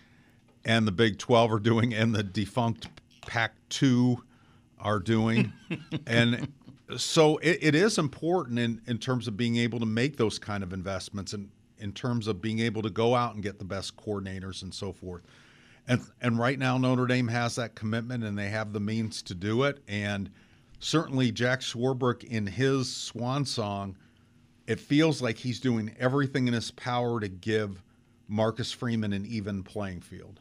and 0.65 0.87
the 0.87 0.93
Big 0.93 1.19
12 1.19 1.53
are 1.53 1.59
doing, 1.59 1.95
and 1.95 2.15
the 2.15 2.23
defunct 2.23 2.89
Pac 3.27 3.55
2 3.71 4.23
are 4.79 4.99
doing. 4.99 5.53
and 6.07 6.53
so 6.97 7.39
it, 7.39 7.59
it 7.63 7.75
is 7.75 7.99
important 7.99 8.59
in, 8.59 8.81
in 8.87 8.99
terms 8.99 9.27
of 9.29 9.37
being 9.37 9.57
able 9.57 9.79
to 9.81 9.87
make 9.87 10.17
those 10.17 10.39
kind 10.39 10.63
of 10.63 10.73
investments 10.73 11.33
and 11.33 11.49
in 11.79 11.93
terms 11.93 12.27
of 12.27 12.43
being 12.43 12.59
able 12.59 12.83
to 12.83 12.91
go 12.91 13.15
out 13.15 13.35
and 13.35 13.43
get 13.43 13.59
the 13.59 13.65
best 13.65 13.97
coordinators 13.97 14.63
and 14.63 14.75
so 14.75 14.93
forth. 14.93 15.23
And 15.89 16.03
and 16.21 16.39
right 16.39 16.59
now 16.59 16.79
Notre 16.79 17.07
Dame 17.07 17.29
has 17.29 17.57
that 17.57 17.75
commitment 17.75 18.25
and 18.25 18.39
they 18.39 18.49
have 18.49 18.73
the 18.73 18.81
means 18.81 19.23
to 19.23 19.35
do 19.35 19.65
it. 19.65 19.83
And 19.89 20.31
certainly 20.79 21.33
Jack 21.33 21.61
Swarbrick 21.61 22.25
in 22.25 22.47
his 22.47 22.95
swan 22.95 23.45
song, 23.45 23.97
it 24.67 24.81
feels 24.81 25.21
like 25.21 25.39
he's 25.39 25.61
doing 25.61 25.95
everything 25.99 26.49
in 26.49 26.55
his 26.55 26.71
power 26.71 27.21
to 27.21 27.29
give 27.29 27.83
Marcus 28.29 28.73
Freeman 28.73 29.13
an 29.13 29.27
even 29.27 29.63
playing 29.63 30.01
field. 30.01 30.41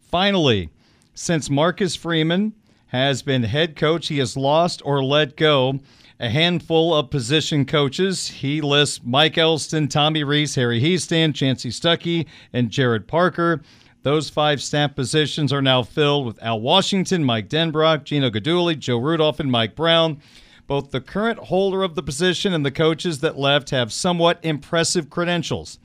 Finally, 0.00 0.68
since 1.14 1.48
Marcus 1.48 1.94
Freeman 1.94 2.52
has 2.88 3.22
been 3.22 3.44
head 3.44 3.76
coach, 3.76 4.08
he 4.08 4.18
has 4.18 4.36
lost 4.36 4.82
or 4.84 5.02
let 5.02 5.36
go 5.36 5.78
a 6.20 6.28
handful 6.28 6.94
of 6.94 7.10
position 7.10 7.64
coaches. 7.64 8.28
He 8.28 8.60
lists 8.60 9.00
Mike 9.02 9.36
Elston, 9.36 9.88
Tommy 9.88 10.22
Rees, 10.22 10.54
Harry 10.54 10.80
Hiestand, 10.80 11.32
Chansi 11.32 11.72
Stuckey, 11.72 12.26
and 12.52 12.70
Jared 12.70 13.08
Parker. 13.08 13.62
Those 14.02 14.30
five 14.30 14.60
staff 14.60 14.96
positions 14.96 15.52
are 15.52 15.62
now 15.62 15.82
filled 15.82 16.26
with 16.26 16.42
Al 16.42 16.60
Washington, 16.60 17.22
Mike 17.24 17.48
Denbrock, 17.48 18.04
Gino 18.04 18.30
Guidugli, 18.30 18.78
Joe 18.78 18.98
Rudolph, 18.98 19.38
and 19.38 19.50
Mike 19.50 19.76
Brown. 19.76 20.20
Both 20.66 20.90
the 20.90 21.00
current 21.00 21.38
holder 21.38 21.82
of 21.82 21.94
the 21.94 22.02
position 22.02 22.52
and 22.52 22.64
the 22.64 22.70
coaches 22.70 23.20
that 23.20 23.38
left 23.38 23.70
have 23.70 23.92
somewhat 23.92 24.38
impressive 24.42 25.10
credentials. 25.10 25.78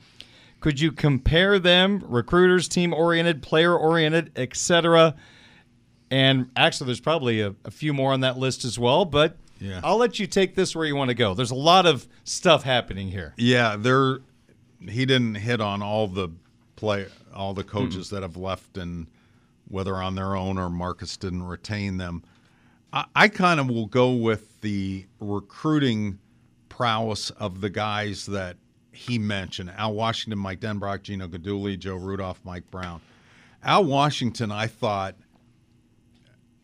Could 0.60 0.80
you 0.80 0.90
compare 0.90 1.58
them, 1.58 2.02
recruiters, 2.06 2.66
team 2.68 2.92
oriented, 2.92 3.42
player 3.42 3.76
oriented, 3.76 4.32
etc.? 4.36 5.14
And 6.10 6.50
actually, 6.56 6.86
there's 6.86 7.00
probably 7.00 7.40
a, 7.40 7.54
a, 7.64 7.70
few 7.70 7.92
more 7.92 8.12
on 8.12 8.20
that 8.20 8.38
list 8.38 8.64
as 8.64 8.78
well, 8.78 9.04
but 9.04 9.36
yeah. 9.60 9.80
I'll 9.84 9.98
let 9.98 10.18
you 10.18 10.26
take 10.26 10.54
this 10.54 10.74
where 10.74 10.86
you 10.86 10.96
want 10.96 11.08
to 11.08 11.14
go. 11.14 11.34
There's 11.34 11.50
a 11.50 11.56
lot 11.56 11.86
of 11.86 12.08
stuff 12.24 12.62
happening 12.62 13.08
here. 13.08 13.34
Yeah, 13.36 13.76
there. 13.76 14.20
He 14.80 15.04
didn't 15.06 15.34
hit 15.34 15.60
on 15.60 15.82
all 15.82 16.06
the 16.06 16.30
play, 16.76 17.06
all 17.38 17.54
the 17.54 17.64
coaches 17.64 18.08
mm 18.08 18.10
that 18.10 18.22
have 18.22 18.36
left, 18.36 18.76
and 18.76 19.06
whether 19.68 19.96
on 19.96 20.14
their 20.14 20.34
own 20.34 20.58
or 20.58 20.68
Marcus 20.68 21.16
didn't 21.16 21.44
retain 21.44 21.96
them. 21.96 22.22
I, 22.92 23.04
I 23.14 23.28
kind 23.28 23.60
of 23.60 23.68
will 23.68 23.86
go 23.86 24.12
with 24.12 24.60
the 24.60 25.06
recruiting 25.20 26.18
prowess 26.68 27.30
of 27.30 27.60
the 27.60 27.70
guys 27.70 28.26
that 28.26 28.56
he 28.92 29.18
mentioned: 29.18 29.70
Al 29.76 29.94
Washington, 29.94 30.38
Mike 30.38 30.60
Denbrock, 30.60 31.02
Gino 31.02 31.28
Guidugli, 31.28 31.78
Joe 31.78 31.96
Rudolph, 31.96 32.40
Mike 32.44 32.70
Brown. 32.70 33.00
Al 33.62 33.84
Washington, 33.84 34.52
I 34.52 34.66
thought 34.66 35.16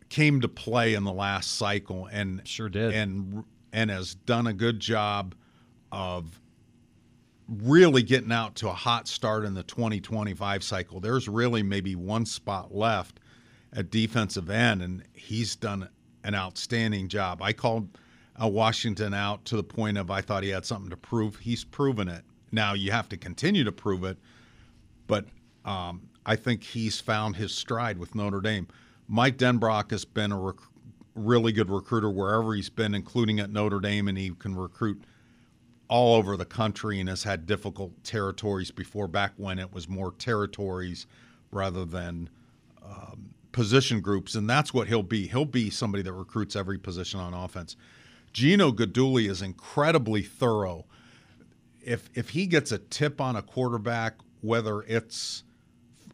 came 0.09 0.41
to 0.41 0.47
play 0.47 0.93
in 0.93 1.03
the 1.03 1.11
last 1.11 1.57
cycle 1.57 2.07
and 2.11 2.41
sure 2.47 2.69
did 2.69 2.93
and 2.93 3.43
and 3.73 3.89
has 3.89 4.15
done 4.15 4.47
a 4.47 4.53
good 4.53 4.79
job 4.79 5.35
of 5.91 6.39
really 7.47 8.01
getting 8.03 8.31
out 8.31 8.55
to 8.55 8.69
a 8.69 8.73
hot 8.73 9.07
start 9.07 9.45
in 9.45 9.53
the 9.53 9.63
2025 9.63 10.63
cycle. 10.63 10.99
There's 10.99 11.27
really 11.27 11.63
maybe 11.63 11.95
one 11.95 12.25
spot 12.25 12.73
left 12.73 13.19
at 13.73 13.91
defensive 13.91 14.49
end, 14.49 14.81
and 14.81 15.03
he's 15.13 15.55
done 15.55 15.89
an 16.23 16.33
outstanding 16.33 17.07
job. 17.07 17.41
I 17.41 17.53
called 17.53 17.89
uh, 18.41 18.47
Washington 18.47 19.13
out 19.13 19.45
to 19.45 19.55
the 19.55 19.63
point 19.63 19.97
of 19.97 20.09
I 20.09 20.21
thought 20.21 20.43
he 20.43 20.49
had 20.49 20.65
something 20.65 20.89
to 20.89 20.97
prove. 20.97 21.37
He's 21.37 21.63
proven 21.63 22.07
it. 22.07 22.23
Now 22.51 22.73
you 22.73 22.91
have 22.91 23.09
to 23.09 23.17
continue 23.17 23.63
to 23.63 23.71
prove 23.71 24.03
it, 24.03 24.17
but 25.07 25.25
um, 25.65 26.09
I 26.25 26.35
think 26.35 26.63
he's 26.63 26.99
found 26.99 27.35
his 27.35 27.53
stride 27.53 27.97
with 27.97 28.15
Notre 28.15 28.41
Dame. 28.41 28.67
Mike 29.07 29.37
Denbrock 29.37 29.91
has 29.91 30.05
been 30.05 30.31
a 30.31 30.39
rec- 30.39 30.55
really 31.13 31.51
good 31.51 31.69
recruiter 31.69 32.09
wherever 32.09 32.53
he's 32.53 32.69
been, 32.69 32.95
including 32.95 33.39
at 33.39 33.51
Notre 33.51 33.79
Dame, 33.79 34.07
and 34.07 34.17
he 34.17 34.31
can 34.31 34.55
recruit 34.55 35.03
all 35.87 36.15
over 36.15 36.35
the 36.35 36.45
country 36.45 36.99
and 36.99 37.09
has 37.09 37.23
had 37.23 37.45
difficult 37.45 38.03
territories 38.03 38.71
before, 38.71 39.07
back 39.07 39.33
when 39.37 39.59
it 39.59 39.73
was 39.73 39.87
more 39.87 40.11
territories 40.11 41.05
rather 41.51 41.85
than 41.85 42.29
um, 42.83 43.29
position 43.51 44.01
groups. 44.01 44.35
And 44.35 44.49
that's 44.49 44.73
what 44.73 44.87
he'll 44.87 45.03
be. 45.03 45.27
He'll 45.27 45.45
be 45.45 45.69
somebody 45.69 46.03
that 46.03 46.13
recruits 46.13 46.55
every 46.55 46.77
position 46.77 47.19
on 47.19 47.33
offense. 47.33 47.75
Gino 48.33 48.71
Guidugli 48.71 49.29
is 49.29 49.41
incredibly 49.41 50.21
thorough. 50.21 50.85
If 51.81 52.09
if 52.15 52.31
he 52.31 52.47
gets 52.47 52.71
a 52.71 52.79
tip 52.79 53.21
on 53.21 53.35
a 53.35 53.41
quarterback, 53.41 54.15
whether 54.41 54.81
it's 54.81 55.43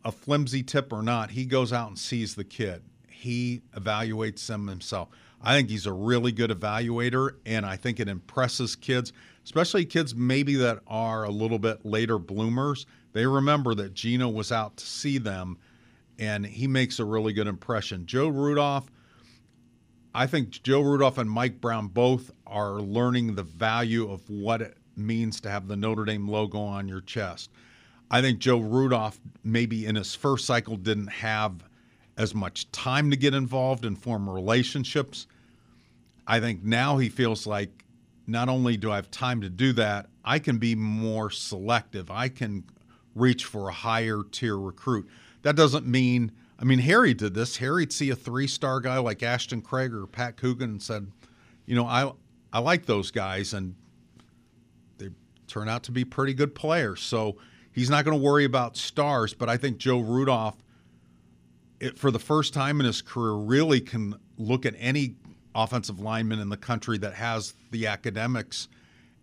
a 0.03 0.11
flimsy 0.11 0.63
tip 0.63 0.91
or 0.91 1.01
not, 1.01 1.31
he 1.31 1.45
goes 1.45 1.71
out 1.73 1.87
and 1.87 1.97
sees 1.97 2.35
the 2.35 2.43
kid. 2.43 2.83
He 3.07 3.61
evaluates 3.75 4.45
them 4.45 4.67
himself. 4.67 5.09
I 5.43 5.55
think 5.55 5.69
he's 5.69 5.85
a 5.87 5.93
really 5.93 6.31
good 6.31 6.51
evaluator, 6.51 7.35
and 7.45 7.65
I 7.65 7.75
think 7.75 7.99
it 7.99 8.07
impresses 8.07 8.75
kids, 8.75 9.11
especially 9.43 9.85
kids 9.85 10.13
maybe 10.13 10.55
that 10.55 10.79
are 10.87 11.23
a 11.23 11.31
little 11.31 11.59
bit 11.59 11.85
later 11.85 12.19
bloomers. 12.19 12.85
They 13.13 13.25
remember 13.25 13.73
that 13.75 13.93
Gino 13.93 14.29
was 14.29 14.51
out 14.51 14.77
to 14.77 14.85
see 14.85 15.17
them, 15.17 15.57
and 16.19 16.45
he 16.45 16.67
makes 16.67 16.99
a 16.99 17.05
really 17.05 17.33
good 17.33 17.47
impression. 17.47 18.05
Joe 18.05 18.27
Rudolph, 18.27 18.91
I 20.13 20.27
think 20.27 20.51
Joe 20.63 20.81
Rudolph 20.81 21.17
and 21.17 21.29
Mike 21.29 21.59
Brown 21.59 21.87
both 21.87 22.31
are 22.45 22.79
learning 22.79 23.33
the 23.35 23.43
value 23.43 24.11
of 24.11 24.29
what 24.29 24.61
it 24.61 24.77
means 24.95 25.41
to 25.41 25.49
have 25.49 25.67
the 25.67 25.75
Notre 25.75 26.05
Dame 26.05 26.27
logo 26.27 26.59
on 26.59 26.87
your 26.87 27.01
chest. 27.01 27.49
I 28.11 28.21
think 28.21 28.39
Joe 28.39 28.59
Rudolph 28.59 29.19
maybe 29.43 29.85
in 29.85 29.95
his 29.95 30.13
first 30.13 30.45
cycle 30.45 30.75
didn't 30.75 31.07
have 31.07 31.63
as 32.17 32.35
much 32.35 32.69
time 32.71 33.09
to 33.09 33.15
get 33.15 33.33
involved 33.33 33.85
and 33.85 33.97
form 33.97 34.29
relationships. 34.29 35.27
I 36.27 36.39
think 36.39 36.63
now 36.63 36.97
he 36.97 37.09
feels 37.09 37.45
like 37.45 37.85
not 38.27 38.49
only 38.49 38.77
do 38.77 38.91
I 38.91 38.95
have 38.95 39.11
time 39.11 39.41
to 39.41 39.49
do 39.49 39.73
that, 39.73 40.07
I 40.23 40.39
can 40.39 40.57
be 40.57 40.75
more 40.75 41.29
selective. 41.29 42.11
I 42.11 42.29
can 42.29 42.63
reach 43.15 43.45
for 43.45 43.69
a 43.69 43.73
higher 43.73 44.21
tier 44.31 44.57
recruit. 44.57 45.09
That 45.41 45.55
doesn't 45.55 45.85
mean, 45.85 46.31
I 46.59 46.63
mean, 46.63 46.79
Harry 46.79 47.13
did 47.13 47.33
this. 47.33 47.57
Harry'd 47.57 47.91
see 47.91 48.09
a 48.09 48.15
three 48.15 48.47
star 48.47 48.79
guy 48.79 48.97
like 48.99 49.23
Ashton 49.23 49.61
Craig 49.61 49.93
or 49.93 50.05
Pat 50.07 50.37
Coogan 50.37 50.71
and 50.71 50.81
said, 50.81 51.11
you 51.65 51.75
know, 51.75 51.85
I, 51.85 52.11
I 52.53 52.59
like 52.59 52.85
those 52.85 53.11
guys, 53.11 53.53
and 53.53 53.75
they 54.97 55.09
turn 55.47 55.69
out 55.69 55.83
to 55.83 55.91
be 55.91 56.05
pretty 56.05 56.33
good 56.33 56.53
players. 56.53 57.01
So 57.01 57.37
He's 57.71 57.89
not 57.89 58.03
going 58.03 58.17
to 58.17 58.23
worry 58.23 58.43
about 58.43 58.75
stars, 58.75 59.33
but 59.33 59.47
I 59.49 59.57
think 59.57 59.77
Joe 59.77 59.99
Rudolph, 59.99 60.57
it, 61.79 61.97
for 61.97 62.11
the 62.11 62.19
first 62.19 62.53
time 62.53 62.79
in 62.79 62.85
his 62.85 63.01
career, 63.01 63.33
really 63.33 63.79
can 63.79 64.15
look 64.37 64.65
at 64.65 64.75
any 64.77 65.15
offensive 65.55 65.99
lineman 65.99 66.39
in 66.39 66.49
the 66.49 66.57
country 66.57 66.97
that 66.99 67.13
has 67.13 67.53
the 67.71 67.87
academics 67.87 68.67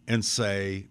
and 0.07 0.24
say, 0.24 0.87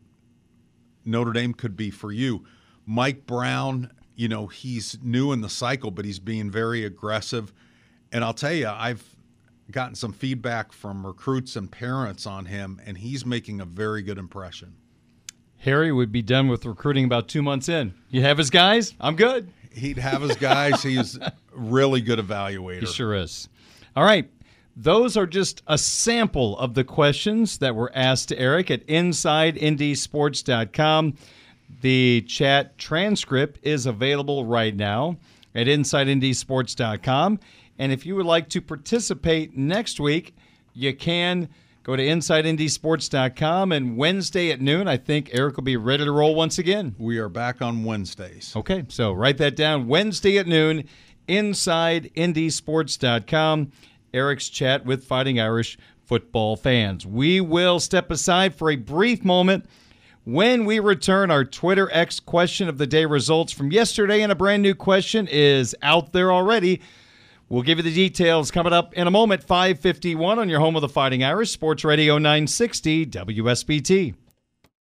Notre 1.05 1.31
Dame 1.33 1.53
could 1.53 1.75
be 1.75 1.89
for 1.89 2.11
you. 2.11 2.45
Mike 2.85 3.25
Brown, 3.25 3.91
you 4.15 4.27
know, 4.27 4.47
he's 4.47 4.97
new 5.01 5.31
in 5.31 5.41
the 5.41 5.49
cycle, 5.49 5.91
but 5.91 6.05
he's 6.05 6.19
being 6.19 6.49
very 6.51 6.83
aggressive. 6.83 7.53
And 8.11 8.23
I'll 8.23 8.33
tell 8.33 8.53
you, 8.53 8.67
I've 8.67 9.03
gotten 9.71 9.95
some 9.95 10.13
feedback 10.13 10.71
from 10.71 11.05
recruits 11.05 11.55
and 11.55 11.71
parents 11.71 12.25
on 12.25 12.45
him, 12.45 12.81
and 12.85 12.97
he's 12.97 13.25
making 13.25 13.59
a 13.61 13.65
very 13.65 14.01
good 14.01 14.17
impression. 14.17 14.75
Harry 15.57 15.91
would 15.91 16.11
be 16.11 16.21
done 16.21 16.47
with 16.47 16.65
recruiting 16.65 17.05
about 17.05 17.27
two 17.27 17.41
months 17.41 17.67
in. 17.67 17.93
You 18.09 18.21
have 18.21 18.37
his 18.37 18.49
guys? 18.49 18.93
I'm 18.99 19.15
good. 19.15 19.51
He'd 19.71 19.97
have 19.97 20.21
his 20.21 20.35
guys. 20.35 20.81
He's 20.83 21.19
really 21.51 22.01
good 22.01 22.19
evaluator. 22.19 22.81
He 22.81 22.85
sure 22.85 23.15
is. 23.15 23.49
All 23.95 24.03
right. 24.03 24.29
Those 24.79 25.17
are 25.17 25.25
just 25.25 25.63
a 25.65 25.79
sample 25.79 26.55
of 26.59 26.75
the 26.75 26.83
questions 26.83 27.57
that 27.57 27.75
were 27.75 27.91
asked 27.95 28.29
to 28.29 28.37
Eric 28.37 28.69
at 28.69 28.85
InsideNDSports.com. 28.85 31.15
The 31.81 32.21
chat 32.27 32.77
transcript 32.77 33.59
is 33.63 33.87
available 33.87 34.45
right 34.45 34.75
now 34.75 35.17
at 35.55 35.65
InsideNDSports.com. 35.65 37.39
And 37.79 37.91
if 37.91 38.05
you 38.05 38.15
would 38.15 38.27
like 38.27 38.49
to 38.49 38.61
participate 38.61 39.57
next 39.57 39.99
week, 39.99 40.35
you 40.75 40.95
can 40.95 41.49
go 41.81 41.95
to 41.95 42.03
InsideNDSports.com. 42.03 43.71
And 43.71 43.97
Wednesday 43.97 44.51
at 44.51 44.61
noon, 44.61 44.87
I 44.87 44.97
think 44.97 45.31
Eric 45.33 45.57
will 45.57 45.63
be 45.63 45.75
ready 45.75 46.05
to 46.05 46.11
roll 46.11 46.35
once 46.35 46.59
again. 46.59 46.93
We 46.99 47.17
are 47.17 47.29
back 47.29 47.63
on 47.63 47.83
Wednesdays. 47.83 48.53
Okay, 48.55 48.85
so 48.89 49.11
write 49.11 49.39
that 49.39 49.55
down. 49.55 49.87
Wednesday 49.87 50.37
at 50.37 50.45
noon, 50.45 50.83
InsideNDSports.com. 51.27 53.71
Eric's 54.13 54.49
chat 54.49 54.85
with 54.85 55.03
Fighting 55.03 55.39
Irish 55.39 55.77
football 56.03 56.55
fans. 56.55 57.05
We 57.05 57.41
will 57.41 57.79
step 57.79 58.09
aside 58.11 58.55
for 58.55 58.69
a 58.69 58.75
brief 58.75 59.25
moment. 59.25 59.65
When 60.23 60.65
we 60.65 60.79
return, 60.79 61.31
our 61.31 61.45
Twitter 61.45 61.89
X 61.91 62.19
question 62.19 62.67
of 62.67 62.77
the 62.77 62.87
day 62.87 63.05
results 63.05 63.53
from 63.53 63.71
yesterday, 63.71 64.21
and 64.21 64.31
a 64.31 64.35
brand 64.35 64.61
new 64.61 64.75
question 64.75 65.27
is 65.29 65.75
out 65.81 66.13
there 66.13 66.31
already. 66.31 66.81
We'll 67.49 67.63
give 67.63 67.77
you 67.77 67.83
the 67.83 67.93
details 67.93 68.51
coming 68.51 68.73
up 68.73 68.93
in 68.93 69.07
a 69.07 69.11
moment. 69.11 69.43
551 69.43 70.39
on 70.39 70.49
your 70.49 70.59
home 70.59 70.75
of 70.75 70.81
the 70.81 70.89
Fighting 70.89 71.23
Irish, 71.23 71.51
Sports 71.51 71.85
Radio 71.85 72.17
960, 72.17 73.05
WSBT. 73.05 74.15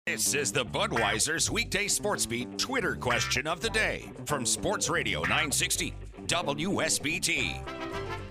This 0.07 0.35
is 0.35 0.53
the 0.53 0.65
Budweiser's 0.65 1.51
weekday 1.51 1.89
sports 1.89 2.27
beat 2.27 2.59
Twitter 2.59 2.95
question 2.95 3.47
of 3.47 3.61
the 3.61 3.71
day 3.71 4.13
from 4.27 4.45
Sports 4.45 4.91
Radio 4.91 5.21
960 5.21 5.95
WSBT. 6.27 8.24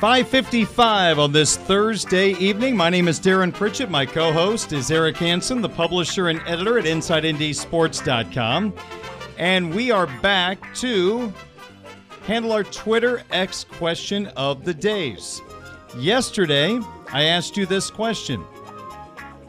555 0.00 1.18
on 1.18 1.32
this 1.32 1.56
Thursday 1.56 2.32
evening. 2.32 2.76
My 2.76 2.90
name 2.90 3.08
is 3.08 3.18
Darin 3.18 3.50
Pritchett. 3.50 3.88
My 3.88 4.04
co 4.04 4.30
host 4.30 4.74
is 4.74 4.90
Eric 4.90 5.16
Hansen, 5.16 5.62
the 5.62 5.70
publisher 5.70 6.28
and 6.28 6.42
editor 6.46 6.78
at 6.78 6.84
InsideNDSports.com. 6.84 8.74
And 9.38 9.74
we 9.74 9.90
are 9.90 10.06
back 10.20 10.74
to 10.76 11.32
handle 12.26 12.52
our 12.52 12.64
Twitter 12.64 13.22
X 13.30 13.64
question 13.64 14.26
of 14.36 14.66
the 14.66 14.74
days. 14.74 15.40
Yesterday, 15.96 16.78
I 17.10 17.24
asked 17.24 17.56
you 17.56 17.64
this 17.64 17.90
question 17.90 18.44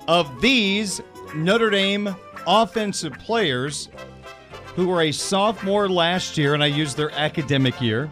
Of 0.07 0.39
these 0.39 1.01
Notre 1.35 1.69
Dame 1.69 2.15
offensive 2.47 3.11
players 3.19 3.89
who 4.77 4.87
were 4.87 5.01
a 5.01 5.11
sophomore 5.11 5.89
last 5.89 6.37
year, 6.37 6.53
and 6.53 6.63
I 6.63 6.67
used 6.67 6.95
their 6.95 7.11
academic 7.11 7.81
year, 7.81 8.09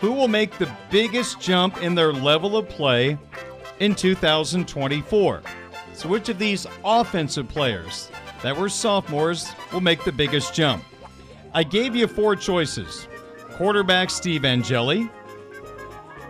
who 0.00 0.12
will 0.12 0.28
make 0.28 0.58
the 0.58 0.70
biggest 0.90 1.40
jump 1.40 1.82
in 1.82 1.94
their 1.94 2.12
level 2.12 2.56
of 2.56 2.68
play 2.68 3.18
in 3.80 3.94
2024. 3.94 5.42
So, 5.94 6.08
which 6.08 6.28
of 6.28 6.38
these 6.38 6.66
offensive 6.84 7.48
players 7.48 8.10
that 8.42 8.56
were 8.56 8.68
sophomores 8.68 9.48
will 9.72 9.80
make 9.80 10.04
the 10.04 10.12
biggest 10.12 10.54
jump? 10.54 10.84
I 11.54 11.62
gave 11.62 11.96
you 11.96 12.06
four 12.06 12.36
choices 12.36 13.08
quarterback 13.52 14.10
Steve 14.10 14.44
Angeli, 14.44 15.08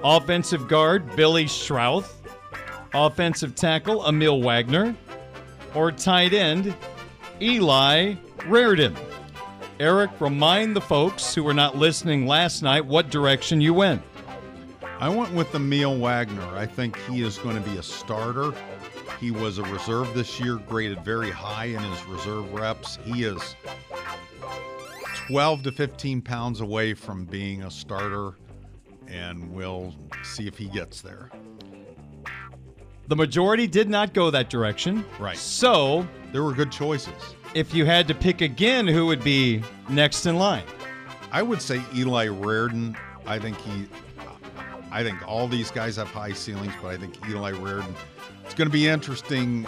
offensive 0.05 0.69
guard 0.69 1.17
Billy 1.17 1.47
Schrauth, 1.47 2.13
offensive 2.95 3.57
tackle 3.57 4.03
Aamil 4.03 4.43
Wagner, 4.45 4.95
or 5.75 5.91
tight 5.91 6.33
end 6.33 6.73
Eli 7.41 8.15
Raridon. 8.39 8.97
Eric, 9.79 10.11
remind 10.21 10.75
the 10.75 10.81
folks 10.81 11.35
who 11.35 11.45
were 11.45 11.53
not 11.53 11.77
listening 11.77 12.27
last 12.27 12.63
night 12.63 12.87
what 12.87 13.11
direction 13.11 13.61
you 13.61 13.75
went. 13.75 14.01
I 14.99 15.11
went 15.11 15.35
with 15.35 15.49
Aamil 15.49 16.01
Wagner. 16.01 16.49
I 16.57 16.65
think 16.65 16.99
he 17.11 17.23
is 17.23 17.37
going 17.37 17.63
to 17.63 17.71
be 17.71 17.77
a 17.77 17.83
starter. 17.83 18.55
He 19.21 19.31
was 19.31 19.59
a 19.59 19.63
reserve 19.65 20.15
this 20.15 20.41
year, 20.41 20.57
graded 20.57 21.05
very 21.05 21.31
high 21.31 21.67
in 21.67 21.79
his 21.79 22.05
reserve 22.07 22.51
reps. 22.55 22.99
He 23.05 23.25
is 23.25 23.55
12 25.27 25.65
to 25.65 25.73
15 25.73 26.23
pounds 26.23 26.63
away 26.63 26.95
from 26.95 27.27
being 27.27 27.65
a 27.65 27.71
starter, 27.71 28.33
and 29.07 29.53
we'll 29.53 29.95
see 30.23 30.47
if 30.47 30.57
he 30.57 30.69
gets 30.69 31.03
there. 31.03 31.31
The 33.09 33.17
majority 33.17 33.67
did 33.67 33.91
not 33.91 34.15
go 34.15 34.31
that 34.31 34.49
direction. 34.49 35.05
Right. 35.21 35.37
So, 35.37 36.09
there 36.33 36.43
were 36.43 36.55
good 36.55 36.73
choices. 36.73 37.36
If 37.57 37.73
you 37.75 37.87
had 37.87 38.07
to 38.09 38.15
pick 38.15 38.43
again, 38.43 38.87
who 38.87 39.07
would 39.07 39.25
be 39.25 39.63
next 39.89 40.27
in 40.27 40.37
line? 40.37 40.65
I 41.33 41.43
would 41.43 41.63
say 41.63 41.83
Eli 41.95 42.27
Raridon. 42.27 42.95
I 43.27 43.39
think 43.39 43.59
he 43.63 43.87
I 44.93 45.03
think 45.03 45.27
all 45.27 45.49
these 45.49 45.71
guys 45.71 45.97
have 45.97 46.09
high 46.09 46.35
ceilings, 46.35 46.75
but 46.83 46.89
I 46.89 46.99
think 46.99 47.17
Eli 47.27 47.53
Raridon 47.53 47.95
it's 48.45 48.53
going 48.53 48.69
to 48.69 48.73
be 48.73 48.87
interesting 48.87 49.67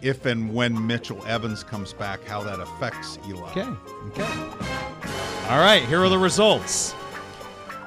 if 0.00 0.24
and 0.24 0.54
when 0.54 0.86
Mitchell 0.86 1.22
Evans 1.26 1.62
comes 1.62 1.92
back, 1.92 2.24
how 2.24 2.42
that 2.44 2.60
affects 2.60 3.18
Eli. 3.28 3.50
Okay. 3.50 3.68
Okay. 4.06 4.22
All 5.50 5.58
right, 5.58 5.82
here 5.84 6.02
are 6.02 6.08
the 6.08 6.18
results. 6.18 6.94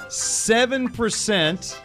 7% 0.08 1.80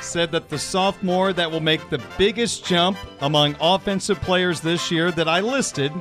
said 0.00 0.30
that 0.32 0.48
the 0.48 0.58
sophomore 0.58 1.32
that 1.32 1.50
will 1.50 1.60
make 1.60 1.88
the 1.90 2.02
biggest 2.18 2.64
jump 2.64 2.98
among 3.20 3.56
offensive 3.60 4.20
players 4.20 4.60
this 4.60 4.90
year 4.90 5.10
that 5.12 5.28
I 5.28 5.40
listed, 5.40 5.92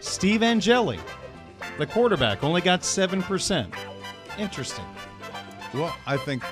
Steve 0.00 0.42
Angeli, 0.42 0.98
the 1.78 1.86
quarterback, 1.86 2.42
only 2.44 2.60
got 2.60 2.80
7%. 2.82 3.72
Interesting. 4.38 4.84
Well, 5.74 5.94
I 6.06 6.16
think 6.16 6.42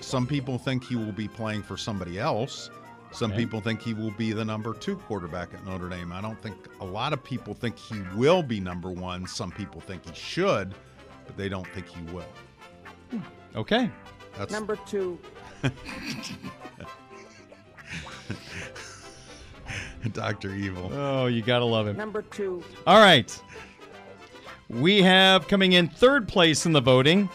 some 0.00 0.26
people 0.26 0.58
think 0.58 0.84
he 0.84 0.96
will 0.96 1.12
be 1.12 1.28
playing 1.28 1.62
for 1.62 1.76
somebody 1.76 2.18
else. 2.18 2.70
Some 3.12 3.30
Okay. 3.30 3.42
people 3.42 3.60
think 3.60 3.80
he 3.80 3.94
will 3.94 4.10
be 4.12 4.32
the 4.32 4.44
number 4.44 4.74
two 4.74 4.96
quarterback 4.96 5.54
at 5.54 5.64
Notre 5.64 5.88
Dame. 5.88 6.12
I 6.12 6.20
don't 6.20 6.40
think 6.42 6.56
a 6.80 6.84
lot 6.84 7.12
of 7.12 7.22
people 7.22 7.54
think 7.54 7.78
he 7.78 8.00
will 8.16 8.42
be 8.42 8.58
number 8.58 8.90
one. 8.90 9.26
Some 9.26 9.52
people 9.52 9.80
think 9.80 10.04
he 10.04 10.14
should, 10.14 10.74
but 11.26 11.36
they 11.36 11.48
don't 11.48 11.66
think 11.68 11.86
he 11.88 12.02
will. 12.12 12.24
Okay. 13.54 13.88
That's 14.36 14.52
Number 14.52 14.76
two. 14.86 15.18
Dr. 20.12 20.54
Evil. 20.54 20.90
Oh, 20.92 21.26
you 21.26 21.42
got 21.42 21.60
to 21.60 21.64
love 21.64 21.86
him. 21.86 21.96
Number 21.96 22.22
two. 22.22 22.62
All 22.86 22.98
right. 22.98 23.40
We 24.68 25.02
have 25.02 25.48
coming 25.48 25.72
in 25.72 25.88
third 25.88 26.28
place 26.28 26.66
in 26.66 26.72
the 26.72 26.80
voting. 26.80 27.28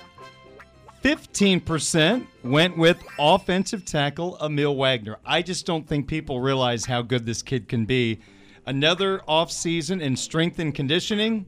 15% 1.04 2.28
went 2.44 2.78
with 2.78 3.02
offensive 3.18 3.86
tackle 3.86 4.38
Aamil 4.42 4.76
Wagner. 4.76 5.18
I 5.26 5.42
just 5.42 5.66
don't 5.66 5.88
think 5.88 6.08
people 6.08 6.42
realize 6.42 6.86
how 6.86 7.02
good 7.02 7.26
this 7.26 7.42
kid 7.42 7.70
can 7.70 7.86
be. 7.86 8.20
Another 8.66 9.20
offseason 9.20 10.02
in 10.02 10.16
strength 10.16 10.60
and 10.60 10.76
conditioning 10.76 11.46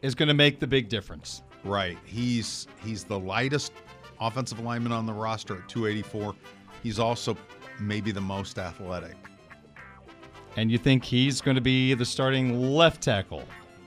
is 0.00 0.14
going 0.14 0.28
to 0.28 0.34
make 0.34 0.58
the 0.60 0.66
big 0.66 0.88
difference. 0.88 1.42
Right. 1.64 1.98
He's 2.04 2.66
he's 2.82 3.04
the 3.04 3.18
lightest 3.18 3.72
offensive 4.20 4.60
lineman 4.60 4.92
on 4.92 5.06
the 5.06 5.12
roster 5.12 5.56
at 5.58 5.68
284. 5.68 6.34
He's 6.82 6.98
also 6.98 7.36
maybe 7.80 8.10
the 8.10 8.20
most 8.20 8.58
athletic. 8.58 9.16
And 10.56 10.70
you 10.70 10.78
think 10.78 11.04
he's 11.04 11.40
going 11.40 11.56
to 11.56 11.60
be 11.60 11.94
the 11.94 12.04
starting 12.04 12.74
left 12.74 13.02
tackle? 13.02 13.44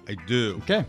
I 0.07 0.15
do. 0.27 0.59
Okay. 0.63 0.85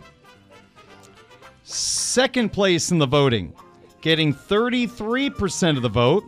Second 1.62 2.52
place 2.52 2.90
in 2.90 2.98
the 2.98 3.06
voting, 3.06 3.54
getting 4.00 4.34
33% 4.34 5.76
of 5.76 5.82
the 5.82 5.88
vote, 5.88 6.24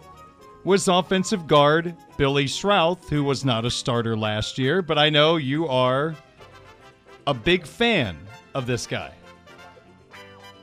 was 0.65 0.87
offensive 0.89 1.47
guard 1.47 1.97
Billy 2.17 2.45
Schrauth, 2.45 3.09
who 3.09 3.25
was 3.25 3.45
not 3.45 3.65
a 3.65 3.71
starter 3.71 4.17
last 4.17 4.59
year, 4.59 4.81
but 4.81 4.99
I 4.99 5.11
know 5.11 5.37
you 5.37 5.67
are 5.67 6.15
a 7.27 7.35
big 7.35 7.67
fan 7.67 8.17
of 8.55 8.67
this 8.67 8.87
guy. 8.87 9.13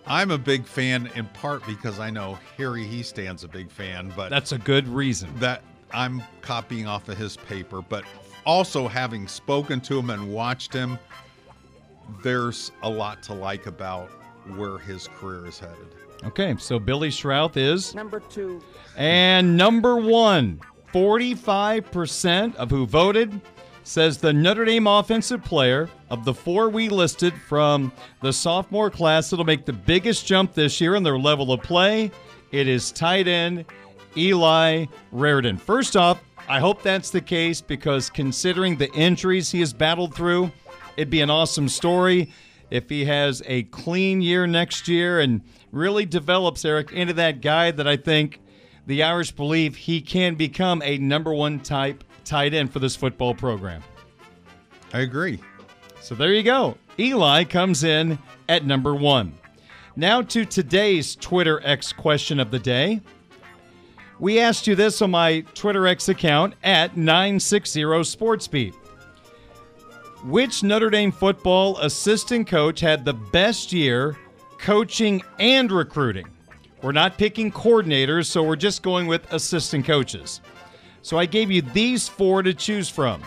I'm 0.09 0.31
a 0.31 0.37
big 0.39 0.65
fan 0.65 1.09
in 1.13 1.25
part 1.27 1.65
because 1.67 1.99
I 1.99 2.09
know 2.09 2.39
Harry 2.57 2.83
Hiestand 2.83 3.43
a 3.43 3.47
big 3.47 3.69
fan, 3.71 4.11
but 4.15 4.29
That's 4.29 4.51
a 4.53 4.57
good 4.57 4.87
reason. 4.87 5.29
that 5.35 5.61
I'm 5.93 6.23
copying 6.41 6.87
off 6.87 7.07
of 7.09 7.17
his 7.17 7.37
paper, 7.37 7.81
but 7.83 8.03
also 8.45 8.87
having 8.87 9.27
spoken 9.27 9.79
to 9.81 9.99
him 9.99 10.09
and 10.09 10.33
watched 10.33 10.73
him, 10.73 10.97
there's 12.23 12.71
a 12.81 12.89
lot 12.89 13.21
to 13.23 13.33
like 13.33 13.67
about 13.67 14.09
where 14.55 14.79
his 14.79 15.07
career 15.07 15.45
is 15.45 15.59
headed. 15.59 15.95
Okay, 16.23 16.55
so 16.57 16.79
Billy 16.79 17.09
Schrauth 17.09 17.55
is 17.55 17.93
Number 17.93 18.19
two. 18.19 18.61
And 18.97 19.55
number 19.55 19.95
one, 19.97 20.59
45% 20.93 22.55
of 22.55 22.71
who 22.71 22.85
voted 22.87 23.39
says 23.89 24.19
the 24.19 24.31
Notre 24.31 24.65
Dame 24.65 24.85
offensive 24.85 25.43
player 25.43 25.89
of 26.11 26.23
the 26.23 26.33
four 26.33 26.69
we 26.69 26.89
listed 26.89 27.33
from 27.33 27.91
the 28.21 28.31
sophomore 28.31 28.91
class 28.91 29.31
that'll 29.31 29.43
make 29.43 29.65
the 29.65 29.73
biggest 29.73 30.27
jump 30.27 30.53
this 30.53 30.79
year 30.79 30.93
in 30.93 31.01
their 31.01 31.17
level 31.17 31.51
of 31.51 31.63
play. 31.63 32.11
It 32.51 32.67
is 32.67 32.91
tight 32.91 33.27
end 33.27 33.65
Eli 34.15 34.85
Raridon. 35.11 35.59
First 35.59 35.97
off, 35.97 36.21
I 36.47 36.59
hope 36.59 36.83
that's 36.83 37.09
the 37.09 37.19
case 37.19 37.61
because 37.61 38.11
considering 38.11 38.77
the 38.77 38.91
injuries 38.93 39.49
he 39.49 39.59
has 39.61 39.73
battled 39.73 40.13
through, 40.13 40.51
it'd 40.95 41.09
be 41.09 41.21
an 41.21 41.31
awesome 41.31 41.67
story 41.67 42.31
if 42.69 42.89
he 42.89 43.05
has 43.05 43.41
a 43.47 43.63
clean 43.63 44.21
year 44.21 44.45
next 44.45 44.87
year 44.87 45.19
and 45.19 45.41
really 45.71 46.05
develops 46.05 46.63
Eric 46.63 46.91
into 46.91 47.13
that 47.13 47.41
guy 47.41 47.71
that 47.71 47.87
I 47.87 47.97
think 47.97 48.39
the 48.85 49.01
Irish 49.01 49.31
believe 49.31 49.75
he 49.75 49.99
can 49.99 50.35
become 50.35 50.83
a 50.83 50.99
number 50.99 51.33
one 51.33 51.59
type 51.59 52.03
tight 52.19 52.53
end 52.53 52.71
for 52.71 52.79
this 52.79 52.95
football 52.95 53.33
program. 53.33 53.83
I 54.93 54.99
agree. 55.01 55.39
So 56.01 56.15
there 56.15 56.33
you 56.33 56.43
go. 56.43 56.77
Eli 56.97 57.43
comes 57.43 57.83
in 57.83 58.17
at 58.47 58.65
number 58.65 58.95
one. 58.95 59.33
Now 59.95 60.21
to 60.21 60.45
today's 60.45 61.15
Twitter 61.15 61.61
X 61.63 61.91
question 61.91 62.39
of 62.39 62.51
the 62.51 62.59
day. 62.59 63.01
We 64.19 64.39
asked 64.39 64.67
you 64.67 64.75
this 64.75 65.01
on 65.01 65.11
my 65.11 65.41
Twitter 65.53 65.87
X 65.87 66.09
account 66.09 66.53
at 66.63 66.97
960 66.97 67.81
SportsBeat. 67.81 68.73
Which 70.25 70.63
Notre 70.63 70.89
Dame 70.89 71.11
football 71.11 71.77
assistant 71.79 72.47
coach 72.47 72.81
had 72.81 73.05
the 73.05 73.13
best 73.13 73.71
year 73.71 74.17
coaching 74.57 75.21
and 75.39 75.71
recruiting? 75.71 76.27
We're 76.81 76.91
not 76.91 77.17
picking 77.17 77.51
coordinators, 77.51 78.25
so 78.25 78.43
we're 78.43 78.57
just 78.57 78.83
going 78.83 79.07
with 79.07 79.31
assistant 79.31 79.85
coaches. 79.85 80.41
So 81.09 81.17
I 81.17 81.25
gave 81.25 81.49
you 81.49 81.63
these 81.63 82.07
four 82.07 82.43
to 82.43 82.53
choose 82.53 82.87
from 82.87 83.23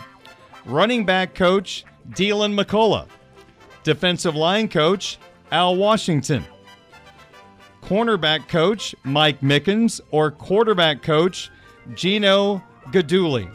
running 0.63 1.05
back 1.05 1.35
coach, 1.35 1.83
Deland 2.15 2.57
McCullough, 2.57 3.09
defensive 3.83 4.37
line 4.37 4.69
coach, 4.69 5.17
Al 5.51 5.75
Washington, 5.75 6.45
cornerback 7.81 8.47
coach, 8.47 8.95
Mike 9.03 9.41
Mickens, 9.41 9.99
or 10.11 10.31
quarterback 10.31 11.01
coach, 11.01 11.51
Gino 11.93 12.63
Guidugli. 12.91 13.53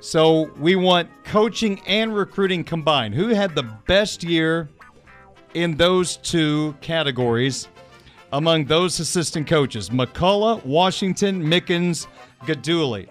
So 0.00 0.50
we 0.58 0.74
want 0.74 1.10
coaching 1.24 1.82
and 1.86 2.16
recruiting 2.16 2.64
combined. 2.64 3.14
Who 3.14 3.28
had 3.28 3.54
the 3.54 3.64
best 3.86 4.24
year 4.24 4.70
in 5.52 5.76
those 5.76 6.16
two 6.16 6.74
categories 6.80 7.68
among 8.32 8.64
those 8.64 8.98
assistant 8.98 9.46
coaches? 9.46 9.90
McCullough, 9.90 10.64
Washington, 10.64 11.42
Mickens, 11.42 12.06
Guidugli. 12.44 13.08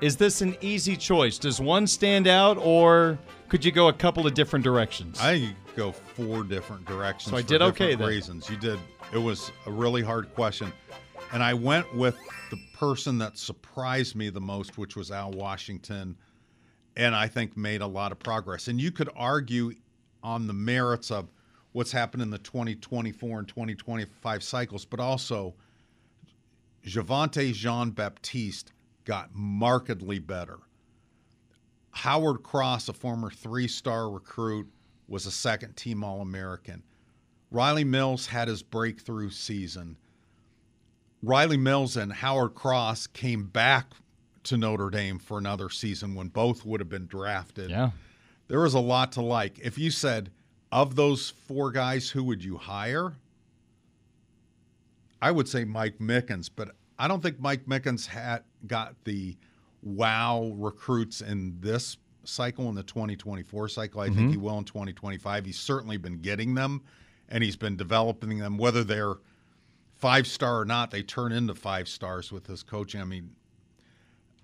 Is 0.00 0.16
this 0.16 0.42
an 0.42 0.56
easy 0.60 0.96
choice? 0.96 1.38
Does 1.38 1.60
one 1.60 1.86
stand 1.86 2.28
out, 2.28 2.56
or 2.58 3.18
could 3.48 3.64
you 3.64 3.72
go 3.72 3.88
a 3.88 3.92
couple 3.92 4.28
of 4.28 4.34
different 4.34 4.64
directions? 4.64 5.18
I 5.20 5.56
go 5.74 5.90
four 5.90 6.44
different 6.44 6.84
directions. 6.84 7.30
So 7.32 7.36
I 7.36 7.42
for 7.42 7.48
did 7.48 7.62
okay 7.62 7.96
then. 7.96 8.06
Reasons 8.06 8.48
you 8.48 8.56
did. 8.56 8.78
It 9.12 9.18
was 9.18 9.50
a 9.66 9.72
really 9.72 10.02
hard 10.02 10.32
question, 10.34 10.72
and 11.32 11.42
I 11.42 11.52
went 11.52 11.92
with 11.96 12.16
the 12.50 12.58
person 12.74 13.18
that 13.18 13.38
surprised 13.38 14.14
me 14.14 14.30
the 14.30 14.40
most, 14.40 14.78
which 14.78 14.94
was 14.94 15.10
Al 15.10 15.32
Washington, 15.32 16.16
and 16.96 17.12
I 17.12 17.26
think 17.26 17.56
made 17.56 17.80
a 17.80 17.86
lot 17.86 18.12
of 18.12 18.20
progress. 18.20 18.68
And 18.68 18.80
you 18.80 18.92
could 18.92 19.10
argue 19.16 19.72
on 20.22 20.46
the 20.46 20.52
merits 20.52 21.10
of 21.10 21.28
what's 21.72 21.90
happened 21.90 22.22
in 22.22 22.30
the 22.30 22.38
2024 22.38 23.38
and 23.40 23.48
2025 23.48 24.42
cycles, 24.44 24.84
but 24.84 25.00
also 25.00 25.54
Javontae 26.86 27.52
Jean 27.52 27.90
Baptiste 27.90 28.72
got 29.08 29.30
markedly 29.32 30.18
better. 30.18 30.58
Howard 31.92 32.42
Cross, 32.42 32.90
a 32.90 32.92
former 32.92 33.30
three 33.30 33.66
star 33.66 34.10
recruit, 34.10 34.68
was 35.08 35.24
a 35.24 35.30
second 35.30 35.76
team 35.76 36.04
All 36.04 36.20
American. 36.20 36.82
Riley 37.50 37.84
Mills 37.84 38.26
had 38.26 38.48
his 38.48 38.62
breakthrough 38.62 39.30
season. 39.30 39.96
Riley 41.22 41.56
Mills 41.56 41.96
and 41.96 42.12
Howard 42.12 42.54
Cross 42.54 43.06
came 43.08 43.46
back 43.46 43.86
to 44.44 44.58
Notre 44.58 44.90
Dame 44.90 45.18
for 45.18 45.38
another 45.38 45.70
season 45.70 46.14
when 46.14 46.28
both 46.28 46.66
would 46.66 46.80
have 46.80 46.90
been 46.90 47.06
drafted. 47.06 47.70
Yeah. 47.70 47.92
There 48.48 48.60
was 48.60 48.74
a 48.74 48.78
lot 48.78 49.12
to 49.12 49.22
like. 49.22 49.58
If 49.58 49.78
you 49.78 49.90
said, 49.90 50.30
of 50.70 50.96
those 50.96 51.30
four 51.30 51.72
guys, 51.72 52.10
who 52.10 52.24
would 52.24 52.44
you 52.44 52.58
hire? 52.58 53.14
I 55.22 55.30
would 55.30 55.48
say 55.48 55.64
Mike 55.64 55.98
Mickens, 55.98 56.50
but 56.54 56.72
I 56.98 57.08
don't 57.08 57.22
think 57.22 57.38
Mike 57.40 57.66
Mickens 57.66 58.06
had 58.06 58.42
got 58.66 58.94
the 59.04 59.36
wow 59.82 60.52
recruits 60.56 61.20
in 61.20 61.60
this 61.60 61.96
cycle 62.24 62.68
in 62.68 62.74
the 62.74 62.82
2024 62.82 63.68
cycle. 63.68 64.00
I 64.00 64.06
think 64.08 64.18
Mhm. 64.28 64.30
he 64.32 64.36
will 64.36 64.58
in 64.58 64.64
2025. 64.64 65.46
He's 65.46 65.58
certainly 65.58 65.96
been 65.96 66.20
getting 66.20 66.54
them 66.54 66.82
and 67.28 67.44
he's 67.44 67.56
been 67.56 67.76
developing 67.76 68.38
them 68.38 68.58
whether 68.58 68.82
they're 68.84 69.14
five 69.94 70.26
star 70.26 70.60
or 70.60 70.64
not, 70.64 70.90
they 70.90 71.02
turn 71.02 71.32
into 71.32 71.54
five 71.54 71.88
stars 71.88 72.30
with 72.32 72.46
his 72.46 72.62
coaching. 72.62 73.00
I 73.00 73.04
mean, 73.04 73.34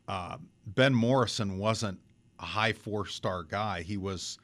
uh, 0.08 0.38
Ben 0.66 0.94
Morrison 0.94 1.58
wasn't 1.58 1.98
a 2.38 2.44
high 2.44 2.72
four 2.72 3.06
star 3.06 3.42
guy. 3.42 3.82
He 3.82 3.96
was, 3.96 4.38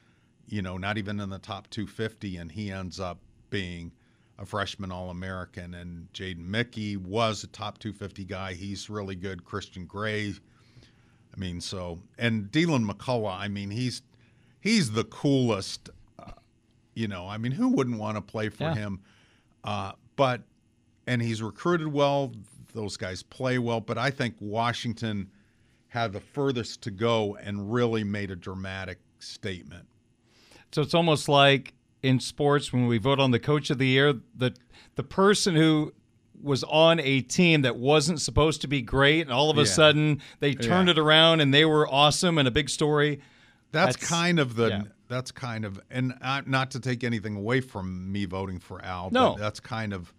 you 0.47 0.63
know, 0.63 0.77
not 0.79 0.99
even 0.99 1.21
in 1.21 1.29
the 1.31 1.39
top 1.39 1.69
250, 1.71 2.37
and 2.37 2.51
he 2.53 2.71
ends 2.71 2.99
up 3.01 3.19
being 3.51 3.93
a 4.41 4.47
freshman 4.47 4.91
All 4.91 5.11
American. 5.11 5.75
And 5.75 6.13
Jaden 6.13 6.39
Mickey 6.47 6.97
was 6.97 7.45
a 7.45 7.47
top 7.49 7.79
250 7.79 8.25
guy. 8.25 8.55
He's 8.55 8.91
really 8.91 9.15
good. 9.15 9.45
Christian 9.45 9.85
Gray. 9.87 10.35
I 11.33 11.39
mean, 11.39 11.61
so 11.61 12.01
and 12.19 12.51
Deland 12.51 12.89
McCullough. 12.89 13.39
I 13.39 13.47
mean, 13.49 13.71
he's 13.71 14.03
he's 14.61 14.91
the 14.91 15.05
coolest. 15.05 15.91
Uh, 16.19 16.33
you 16.95 17.07
know, 17.07 17.29
I 17.29 17.39
mean, 17.39 17.53
who 17.53 17.69
wouldn't 17.69 17.99
want 17.99 18.17
to 18.17 18.21
play 18.23 18.49
for 18.49 18.65
Yeah. 18.65 18.75
him? 18.75 19.01
Uh, 19.63 19.93
but 20.17 20.43
and 21.07 21.23
he's 21.23 21.41
recruited 21.43 21.89
well. 21.89 22.33
Those 22.73 22.97
guys 22.97 23.23
play 23.23 23.59
well, 23.59 23.81
but 23.81 23.99
I 23.99 24.11
think 24.11 24.35
Washington 24.41 25.31
had 25.89 26.13
the 26.13 26.21
furthest 26.21 26.83
to 26.83 26.91
go 26.91 27.37
and 27.43 27.73
really 27.73 28.05
made 28.05 28.31
a 28.31 28.37
dramatic 28.37 28.99
statement. 29.19 29.87
So 30.73 30.83
it's 30.83 30.95
almost 30.95 31.29
like 31.29 31.75
in 32.03 32.21
sports 32.21 32.73
when 32.73 32.87
we 32.87 32.99
vote 32.99 33.21
on 33.21 33.31
the 33.31 33.39
coach 33.39 33.71
of 33.71 33.79
the 33.79 33.87
year, 33.87 34.15
the 34.35 34.55
the 34.97 35.03
person 35.03 35.55
who 35.55 35.93
was 36.43 36.65
on 36.65 36.99
a 37.01 37.21
team 37.21 37.63
that 37.63 37.77
wasn't 37.77 38.21
supposed 38.21 38.63
to 38.63 38.67
be 38.69 38.81
great, 38.81 39.21
and 39.23 39.31
all 39.31 39.51
of 39.51 39.59
a 39.59 39.63
Yeah. 39.63 39.67
sudden 39.67 40.23
they 40.41 40.55
turned 40.55 40.89
Yeah. 40.89 40.93
it 40.93 40.99
around 40.99 41.41
and 41.41 41.53
they 41.53 41.65
were 41.67 41.87
awesome 41.93 42.39
and 42.39 42.49
a 42.49 42.51
big 42.51 42.71
story. 42.71 43.21
That's, 43.73 43.95
kind 43.97 44.41
of 44.41 44.57
the 44.57 44.69
yeah. 44.69 44.83
that's 45.09 45.31
kind 45.31 45.65
of 45.65 45.79
and 45.91 46.15
uh, 46.23 46.43
not 46.47 46.71
to 46.73 46.81
take 46.81 47.05
anything 47.05 47.37
away 47.37 47.61
from 47.61 48.11
me 48.11 48.25
voting 48.25 48.59
for 48.59 48.83
Al, 48.85 49.11
No. 49.13 49.33
but 49.35 49.39
that's 49.41 49.61
kind 49.61 49.93
of 49.93 50.13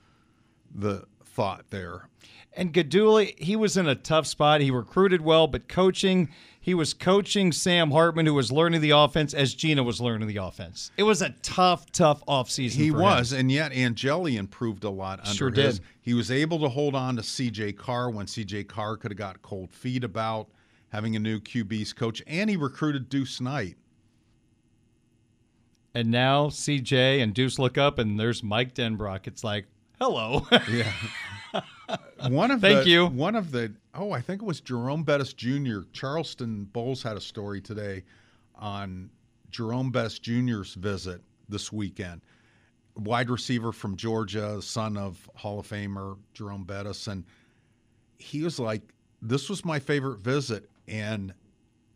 the 0.73 1.05
thought 1.25 1.65
there. 1.69 2.07
And 2.53 2.73
Guidugli, 2.73 3.37
he 3.39 3.55
was 3.55 3.75
in 3.77 3.87
a 3.87 3.95
tough 3.95 4.27
spot. 4.27 4.61
He 4.61 4.71
recruited 4.71 5.21
well, 5.21 5.47
but 5.47 5.67
coaching, 5.67 6.29
he 6.63 6.73
was 6.75 6.93
coaching 6.93 7.51
Sam 7.51 7.89
Hartman, 7.89 8.27
who 8.27 8.35
was 8.35 8.51
learning 8.51 8.81
the 8.81 8.91
offense 8.91 9.33
as 9.33 9.55
Gino 9.55 9.81
was 9.81 9.99
learning 9.99 10.27
the 10.27 10.37
offense. 10.37 10.91
It 10.95 11.03
was 11.03 11.21
a 11.23 11.31
tough, 11.41 11.91
tough 11.91 12.23
offseason. 12.27 12.75
He 12.75 12.89
for 12.91 12.97
him. 12.97 13.01
was, 13.01 13.31
and 13.33 13.51
yet 13.51 13.73
Angeli 13.73 14.37
improved 14.37 14.83
a 14.83 14.89
lot 14.91 15.19
under 15.21 15.33
Sure 15.33 15.49
his. 15.49 15.79
did. 15.79 15.87
He 16.01 16.13
was 16.13 16.29
able 16.29 16.59
to 16.59 16.69
hold 16.69 16.93
on 16.93 17.15
to 17.15 17.23
C.J. 17.23 17.73
Carr 17.73 18.11
when 18.11 18.27
C.J. 18.27 18.65
Carr 18.65 18.95
could 18.95 19.09
have 19.11 19.17
got 19.17 19.41
cold 19.41 19.73
feet 19.73 20.03
about 20.03 20.49
having 20.89 21.15
a 21.15 21.19
new 21.19 21.39
QB's 21.39 21.93
coach, 21.93 22.21
and 22.27 22.47
he 22.49 22.55
recruited 22.57 23.09
Deuce 23.09 23.41
Knight. 23.41 23.77
And 25.93 26.09
now 26.11 26.47
CJ 26.47 27.21
and 27.21 27.33
Deuce 27.33 27.59
look 27.59 27.77
up, 27.77 27.97
and 27.99 28.19
there's 28.19 28.43
Mike 28.43 28.73
Denbrock. 28.73 29.27
It's 29.27 29.43
like, 29.43 29.65
hello. 29.99 30.45
Yeah. 30.69 30.91
One 32.29 32.51
of 32.51 32.61
Thank 32.61 32.83
the, 32.83 32.89
you. 32.89 33.07
One 33.07 33.35
of 33.35 33.51
the 33.51 33.73
oh, 33.93 34.11
I 34.11 34.21
think 34.21 34.41
it 34.41 34.45
was 34.45 34.61
Jerome 34.61 35.03
Bettis 35.03 35.33
Jr. 35.33 35.81
Charleston 35.93 36.65
Bowles 36.65 37.03
had 37.03 37.17
a 37.17 37.21
story 37.21 37.61
today 37.61 38.03
on 38.55 39.09
Jerome 39.49 39.91
Bettis 39.91 40.19
Jr.'s 40.19 40.75
visit 40.75 41.21
this 41.49 41.71
weekend. 41.71 42.21
Wide 42.95 43.29
receiver 43.29 43.71
from 43.71 43.95
Georgia, 43.95 44.61
son 44.61 44.97
of 44.97 45.29
Hall 45.35 45.59
of 45.59 45.67
Famer 45.67 46.17
Jerome 46.33 46.63
Bettis, 46.63 47.07
and 47.07 47.25
he 48.17 48.43
was 48.43 48.59
like, 48.59 48.81
"This 49.21 49.49
was 49.49 49.65
my 49.65 49.79
favorite 49.79 50.19
visit," 50.19 50.69
and 50.87 51.33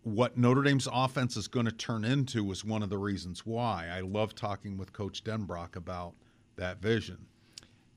what 0.03 0.37
Notre 0.37 0.61
Dame's 0.61 0.87
offense 0.91 1.35
is 1.35 1.47
going 1.47 1.65
to 1.65 1.71
turn 1.71 2.05
into 2.05 2.43
was 2.43 2.63
one 2.63 2.83
of 2.83 2.89
the 2.89 2.97
reasons 2.97 3.45
why. 3.45 3.87
I 3.91 4.01
love 4.01 4.35
talking 4.35 4.77
with 4.77 4.93
Coach 4.93 5.23
Denbrock 5.23 5.75
about 5.75 6.13
that 6.57 6.79
vision. 6.79 7.25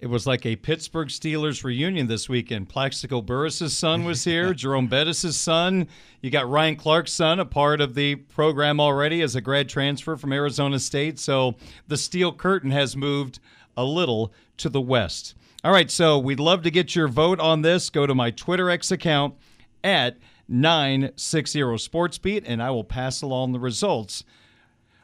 It 0.01 0.07
was 0.07 0.29
like 0.29 0.47
a 0.47 0.55
Pittsburgh 0.55 1.09
Steelers 1.09 1.65
reunion 1.65 2.07
this 2.07 2.29
weekend. 2.29 2.69
Plaxico 2.69 3.21
Burress' 3.21 3.77
son 3.77 4.05
was 4.05 4.23
here, 4.23 4.55
Jerome 4.55 4.87
Bettis' 4.87 5.37
son. 5.37 5.89
You 6.21 6.31
got 6.31 6.49
Ryan 6.49 6.77
Clark's 6.77 7.13
son, 7.13 7.41
a 7.41 7.45
part 7.45 7.81
of 7.81 7.95
the 7.97 8.15
program 8.15 8.79
already 8.79 9.23
as 9.23 9.35
a 9.35 9.41
grad 9.41 9.69
transfer 9.69 10.17
from 10.17 10.33
Arizona 10.33 10.79
State. 10.79 11.19
So 11.19 11.57
the 11.89 11.97
steel 11.97 12.33
curtain 12.33 12.71
has 12.71 12.97
moved 12.97 13.41
a 13.77 13.83
little 13.85 14.33
to 14.59 14.69
the 14.69 14.81
west. 14.81 15.35
All 15.65 15.73
right, 15.73 15.91
so 15.91 16.17
we'd 16.17 16.39
love 16.39 16.63
to 16.63 16.71
get 16.71 16.95
your 16.95 17.09
vote 17.09 17.41
on 17.41 17.63
this. 17.63 17.91
Go 17.91 18.07
to 18.07 18.15
my 18.15 18.31
Twitter 18.31 18.71
X 18.71 18.93
account 18.93 19.35
at 19.83 20.17
960 20.47 21.61
SportsBeat, 21.61 22.45
and 22.47 22.63
I 22.63 22.71
will 22.71 22.85
pass 22.85 23.23
along 23.23 23.51
the 23.51 23.59
results 23.59 24.23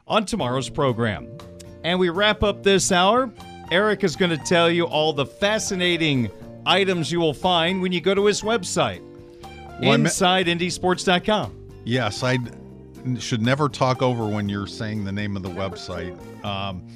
on 0.07 0.25
tomorrow's 0.25 0.69
program. 0.69 1.37
And 1.83 1.99
we 1.99 2.11
wrap 2.11 2.45
up 2.45 2.63
this 2.63 2.93
hour. 2.93 3.33
Eric 3.71 4.05
is 4.05 4.17
going 4.17 4.31
to 4.31 4.37
tell 4.39 4.71
you 4.71 4.85
all 4.85 5.13
the 5.13 5.27
fascinating 5.27 6.31
items 6.67 7.11
you 7.11 7.21
will 7.21 7.35
find 7.35 7.81
when 7.83 7.93
you 7.93 8.01
go 8.01 8.15
to 8.15 8.27
his 8.27 8.43
website, 8.43 9.01
Well, 9.81 9.93
I 9.93 9.97
me- 9.97 10.09
InsideNDSports.com. 10.11 11.61
Yes, 11.85 12.23
I 12.23 12.39
should 13.19 13.43
never 13.43 13.69
talk 13.69 14.01
over 14.03 14.27
when 14.27 14.49
you're 14.49 14.67
saying 14.67 15.05
the 15.05 15.13
name 15.13 15.37
of 15.37 15.43
the 15.43 15.51
website. 15.51 16.17
Um, 16.45 16.87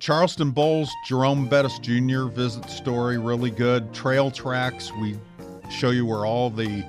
Charleston 0.00 0.50
Bowls, 0.52 0.90
Jerome 1.06 1.48
Bettis 1.48 1.78
Jr. 1.80 2.26
visit 2.26 2.68
story, 2.70 3.18
really 3.18 3.50
good. 3.50 3.92
Trail 3.92 4.30
tracks, 4.30 4.92
we 5.00 5.18
show 5.70 5.90
you 5.90 6.06
where 6.06 6.24
all 6.24 6.50
the 6.50 6.84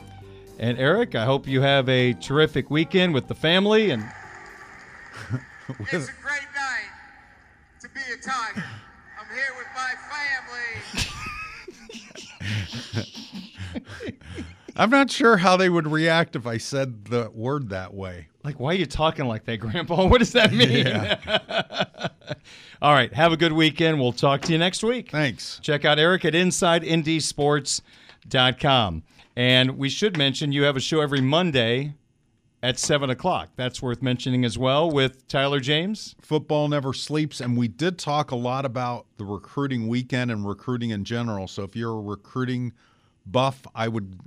And 0.58 0.78
Eric, 0.78 1.16
I 1.16 1.24
hope 1.24 1.48
you 1.48 1.60
have 1.62 1.88
a 1.88 2.12
terrific 2.14 2.70
weekend 2.70 3.12
with 3.12 3.26
the 3.26 3.34
family 3.34 3.90
and 3.90 4.02
It's 5.80 6.08
a 6.08 6.12
great 6.22 6.46
night 6.54 6.90
to 7.80 7.88
be 7.88 8.00
a 8.00 8.16
Tiger. 8.16 8.64
I'm 9.18 9.26
here 9.34 9.52
with 9.56 9.66
my 9.74 9.94
family. 10.10 11.00
I'm 14.76 14.90
not 14.90 15.10
sure 15.10 15.36
how 15.36 15.56
they 15.56 15.68
would 15.68 15.86
react 15.86 16.36
if 16.36 16.46
I 16.46 16.56
said 16.56 17.06
the 17.06 17.30
word 17.34 17.70
that 17.70 17.94
way. 17.94 18.28
Like, 18.42 18.58
why 18.58 18.70
are 18.70 18.76
you 18.76 18.86
talking 18.86 19.26
like 19.26 19.44
that, 19.44 19.58
Grandpa? 19.58 20.06
What 20.08 20.18
does 20.18 20.32
that 20.32 20.52
mean? 20.52 20.86
All 22.82 22.94
right. 22.94 23.12
Have 23.12 23.32
a 23.32 23.36
good 23.36 23.52
weekend. 23.52 24.00
We'll 24.00 24.12
talk 24.12 24.40
to 24.42 24.52
you 24.52 24.58
next 24.58 24.82
week. 24.82 25.10
Thanks. 25.10 25.60
Check 25.62 25.84
out 25.84 25.98
Eric 25.98 26.24
at 26.24 26.32
InsideNDSports.com. 26.32 29.02
And 29.36 29.78
we 29.78 29.88
should 29.88 30.16
mention 30.16 30.52
you 30.52 30.62
have 30.62 30.76
a 30.76 30.80
show 30.80 31.00
every 31.00 31.20
Monday 31.20 31.94
at 32.62 32.78
7 32.78 33.10
o'clock. 33.10 33.50
That's 33.56 33.82
worth 33.82 34.02
mentioning 34.02 34.44
as 34.44 34.58
well 34.58 34.90
with 34.90 35.26
Tyler 35.28 35.60
James. 35.60 36.14
Football 36.20 36.68
never 36.68 36.92
sleeps. 36.92 37.40
And 37.40 37.56
we 37.56 37.68
did 37.68 37.98
talk 37.98 38.30
a 38.30 38.36
lot 38.36 38.64
about 38.64 39.06
the 39.18 39.24
recruiting 39.24 39.88
weekend 39.88 40.30
and 40.30 40.46
recruiting 40.46 40.90
in 40.90 41.04
general. 41.04 41.48
So 41.48 41.64
if 41.64 41.76
you're 41.76 41.98
a 41.98 42.00
recruiting 42.00 42.72
buff, 43.26 43.66
I 43.74 43.88
would 43.88 44.20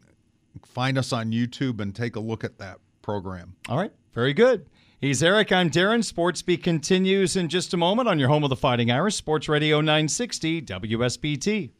find 0.63 0.97
us 0.97 1.11
on 1.11 1.31
YouTube 1.31 1.79
and 1.79 1.95
take 1.95 2.15
a 2.15 2.19
look 2.19 2.43
at 2.43 2.59
that 2.59 2.79
program. 3.01 3.55
All 3.67 3.77
right. 3.77 3.91
Very 4.13 4.33
good. 4.33 4.67
He's 5.03 5.21
Eric. 5.21 5.51
I'm 5.51 5.67
Darin. 5.67 5.99
Sportsbeat 5.99 6.63
continues 6.63 7.35
in 7.35 7.49
just 7.49 7.73
a 7.73 7.77
moment 7.77 8.07
on 8.07 8.19
your 8.19 8.29
home 8.29 8.45
of 8.45 8.49
the 8.49 8.55
Fighting 8.55 8.89
Irish, 8.89 9.15
Sports 9.15 9.49
Radio 9.49 9.81
960 9.81 10.61
WSBT. 10.61 11.71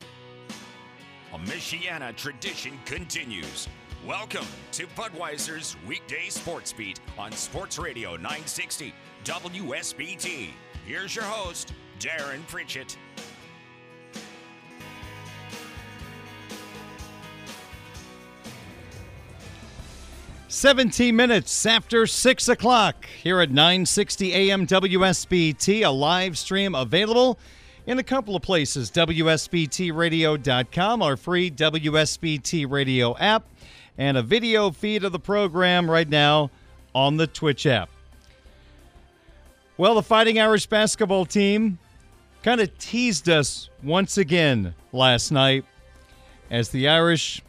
A 0.00 1.38
Michiana 1.40 2.16
tradition 2.16 2.72
continues. 2.86 3.68
Welcome 4.06 4.46
to 4.72 4.86
Budweiser's 4.96 5.76
weekday 5.86 6.30
sports 6.30 6.72
beat 6.72 7.00
on 7.18 7.32
Sports 7.32 7.78
Radio 7.78 8.12
960 8.12 8.94
WSBT. 9.24 10.48
Here's 10.86 11.14
your 11.14 11.26
host, 11.26 11.74
Darin 11.98 12.42
Pritchett. 12.48 12.96
17 20.48 21.16
minutes 21.16 21.66
after 21.66 22.06
6 22.06 22.48
o'clock 22.48 23.04
here 23.20 23.40
at 23.40 23.50
960 23.50 24.32
AM 24.32 24.64
WSBT, 24.64 25.84
a 25.84 25.90
live 25.90 26.38
stream 26.38 26.76
available 26.76 27.36
in 27.84 27.98
a 27.98 28.02
couple 28.02 28.36
of 28.36 28.42
places 28.42 28.88
WSBTradio.com, 28.92 31.02
our 31.02 31.16
free 31.16 31.50
WSBT 31.50 32.70
radio 32.70 33.16
app, 33.18 33.44
and 33.98 34.16
a 34.16 34.22
video 34.22 34.70
feed 34.70 35.02
of 35.02 35.10
the 35.10 35.18
program 35.18 35.90
right 35.90 36.08
now 36.08 36.52
on 36.94 37.16
the 37.16 37.26
Twitch 37.26 37.66
app. 37.66 37.90
Well, 39.76 39.96
the 39.96 40.02
Fighting 40.02 40.38
Irish 40.38 40.66
basketball 40.66 41.26
team 41.26 41.80
kind 42.44 42.60
of 42.60 42.78
teased 42.78 43.28
us 43.28 43.68
once 43.82 44.16
again 44.16 44.76
last 44.92 45.32
night 45.32 45.64
as 46.52 46.68
the 46.68 46.88
Irish 46.88 47.42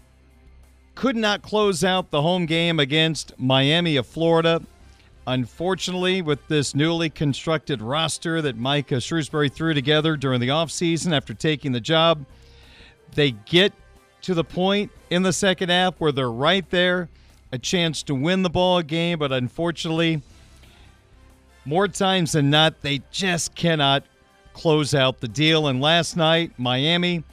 could 0.98 1.16
not 1.16 1.43
close 1.43 1.84
out 1.84 2.10
the 2.10 2.24
home 2.24 2.48
game 2.48 2.80
against 2.80 3.32
Miami 3.38 3.98
of 3.98 4.08
Florida. 4.08 4.60
Unfortunately, 5.28 6.24
with 6.24 6.48
this 6.48 6.74
newly 6.74 7.08
constructed 7.08 7.84
roster 7.84 8.41
that 8.41 8.58
Micah 8.58 8.95
Shrewsberry 8.95 9.54
threw 9.54 9.76
together 9.76 10.18
during 10.18 10.41
the 10.41 10.48
offseason 10.48 11.16
after 11.16 11.36
taking 11.36 11.72
the 11.72 11.80
job, 11.80 12.26
they 13.14 13.30
get 13.30 13.74
to 14.24 14.34
the 14.34 14.43
point 14.43 14.91
in 15.12 15.22
the 15.22 15.32
second 15.32 15.70
half 15.70 15.93
where 16.00 16.12
they're 16.12 16.32
right 16.32 16.68
there, 16.72 17.10
a 17.52 17.60
chance 17.60 18.02
to 18.02 18.16
win 18.16 18.41
the 18.41 18.50
ball 18.50 18.82
game, 18.82 19.20
but 19.20 19.32
unfortunately, 19.32 20.24
more 21.64 21.88
times 21.88 22.32
than 22.32 22.50
not, 22.50 22.82
they 22.82 23.04
just 23.12 23.54
cannot 23.54 24.04
close 24.54 24.95
out 24.95 25.20
the 25.20 25.28
deal. 25.28 25.68
And 25.68 25.80
last 25.80 26.18
night, 26.18 26.54
Miami 26.58 27.24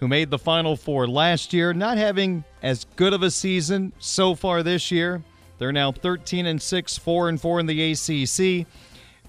who 0.00 0.08
made 0.08 0.30
the 0.30 0.38
Final 0.38 0.76
Four 0.76 1.06
last 1.06 1.52
year, 1.52 1.72
not 1.72 1.98
having 1.98 2.44
as 2.62 2.86
good 2.96 3.12
of 3.12 3.22
a 3.22 3.30
season 3.30 3.92
so 3.98 4.34
far 4.34 4.62
this 4.62 4.90
year. 4.90 5.22
They're 5.58 5.72
now 5.72 5.92
13 5.92 6.46
and 6.46 6.62
6, 6.62 6.98
4 6.98 7.28
and 7.28 7.40
4 7.40 7.60
in 7.60 7.66
the 7.66 7.92
ACC. 7.92 8.66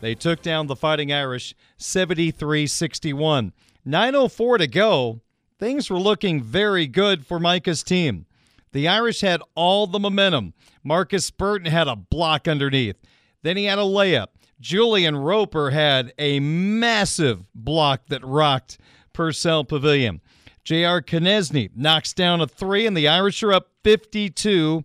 They 0.01 0.15
took 0.15 0.41
down 0.41 0.67
the 0.67 0.75
Fighting 0.75 1.11
Irish 1.11 1.55
73-61. 1.79 3.51
904 3.83 4.57
to 4.59 4.67
go. 4.67 5.21
Things 5.57 5.89
were 5.89 5.99
looking 5.99 6.41
very 6.41 6.87
good 6.87 7.25
for 7.25 7.39
Micah's 7.39 7.83
team. 7.83 8.25
The 8.71 8.87
Irish 8.87 9.21
had 9.21 9.41
all 9.55 9.87
the 9.87 9.99
momentum. 9.99 10.53
Markus 10.83 11.31
Burton 11.31 11.71
had 11.71 11.87
a 11.87 11.95
block 11.95 12.47
underneath. 12.47 12.97
Then 13.41 13.57
he 13.57 13.65
had 13.65 13.79
a 13.79 13.83
layup. 13.83 14.27
Julian 14.59 15.15
Roper 15.15 15.71
had 15.71 16.13
a 16.19 16.39
massive 16.39 17.45
block 17.55 18.07
that 18.07 18.23
rocked 18.23 18.77
Purcell 19.13 19.63
Pavilion. 19.63 20.21
J.R. 20.69 21.01
Konieczny 21.01 21.71
knocks 21.75 22.13
down 22.13 22.41
a 22.41 22.45
three, 22.45 22.85
and 22.85 22.95
the 22.95 23.07
Irish 23.07 23.41
are 23.41 23.51
up 23.51 23.71
52 23.83 24.83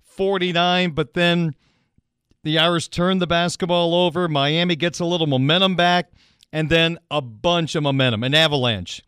49. 0.00 0.90
But 0.92 1.12
then 1.12 1.54
the 2.44 2.58
Irish 2.58 2.88
turn 2.88 3.18
the 3.18 3.26
basketball 3.26 3.94
over. 3.94 4.26
Miami 4.26 4.74
gets 4.74 5.00
a 5.00 5.04
little 5.04 5.26
momentum 5.26 5.76
back, 5.76 6.12
and 6.50 6.70
then 6.70 6.96
a 7.10 7.20
bunch 7.20 7.74
of 7.74 7.82
momentum, 7.82 8.24
an 8.24 8.34
avalanche. 8.34 9.02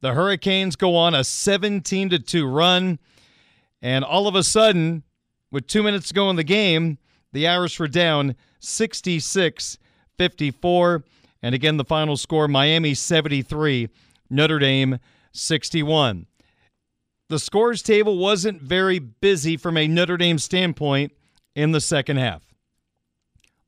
The 0.00 0.12
Hurricanes 0.12 0.76
go 0.76 0.94
on 0.94 1.12
a 1.12 1.24
17 1.24 2.10
to 2.10 2.20
2 2.20 2.46
run, 2.46 3.00
and 3.82 4.04
all 4.04 4.28
of 4.28 4.36
a 4.36 4.44
sudden, 4.44 5.02
with 5.50 5.66
two 5.66 5.82
minutes 5.82 6.06
to 6.06 6.14
go 6.14 6.30
in 6.30 6.36
the 6.36 6.44
game, 6.44 6.98
the 7.32 7.48
Irish 7.48 7.80
were 7.80 7.88
down 7.88 8.36
66 8.60 9.78
54. 10.18 11.04
And 11.42 11.52
again, 11.52 11.78
the 11.78 11.84
final 11.84 12.16
score 12.16 12.46
Miami 12.46 12.94
73, 12.94 13.88
Notre 14.30 14.60
Dame 14.60 15.00
61. 15.34 16.26
The 17.28 17.38
scores 17.38 17.82
table 17.82 18.18
wasn't 18.18 18.62
very 18.62 18.98
busy 18.98 19.56
from 19.56 19.76
a 19.76 19.88
Notre 19.88 20.16
Dame 20.16 20.38
standpoint 20.38 21.12
in 21.54 21.72
the 21.72 21.80
second 21.80 22.18
half. 22.18 22.42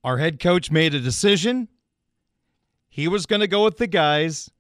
Our 0.05 0.19
head 0.19 0.41
coach 0.41 0.71
made 0.71 0.95
a 0.95 1.01
decision. 1.01 1.69
He 2.89 3.09
was 3.09 3.27
going 3.27 3.41
to 3.41 3.49
go 3.49 3.65
with 3.65 3.79
the 3.79 3.87
guys 3.87 4.51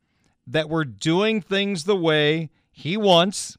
that 0.47 0.69
were 0.69 0.85
doing 0.85 1.41
things 1.41 1.85
the 1.85 1.97
way 1.97 2.51
he 2.71 2.97
wants 2.97 3.57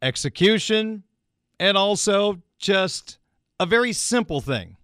execution, 0.00 1.02
and 1.58 1.76
also 1.76 2.40
just 2.58 3.18
a 3.58 3.66
very 3.66 3.92
simple 3.92 4.40
thing. 4.40 4.76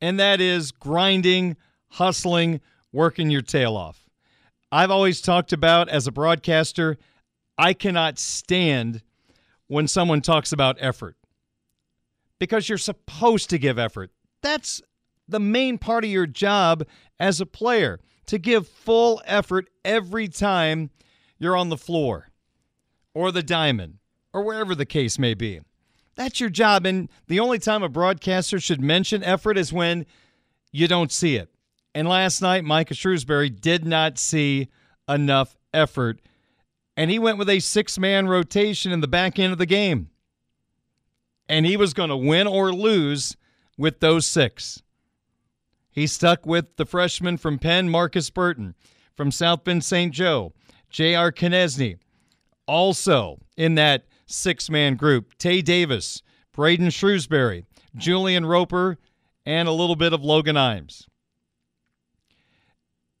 And 0.00 0.20
that 0.20 0.40
is 0.40 0.70
grinding, 0.70 1.56
hustling, 1.88 2.60
working 2.92 3.30
your 3.30 3.42
tail 3.42 3.76
off. 3.76 4.07
I've 4.70 4.90
always 4.90 5.20
talked 5.20 5.52
about 5.52 5.88
as 5.88 6.06
a 6.06 6.12
broadcaster, 6.12 6.98
I 7.56 7.72
cannot 7.72 8.18
stand 8.18 9.02
when 9.66 9.88
someone 9.88 10.20
talks 10.20 10.52
about 10.52 10.76
effort 10.80 11.16
because 12.38 12.68
you're 12.68 12.78
supposed 12.78 13.50
to 13.50 13.58
give 13.58 13.78
effort. 13.78 14.10
That's 14.42 14.82
the 15.26 15.40
main 15.40 15.78
part 15.78 16.04
of 16.04 16.10
your 16.10 16.26
job 16.26 16.84
as 17.18 17.40
a 17.40 17.46
player 17.46 18.00
to 18.26 18.38
give 18.38 18.68
full 18.68 19.22
effort 19.24 19.68
every 19.84 20.28
time 20.28 20.90
you're 21.38 21.56
on 21.56 21.68
the 21.68 21.76
floor 21.76 22.28
or 23.14 23.32
the 23.32 23.42
diamond 23.42 23.98
or 24.32 24.42
wherever 24.42 24.74
the 24.74 24.86
case 24.86 25.18
may 25.18 25.34
be. 25.34 25.60
That's 26.14 26.40
your 26.40 26.50
job. 26.50 26.84
And 26.84 27.08
the 27.26 27.40
only 27.40 27.58
time 27.58 27.82
a 27.82 27.88
broadcaster 27.88 28.60
should 28.60 28.80
mention 28.80 29.22
effort 29.22 29.56
is 29.56 29.72
when 29.72 30.04
you 30.72 30.88
don't 30.88 31.12
see 31.12 31.36
it. 31.36 31.48
And 31.98 32.06
last 32.06 32.40
night, 32.40 32.62
Micah 32.62 32.94
Shrewsberry 32.94 33.50
did 33.60 33.84
not 33.84 34.20
see 34.20 34.68
enough 35.08 35.56
effort. 35.74 36.20
And 36.96 37.10
he 37.10 37.18
went 37.18 37.38
with 37.38 37.48
a 37.48 37.58
six 37.58 37.98
man 37.98 38.28
rotation 38.28 38.92
in 38.92 39.00
the 39.00 39.08
back 39.08 39.36
end 39.36 39.50
of 39.50 39.58
the 39.58 39.66
game. 39.66 40.08
And 41.48 41.66
he 41.66 41.76
was 41.76 41.94
going 41.94 42.10
to 42.10 42.16
win 42.16 42.46
or 42.46 42.72
lose 42.72 43.36
with 43.76 43.98
those 43.98 44.28
six. 44.28 44.80
He 45.90 46.06
stuck 46.06 46.46
with 46.46 46.76
the 46.76 46.86
freshman 46.86 47.36
from 47.36 47.58
Penn, 47.58 47.88
Markus 47.88 48.30
Burton, 48.30 48.76
from 49.16 49.32
South 49.32 49.64
Bend 49.64 49.82
St. 49.82 50.14
Joe, 50.14 50.52
J.R. 50.90 51.32
Konieczny. 51.32 51.98
Also 52.68 53.40
in 53.56 53.74
that 53.74 54.04
six 54.24 54.70
man 54.70 54.94
group, 54.94 55.36
Tae 55.36 55.62
Davis, 55.62 56.22
Braeden 56.52 56.90
Shrewsberry, 56.90 57.64
Julian 57.96 58.46
Roper, 58.46 58.98
and 59.44 59.66
a 59.66 59.72
little 59.72 59.96
bit 59.96 60.12
of 60.12 60.22
Logan 60.22 60.54
Imes. 60.54 61.08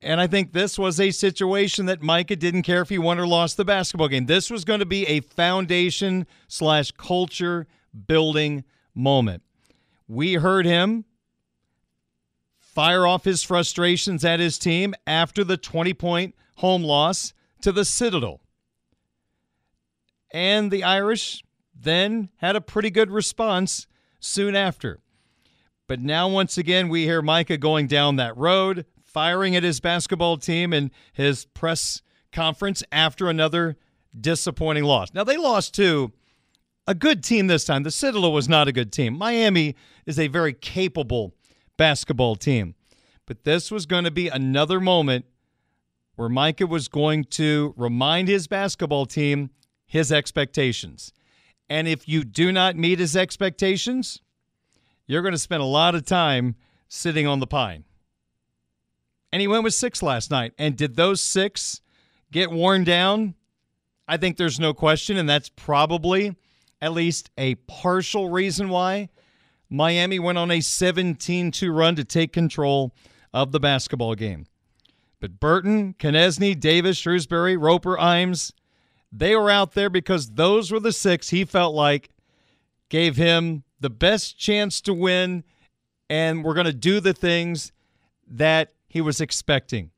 And 0.00 0.20
I 0.20 0.28
think 0.28 0.52
this 0.52 0.78
was 0.78 1.00
a 1.00 1.10
situation 1.10 1.86
that 1.86 2.02
Micah 2.02 2.36
didn't 2.36 2.62
care 2.62 2.82
if 2.82 2.88
he 2.88 2.98
won 2.98 3.18
or 3.18 3.26
lost 3.26 3.56
the 3.56 3.64
basketball 3.64 4.08
game. 4.08 4.26
This 4.26 4.50
was 4.50 4.64
going 4.64 4.78
to 4.80 4.86
be 4.86 5.04
a 5.06 5.20
foundation 5.20 6.26
slash 6.46 6.92
culture 6.92 7.66
building 8.06 8.64
moment. 8.94 9.42
We 10.06 10.34
heard 10.34 10.66
him 10.66 11.04
fire 12.60 13.06
off 13.06 13.24
his 13.24 13.42
frustrations 13.42 14.24
at 14.24 14.38
his 14.38 14.56
team 14.56 14.94
after 15.04 15.42
the 15.42 15.56
20 15.56 15.94
point 15.94 16.34
home 16.56 16.84
loss 16.84 17.34
to 17.62 17.72
the 17.72 17.84
Citadel. 17.84 18.40
And 20.30 20.70
the 20.70 20.84
Irish 20.84 21.42
then 21.74 22.28
had 22.36 22.54
a 22.54 22.60
pretty 22.60 22.90
good 22.90 23.10
response 23.10 23.88
soon 24.20 24.54
after. 24.54 25.00
But 25.88 26.00
now, 26.00 26.28
once 26.28 26.58
again, 26.58 26.88
we 26.88 27.04
hear 27.04 27.22
Micah 27.22 27.56
going 27.56 27.86
down 27.86 28.16
that 28.16 28.36
road, 28.36 28.84
firing 29.08 29.56
at 29.56 29.62
his 29.62 29.80
basketball 29.80 30.36
team 30.36 30.72
and 30.72 30.90
his 31.12 31.46
press 31.46 32.02
conference 32.30 32.82
after 32.92 33.28
another 33.28 33.76
disappointing 34.18 34.84
loss. 34.84 35.12
Now, 35.14 35.24
they 35.24 35.36
lost 35.36 35.74
to 35.74 36.12
a 36.86 36.94
good 36.94 37.24
team 37.24 37.46
this 37.46 37.64
time. 37.64 37.82
The 37.82 37.90
Citadel 37.90 38.32
was 38.32 38.48
not 38.48 38.68
a 38.68 38.72
good 38.72 38.92
team. 38.92 39.16
Miami 39.16 39.74
is 40.06 40.18
a 40.18 40.28
very 40.28 40.52
capable 40.52 41.34
basketball 41.76 42.36
team. 42.36 42.74
But 43.26 43.44
this 43.44 43.70
was 43.70 43.86
going 43.86 44.04
to 44.04 44.10
be 44.10 44.28
another 44.28 44.80
moment 44.80 45.26
where 46.16 46.28
Micah 46.28 46.66
was 46.66 46.88
going 46.88 47.24
to 47.24 47.74
remind 47.76 48.28
his 48.28 48.46
basketball 48.46 49.06
team 49.06 49.50
his 49.86 50.12
expectations. 50.12 51.12
And 51.68 51.86
if 51.86 52.08
you 52.08 52.24
do 52.24 52.52
not 52.52 52.76
meet 52.76 52.98
his 52.98 53.16
expectations, 53.16 54.20
you're 55.06 55.22
going 55.22 55.32
to 55.32 55.38
spend 55.38 55.62
a 55.62 55.66
lot 55.66 55.94
of 55.94 56.04
time 56.04 56.56
sitting 56.88 57.26
on 57.26 57.40
the 57.40 57.46
pine. 57.46 57.84
And 59.32 59.40
he 59.40 59.48
went 59.48 59.64
with 59.64 59.74
six 59.74 60.02
last 60.02 60.30
night. 60.30 60.52
And 60.58 60.76
did 60.76 60.96
those 60.96 61.20
six 61.20 61.80
get 62.32 62.50
worn 62.50 62.84
down? 62.84 63.34
I 64.06 64.16
think 64.16 64.36
there's 64.36 64.58
no 64.58 64.72
question. 64.72 65.16
And 65.16 65.28
that's 65.28 65.50
probably 65.50 66.36
at 66.80 66.92
least 66.92 67.30
a 67.36 67.56
partial 67.56 68.30
reason 68.30 68.68
why 68.68 69.10
Miami 69.68 70.18
went 70.18 70.38
on 70.38 70.50
a 70.50 70.60
17 70.60 71.50
2 71.50 71.72
run 71.72 71.96
to 71.96 72.04
take 72.04 72.32
control 72.32 72.94
of 73.34 73.52
the 73.52 73.60
basketball 73.60 74.14
game. 74.14 74.46
But 75.20 75.40
Burton, 75.40 75.94
Konieczny, 75.98 76.58
Davis, 76.58 77.00
Shrewsberry, 77.00 77.60
Roper, 77.60 77.96
Imes, 77.96 78.52
they 79.10 79.34
were 79.34 79.50
out 79.50 79.72
there 79.72 79.90
because 79.90 80.30
those 80.30 80.70
were 80.70 80.80
the 80.80 80.92
six 80.92 81.30
he 81.30 81.44
felt 81.44 81.74
like 81.74 82.10
gave 82.88 83.16
him 83.16 83.64
the 83.80 83.90
best 83.90 84.38
chance 84.38 84.80
to 84.82 84.94
win 84.94 85.44
and 86.10 86.44
we're 86.44 86.54
going 86.54 86.66
to 86.66 86.72
do 86.72 87.00
the 87.00 87.12
things 87.12 87.72
that 88.26 88.72
he 88.88 89.00
was 89.00 89.20
expecting. 89.20 89.90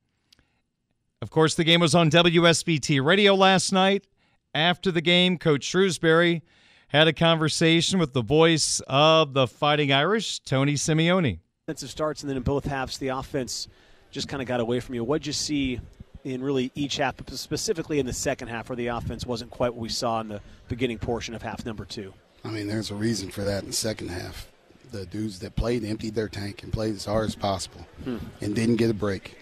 Of 1.23 1.31
course, 1.31 1.55
the 1.55 1.65
game 1.65 1.81
was 1.81 1.95
on 1.95 2.11
WSBT 2.11 3.05
radio 3.05 3.35
last 3.35 3.73
night. 3.73 4.07
After 4.55 4.91
the 4.91 5.01
game, 5.01 5.39
Coach 5.39 5.63
Shrewsberry 5.63 6.43
had 6.89 7.07
a 7.07 7.13
conversation 7.13 7.99
with 8.01 8.15
the 8.15 8.23
voice 8.23 8.81
of 8.89 9.33
the 9.33 9.47
Fighting 9.47 9.93
Irish, 9.93 10.41
Tony 10.41 10.75
Simeone. 10.75 11.39
Defensive 11.67 11.91
starts, 11.91 12.23
and 12.23 12.31
then 12.31 12.37
in 12.37 12.43
both 12.43 12.65
halves, 12.65 12.99
the 12.99 13.09
offense 13.09 13.69
just 14.11 14.29
kind 14.29 14.43
of 14.43 14.49
got 14.49 14.59
away 14.59 14.81
from 14.81 14.97
you. 14.97 15.05
What'd 15.05 15.27
you 15.27 15.33
see 15.33 15.79
in 16.25 16.43
really 16.43 16.73
each 16.75 16.97
half, 16.97 17.15
specifically 17.31 18.01
in 18.01 18.07
the 18.07 18.13
second 18.13 18.49
half, 18.49 18.69
where 18.69 18.77
the 18.77 18.89
offense 18.89 19.25
wasn't 19.25 19.51
quite 19.51 19.73
what 19.73 19.81
we 19.81 19.89
saw 19.89 20.21
in 20.21 20.29
the 20.29 20.41
beginning 20.69 20.99
portion 20.99 21.35
of 21.35 21.43
half 21.43 21.65
number 21.65 21.85
two? 21.85 22.13
I 22.45 22.49
mean, 22.49 22.67
there's 22.67 22.91
a 22.91 22.95
reason 22.95 23.31
for 23.31 23.43
that 23.43 23.63
in 23.63 23.69
the 23.69 23.75
second 23.75 24.09
half. 24.09 24.51
The 24.91 25.07
dudes 25.07 25.39
that 25.41 25.57
played 25.57 25.85
emptied 25.85 26.15
their 26.15 26.29
tank 26.29 26.63
and 26.63 26.73
played 26.73 26.95
as 26.95 27.05
hard 27.05 27.29
as 27.29 27.35
possible 27.37 27.87
Hmm. 28.05 28.17
and 28.41 28.55
didn't 28.55 28.77
get 28.77 28.91
a 28.91 28.95
break. 28.95 29.37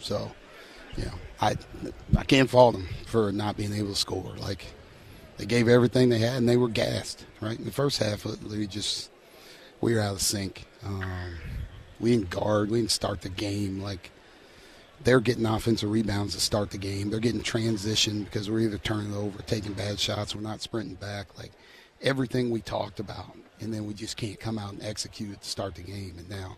So, 0.00 0.32
you 0.96 1.04
know, 1.04 1.14
I 1.40 1.56
I 2.16 2.24
can't 2.24 2.48
fault 2.48 2.74
them 2.74 2.88
for 3.06 3.30
not 3.32 3.56
being 3.56 3.72
able 3.72 3.90
to 3.90 3.94
score. 3.98 4.34
Like 4.38 4.66
they 5.36 5.46
gave 5.46 5.68
everything 5.68 6.08
they 6.08 6.18
had 6.18 6.36
and 6.36 6.48
they 6.48 6.56
were 6.56 6.68
gassed. 6.68 7.24
Right 7.40 7.58
in 7.58 7.64
the 7.64 7.72
first 7.72 7.98
half, 8.02 8.24
we 8.24 8.66
just 8.66 9.10
we 9.80 9.94
were 9.94 10.00
out 10.00 10.14
of 10.14 10.22
sync. 10.22 10.64
Um, 10.84 11.36
we 12.00 12.10
didn't 12.12 12.30
guard. 12.30 12.70
We 12.70 12.78
didn't 12.78 12.90
start 12.92 13.20
the 13.22 13.28
game 13.28 13.80
like 13.82 14.10
they're 15.04 15.20
getting 15.20 15.46
offensive 15.46 15.90
rebounds 15.90 16.34
to 16.34 16.40
start 16.40 16.70
the 16.70 16.78
game. 16.78 17.10
They're 17.10 17.20
getting 17.20 17.42
transition 17.42 18.24
because 18.24 18.50
we're 18.50 18.60
either 18.60 18.78
turning 18.78 19.14
over, 19.14 19.40
taking 19.42 19.72
bad 19.74 20.00
shots, 20.00 20.34
we're 20.34 20.40
not 20.40 20.60
sprinting 20.60 20.96
back. 20.96 21.36
Like 21.38 21.52
everything 22.02 22.50
we 22.50 22.60
talked 22.60 22.98
about, 22.98 23.36
and 23.60 23.72
then 23.72 23.86
we 23.86 23.94
just 23.94 24.16
can't 24.16 24.38
come 24.38 24.58
out 24.58 24.72
and 24.72 24.82
execute 24.82 25.32
it 25.32 25.42
to 25.42 25.48
start 25.48 25.74
the 25.74 25.82
game. 25.82 26.14
And 26.18 26.28
now 26.28 26.56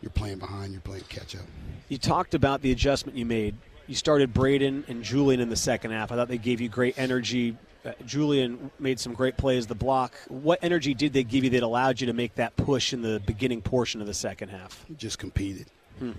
you're 0.00 0.10
playing 0.10 0.38
behind, 0.38 0.72
you're 0.72 0.80
playing 0.80 1.04
catch 1.08 1.34
up. 1.34 1.42
You 1.88 1.98
talked 1.98 2.34
about 2.34 2.62
the 2.62 2.72
adjustment 2.72 3.16
you 3.16 3.26
made. 3.26 3.54
You 3.86 3.94
started 3.94 4.34
Braeden 4.34 4.84
and 4.88 5.02
Julian 5.02 5.40
in 5.40 5.48
the 5.48 5.56
second 5.56 5.92
half. 5.92 6.10
I 6.10 6.16
thought 6.16 6.28
they 6.28 6.38
gave 6.38 6.60
you 6.60 6.68
great 6.68 6.98
energy. 6.98 7.56
Uh, 7.84 7.92
Julian 8.04 8.70
made 8.80 8.98
some 8.98 9.14
great 9.14 9.36
plays, 9.36 9.66
the 9.68 9.76
block. 9.76 10.14
What 10.28 10.58
energy 10.60 10.92
did 10.92 11.12
they 11.12 11.22
give 11.22 11.44
you 11.44 11.50
that 11.50 11.62
allowed 11.62 12.00
you 12.00 12.08
to 12.08 12.12
make 12.12 12.34
that 12.34 12.56
push 12.56 12.92
in 12.92 13.02
the 13.02 13.20
beginning 13.26 13.62
portion 13.62 14.00
of 14.00 14.08
the 14.08 14.14
second 14.14 14.48
half? 14.48 14.84
Just 14.96 15.18
competed. 15.18 15.66
Hmm. 16.00 16.12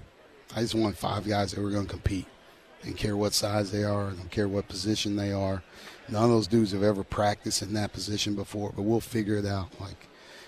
I 0.56 0.62
just 0.62 0.76
want 0.76 0.98
five 0.98 1.28
guys 1.28 1.52
that 1.52 1.62
were 1.62 1.70
going 1.70 1.86
to 1.86 1.92
compete. 1.92 2.26
Didn't 2.84 2.98
care 2.98 3.18
what 3.18 3.34
size 3.34 3.70
they 3.72 3.84
are. 3.84 4.12
Don't 4.12 4.32
care 4.32 4.48
what 4.48 4.70
position 4.70 5.18
they 5.18 5.34
are. 5.34 5.62
None 6.08 6.24
of 6.24 6.30
those 6.30 6.48
dudes 6.48 6.72
have 6.72 6.84
ever 6.84 7.04
practiced 7.04 7.62
in 7.62 7.74
that 7.74 7.92
position 7.92 8.34
before, 8.34 8.72
but 8.74 8.84
we'll 8.84 9.02
figure 9.02 9.36
it 9.36 9.46
out. 9.46 9.68
Like 9.82 10.08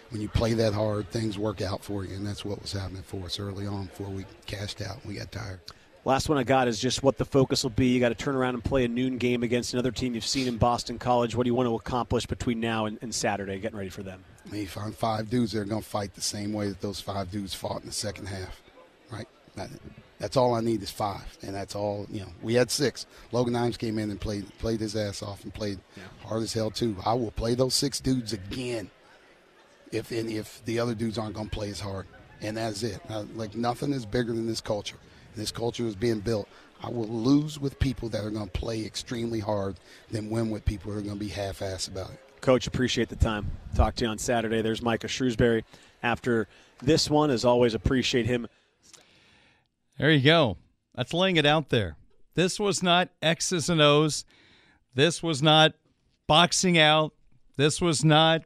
when 0.09 0.21
you 0.21 0.29
play 0.29 0.53
that 0.53 0.73
hard, 0.73 1.09
things 1.09 1.37
work 1.37 1.61
out 1.61 1.83
for 1.83 2.03
you, 2.03 2.15
and 2.15 2.25
that's 2.25 2.43
what 2.43 2.61
was 2.61 2.71
happening 2.71 3.03
for 3.03 3.25
us 3.25 3.39
early 3.39 3.67
on 3.67 3.85
before 3.85 4.09
we 4.09 4.25
cashed 4.45 4.81
out. 4.81 5.05
We 5.05 5.15
got 5.15 5.31
tired. 5.31 5.59
Last 6.05 6.29
one 6.29 6.37
I 6.37 6.43
got 6.43 6.67
is 6.67 6.79
just 6.79 7.03
what 7.03 7.17
the 7.17 7.25
focus 7.25 7.63
will 7.63 7.69
be. 7.71 7.87
You 7.87 7.99
got 7.99 8.09
to 8.09 8.15
turn 8.15 8.35
around 8.35 8.55
and 8.55 8.63
play 8.63 8.85
a 8.85 8.87
noon 8.87 9.17
game 9.17 9.43
against 9.43 9.73
another 9.73 9.91
team 9.91 10.15
you've 10.15 10.25
seen 10.25 10.47
in 10.47 10.57
Boston 10.57 10.97
College. 10.97 11.35
What 11.35 11.43
do 11.43 11.49
you 11.49 11.53
want 11.53 11.67
to 11.67 11.75
accomplish 11.75 12.25
between 12.25 12.59
now 12.59 12.85
and, 12.85 12.97
and 13.01 13.13
Saturday, 13.13 13.59
getting 13.59 13.77
ready 13.77 13.89
for 13.89 14.01
them? 14.01 14.23
I 14.47 14.51
mean, 14.51 14.61
you 14.61 14.67
find 14.67 14.95
five 14.95 15.29
dudes 15.29 15.51
that 15.51 15.59
are 15.59 15.65
going 15.65 15.81
to 15.81 15.87
fight 15.87 16.15
the 16.15 16.21
same 16.21 16.53
way 16.53 16.69
that 16.69 16.81
those 16.81 17.01
five 17.01 17.29
dudes 17.29 17.53
fought 17.53 17.81
in 17.81 17.87
the 17.87 17.93
second 17.93 18.27
half, 18.27 18.61
right? 19.11 19.27
That, 19.55 19.69
that's 20.19 20.37
all 20.37 20.53
I 20.53 20.61
need 20.61 20.81
is 20.81 20.89
five, 20.89 21.37
and 21.41 21.53
that's 21.53 21.75
all. 21.75 22.07
You 22.09 22.21
know, 22.21 22.29
we 22.41 22.53
had 22.53 22.71
six. 22.71 23.05
Logan 23.31 23.53
Imes 23.53 23.77
came 23.77 23.99
in 23.99 24.09
and 24.09 24.19
played 24.19 24.45
played 24.57 24.79
his 24.79 24.95
ass 24.95 25.21
off 25.21 25.43
and 25.43 25.53
played 25.53 25.79
hard 26.25 26.43
as 26.43 26.53
hell 26.53 26.71
too. 26.71 26.95
I 27.05 27.13
will 27.13 27.31
play 27.31 27.55
those 27.55 27.73
six 27.73 27.99
dudes 27.99 28.33
again 28.33 28.89
if 29.91 30.11
and 30.11 30.29
if 30.29 30.63
the 30.65 30.79
other 30.79 30.95
dudes 30.95 31.17
aren't 31.17 31.35
going 31.35 31.49
to 31.49 31.55
play 31.55 31.69
as 31.69 31.79
hard, 31.79 32.07
and 32.41 32.57
that's 32.57 32.83
it. 32.83 32.99
Uh, 33.09 33.23
like 33.35 33.55
nothing 33.55 33.91
is 33.91 34.05
bigger 34.05 34.33
than 34.33 34.47
this 34.47 34.61
culture. 34.61 34.97
This 35.35 35.51
culture 35.51 35.85
is 35.85 35.95
being 35.95 36.19
built. 36.19 36.47
I 36.81 36.89
will 36.89 37.07
lose 37.07 37.59
with 37.59 37.77
people 37.79 38.09
that 38.09 38.23
are 38.23 38.29
going 38.29 38.49
to 38.49 38.51
play 38.51 38.85
extremely 38.85 39.39
hard 39.39 39.75
than 40.09 40.29
win 40.29 40.49
with 40.49 40.63
people 40.63 40.91
who 40.91 40.99
are 40.99 41.01
going 41.01 41.15
to 41.15 41.19
be 41.19 41.27
half-ass 41.27 41.87
about 41.87 42.11
it. 42.11 42.19
Coach, 42.41 42.67
appreciate 42.67 43.09
the 43.09 43.17
time. 43.17 43.51
Talk 43.75 43.95
to 43.95 44.05
you 44.05 44.11
on 44.11 44.17
Saturday. 44.17 44.61
There's 44.61 44.81
Micah 44.81 45.07
Shrewsberry. 45.07 45.63
After 46.01 46.47
this 46.81 47.09
one, 47.09 47.31
as 47.31 47.43
always, 47.43 47.73
appreciate 47.73 48.25
him. 48.25 48.47
There 49.97 50.09
you 50.09 50.23
go. 50.23 50.55
That's 50.95 51.13
laying 51.13 51.35
it 51.35 51.45
out 51.45 51.67
there. 51.67 51.97
This 52.35 52.57
was 52.57 52.81
not 52.81 53.09
X's 53.21 53.69
and 53.69 53.81
O's. 53.81 54.23
This 54.95 55.21
was 55.21 55.43
not 55.43 55.73
boxing 56.27 56.77
out. 56.77 57.13
This 57.57 57.81
was 57.81 58.05
not 58.05 58.43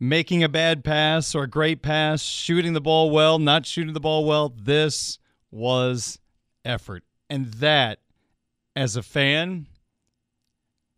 making 0.00 0.42
a 0.42 0.48
bad 0.48 0.84
pass 0.84 1.34
or 1.34 1.44
a 1.44 1.48
great 1.48 1.82
pass, 1.82 2.22
shooting 2.22 2.72
the 2.72 2.80
ball 2.80 3.10
well, 3.10 3.38
not 3.38 3.66
shooting 3.66 3.94
the 3.94 4.00
ball 4.00 4.24
well. 4.24 4.48
This 4.48 5.18
was 5.50 6.18
effort. 6.64 7.04
And 7.28 7.52
that, 7.54 8.00
as 8.76 8.96
a 8.96 9.02
fan, 9.02 9.66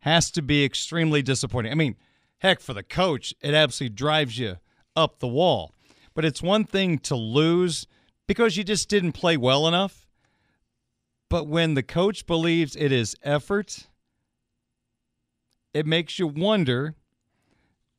has 0.00 0.30
to 0.32 0.42
be 0.42 0.64
extremely 0.64 1.22
disappointing. 1.22 1.72
I 1.72 1.76
mean, 1.76 1.96
heck, 2.38 2.60
for 2.60 2.74
the 2.74 2.82
coach, 2.82 3.34
it 3.40 3.54
absolutely 3.54 3.94
drives 3.94 4.38
you 4.38 4.56
up 4.96 5.18
the 5.18 5.28
wall. 5.28 5.72
But 6.14 6.24
it's 6.24 6.42
one 6.42 6.64
thing 6.64 6.98
to 7.00 7.14
lose 7.14 7.86
because 8.26 8.56
you 8.56 8.64
just 8.64 8.88
didn't 8.88 9.12
play 9.12 9.36
well 9.36 9.66
enough. 9.66 10.06
But 11.28 11.46
when 11.46 11.74
the 11.74 11.82
coach 11.82 12.26
believes 12.26 12.74
it 12.74 12.90
is 12.90 13.16
effort, 13.22 13.86
it 15.72 15.86
makes 15.86 16.18
you 16.18 16.26
wonder 16.26 16.96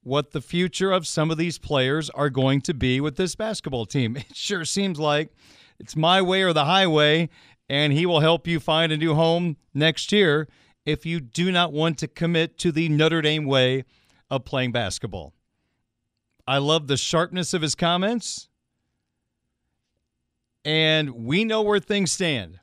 what 0.04 0.32
the 0.32 0.42
future 0.42 0.92
of 0.92 1.06
some 1.06 1.30
of 1.30 1.38
these 1.38 1.58
players 1.58 2.10
are 2.12 2.30
going 2.30 2.62
to 2.62 2.74
be 2.74 3.00
with 3.00 3.18
this 3.18 3.36
basketball 3.36 3.86
team. 3.86 4.18
It 4.30 4.36
sure 4.36 4.66
seems 4.66 5.00
like 5.00 5.34
it's 5.80 5.96
my 5.96 6.22
way 6.22 6.42
or 6.44 6.54
the 6.54 6.66
highway, 6.66 7.30
and 7.70 7.94
he 7.94 8.06
will 8.06 8.20
help 8.20 8.48
you 8.48 8.60
find 8.60 8.92
a 8.92 8.98
new 8.98 9.14
home 9.14 9.58
next 9.74 10.12
year 10.12 10.48
if 10.86 11.06
you 11.06 11.20
do 11.20 11.52
not 11.52 11.72
want 11.72 11.98
to 12.00 12.08
commit 12.08 12.58
to 12.60 12.72
the 12.72 12.90
Notre 12.90 13.22
Dame 13.22 13.46
way 13.46 13.86
of 14.30 14.46
playing 14.46 14.72
basketball. 14.72 15.34
I 16.48 16.58
love 16.58 16.88
the 16.88 16.98
sharpness 16.98 17.54
of 17.54 17.62
his 17.62 17.76
comments, 17.76 18.50
and 20.66 21.12
we 21.26 21.46
know 21.46 21.62
where 21.62 21.80
things 21.80 22.12
stand. 22.12 22.60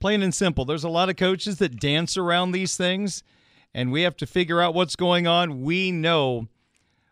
Plain 0.00 0.22
and 0.22 0.34
simple. 0.34 0.64
There's 0.64 0.84
a 0.84 0.88
lot 0.90 1.08
of 1.08 1.16
coaches 1.16 1.58
that 1.58 1.80
dance 1.80 2.16
around 2.16 2.52
these 2.52 2.76
things, 2.76 3.22
and 3.74 3.90
we 3.90 4.02
have 4.02 4.16
to 4.18 4.26
figure 4.26 4.60
out 4.60 4.74
what's 4.74 4.96
going 4.96 5.26
on. 5.26 5.62
We 5.62 5.90
know 5.90 6.48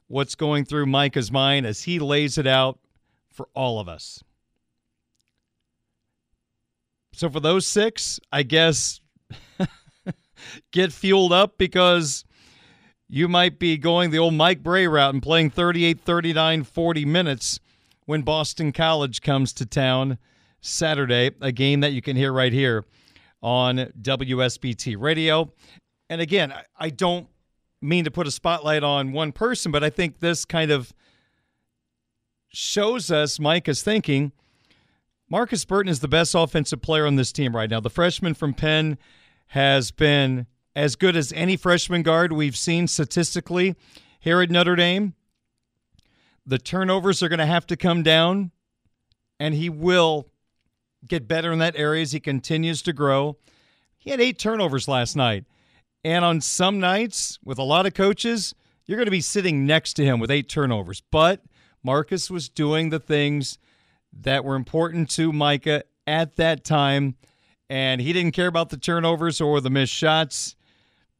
what's 0.07 0.35
going 0.35 0.65
through 0.65 0.87
Micah's 0.87 1.33
mind 1.33 1.67
as 1.67 1.83
he 1.83 1.99
lays 1.99 2.39
it 2.39 2.47
out 2.47 2.79
for 3.31 3.49
all 3.55 3.81
of 3.81 3.89
us. 3.89 4.23
So, 7.15 7.29
for 7.29 7.41
those 7.41 7.67
six, 7.67 8.21
I 8.31 8.43
guess 8.43 9.01
get 10.73 10.93
fueled 10.93 11.33
up 11.33 11.59
because 11.59 12.25
you 13.09 13.29
might 13.29 13.59
be 13.59 13.77
going 13.77 14.11
the 14.11 14.19
old 14.19 14.35
Mike 14.35 14.63
Brey 14.63 14.87
route 14.87 15.13
and 15.13 15.23
playing 15.23 15.51
38, 15.51 16.01
39, 16.01 16.65
40 16.65 17.05
minutes 17.05 17.61
when 18.07 18.23
Boston 18.23 18.73
College 18.73 19.21
comes 19.21 19.53
to 19.55 19.67
town 19.67 20.19
Saturday, 20.61 21.33
a 21.41 21.53
game 21.53 21.81
that 21.81 21.93
you 21.93 22.01
can 22.01 22.17
hear 22.17 22.33
right 22.33 22.53
here 22.53 22.85
on 23.43 23.93
WSBT 24.01 24.97
Radio. 24.99 25.53
And 26.13 26.21
again, 26.21 26.53
I 26.79 26.91
don't 26.91 27.27
mean 27.81 28.05
to 28.05 28.11
put 28.11 28.27
a 28.27 28.31
spotlight 28.31 28.83
on 28.83 29.13
one 29.13 29.33
person, 29.33 29.73
but 29.73 29.83
I 29.83 29.89
think 29.89 30.21
this 30.21 30.45
kind 30.45 30.71
of 30.71 30.93
shows 32.51 33.11
us 33.11 33.41
Micah's 33.41 33.83
thinking. 33.83 34.33
Markus 35.31 35.65
Burton 35.65 35.91
is 35.91 36.01
the 36.01 36.09
best 36.09 36.35
offensive 36.35 36.83
player 36.83 37.07
on 37.07 37.17
this 37.17 37.33
team 37.33 37.57
right 37.57 37.71
now. 37.71 37.81
The 37.81 37.89
freshman 37.89 38.35
from 38.35 38.53
Penn 38.53 38.99
has 39.47 39.91
been 39.91 40.47
as 40.77 40.97
good 40.97 41.17
as 41.17 41.33
any 41.33 41.57
freshman 41.57 42.03
guard 42.03 42.35
we've 42.35 42.59
seen 42.59 42.89
statistically 42.89 43.75
here 44.21 44.43
at 44.43 44.51
Notre 44.51 44.77
Dame. 44.77 45.15
The 46.45 46.59
turnovers 46.59 47.23
are 47.23 47.31
going 47.31 47.39
to 47.39 47.47
have 47.47 47.67
to 47.69 47.77
come 47.77 48.03
down, 48.03 48.51
and 49.41 49.55
he 49.55 49.71
will 49.71 50.29
get 51.09 51.27
better 51.27 51.53
in 51.53 51.59
that 51.61 51.75
area 51.75 52.03
as 52.03 52.13
he 52.13 52.21
continues 52.21 52.83
to 52.83 52.93
grow. 52.93 53.39
He 53.97 54.11
had 54.11 54.21
eight 54.21 54.39
turnovers 54.39 54.87
last 54.87 55.17
night. 55.17 55.47
And 56.05 56.25
on 56.25 56.41
some 56.41 56.81
nights, 56.81 57.39
with 57.45 57.59
a 57.59 57.63
lot 57.63 57.87
of 57.87 57.95
coaches, 57.95 58.55
you're 58.87 58.97
going 58.97 59.07
to 59.07 59.13
be 59.13 59.21
sitting 59.21 59.67
next 59.67 59.95
to 59.95 60.05
him 60.05 60.19
with 60.19 60.31
eight 60.31 60.49
turnovers. 60.49 61.03
But 61.11 61.43
Markus 61.83 62.31
was 62.31 62.49
doing 62.49 62.91
the 62.91 62.99
things 62.99 63.59
that 64.13 64.45
were 64.45 64.57
important 64.57 65.11
to 65.11 65.33
Micah 65.33 65.85
at 66.07 66.37
that 66.37 66.65
time, 66.65 67.17
and 67.71 68.01
he 68.01 68.13
didn't 68.13 68.33
care 68.33 68.49
about 68.49 68.71
the 68.71 68.77
turnovers 68.77 69.41
or 69.41 69.61
the 69.61 69.71
missed 69.71 69.93
shots. 69.93 70.57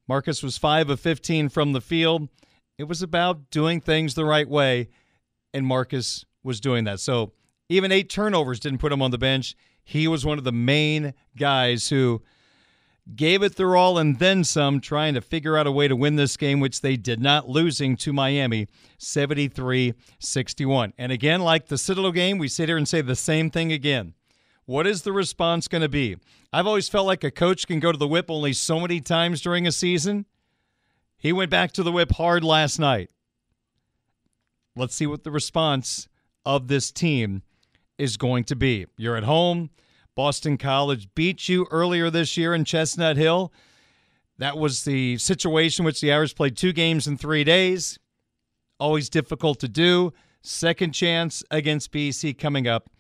Markus 0.09 0.43
was 0.43 0.59
5 0.59 0.91
of 0.91 1.01
15 1.01 1.49
from 1.49 1.73
the 1.73 1.81
field. 1.81 2.29
It 2.77 2.85
was 2.85 3.03
about 3.03 3.51
doing 3.51 3.81
things 3.81 4.15
the 4.15 4.25
right 4.25 4.49
way, 4.49 4.89
and 5.55 5.65
Markus 5.65 6.25
was 6.43 6.61
doing 6.61 6.85
that. 6.85 7.01
So 7.01 7.33
even 7.69 7.93
eight 7.93 8.11
turnovers 8.11 8.61
didn't 8.61 8.81
put 8.81 8.93
him 8.93 9.03
on 9.03 9.13
the 9.13 9.19
bench. 9.19 9.55
He 9.85 10.09
was 10.09 10.27
one 10.27 10.39
of 10.39 10.45
the 10.45 10.53
main 10.53 11.15
guys 11.37 11.89
who 11.89 12.23
gave 13.15 13.43
it 13.43 13.57
their 13.57 13.77
all 13.77 13.99
and 13.99 14.19
then 14.19 14.45
some, 14.45 14.81
trying 14.81 15.15
to 15.15 15.21
figure 15.21 15.57
out 15.57 15.67
a 15.67 15.73
way 15.73 15.89
to 15.89 15.97
win 15.97 16.17
this 16.17 16.37
game, 16.37 16.61
which 16.61 16.81
they 16.81 16.97
did 16.97 17.21
not, 17.21 17.49
losing 17.49 17.97
to 17.97 18.13
Miami 18.13 18.69
73 18.99 19.95
61. 20.19 20.93
And 20.97 21.13
again, 21.13 21.41
like 21.41 21.67
the 21.67 21.79
Citadel 21.79 22.13
game, 22.13 22.39
we 22.39 22.49
sit 22.49 22.69
here 22.69 22.77
and 22.77 22.89
say 22.89 23.01
the 23.01 23.17
same 23.17 23.51
thing 23.51 23.73
again. 23.73 24.15
What 24.65 24.87
is 24.87 25.03
the 25.03 25.13
response 25.13 25.67
going 25.67 25.83
to 25.83 25.89
be? 25.89 26.17
I've 26.53 26.67
always 26.67 26.89
felt 26.89 27.07
like 27.07 27.25
a 27.25 27.31
coach 27.31 27.67
can 27.67 27.81
go 27.81 27.91
to 27.91 27.99
the 27.99 28.07
whip 28.07 28.31
only 28.31 28.53
so 28.53 28.79
many 28.79 29.01
times 29.01 29.41
during 29.41 29.67
a 29.67 29.73
season. 29.73 30.27
He 31.19 31.33
went 31.33 31.51
back 31.51 31.73
to 31.73 31.83
the 31.83 31.93
whip 31.93 32.13
hard 32.13 32.45
last 32.45 32.79
night. 32.79 33.11
Let's 34.77 34.95
see 34.95 35.07
what 35.07 35.25
the 35.25 35.31
response 35.31 36.09
of 36.45 36.69
this 36.69 36.93
team 36.93 37.43
is 37.99 38.17
going 38.17 38.45
to 38.45 38.57
be. 38.57 38.87
You're 38.97 39.17
at 39.17 39.25
home. 39.25 39.71
Boston 40.15 40.59
College 40.59 41.09
beat 41.15 41.49
you 41.49 41.67
earlier 41.71 42.11
this 42.11 42.37
year 42.37 42.55
in 42.55 42.65
Chestnut 42.65 43.17
Hill. 43.17 43.53
That 44.39 44.59
was 44.59 44.85
the 44.85 45.19
situation 45.19 45.85
which 45.85 46.01
the 46.01 46.13
Irish 46.13 46.35
played 46.35 46.57
two 46.57 46.73
games 46.73 47.07
in 47.07 47.17
three 47.17 47.45
days. 47.45 47.99
Always 48.79 49.09
difficult 49.09 49.61
to 49.61 49.69
do. 49.69 50.13
Second 50.43 50.93
chance 50.93 51.43
against 51.51 51.93
BC 51.93 52.37
coming 52.37 52.67
up 52.67 52.91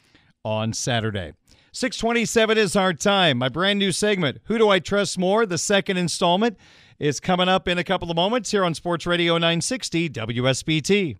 on 0.45 0.73
Saturday. 0.73 1.33
627 1.73 2.59
is 2.59 2.77
our 2.77 2.93
time. 2.93 3.39
My 3.39 3.49
brand 3.49 3.79
new 3.79 3.93
segment, 3.93 4.39
Who 4.45 4.59
Do 4.59 4.69
I 4.69 4.79
Trust 4.79 5.19
More? 5.19 5.47
The 5.47 5.59
second 5.59 5.97
installment 5.97 6.59
is 6.99 7.19
coming 7.19 7.49
up 7.49 7.67
in 7.67 7.79
a 7.79 7.85
couple 7.85 8.11
of 8.11 8.17
moments 8.17 8.51
here 8.51 8.65
on 8.65 8.75
Sports 8.75 9.07
Radio 9.07 9.35
960 9.35 10.11
WSBT. 10.11 11.17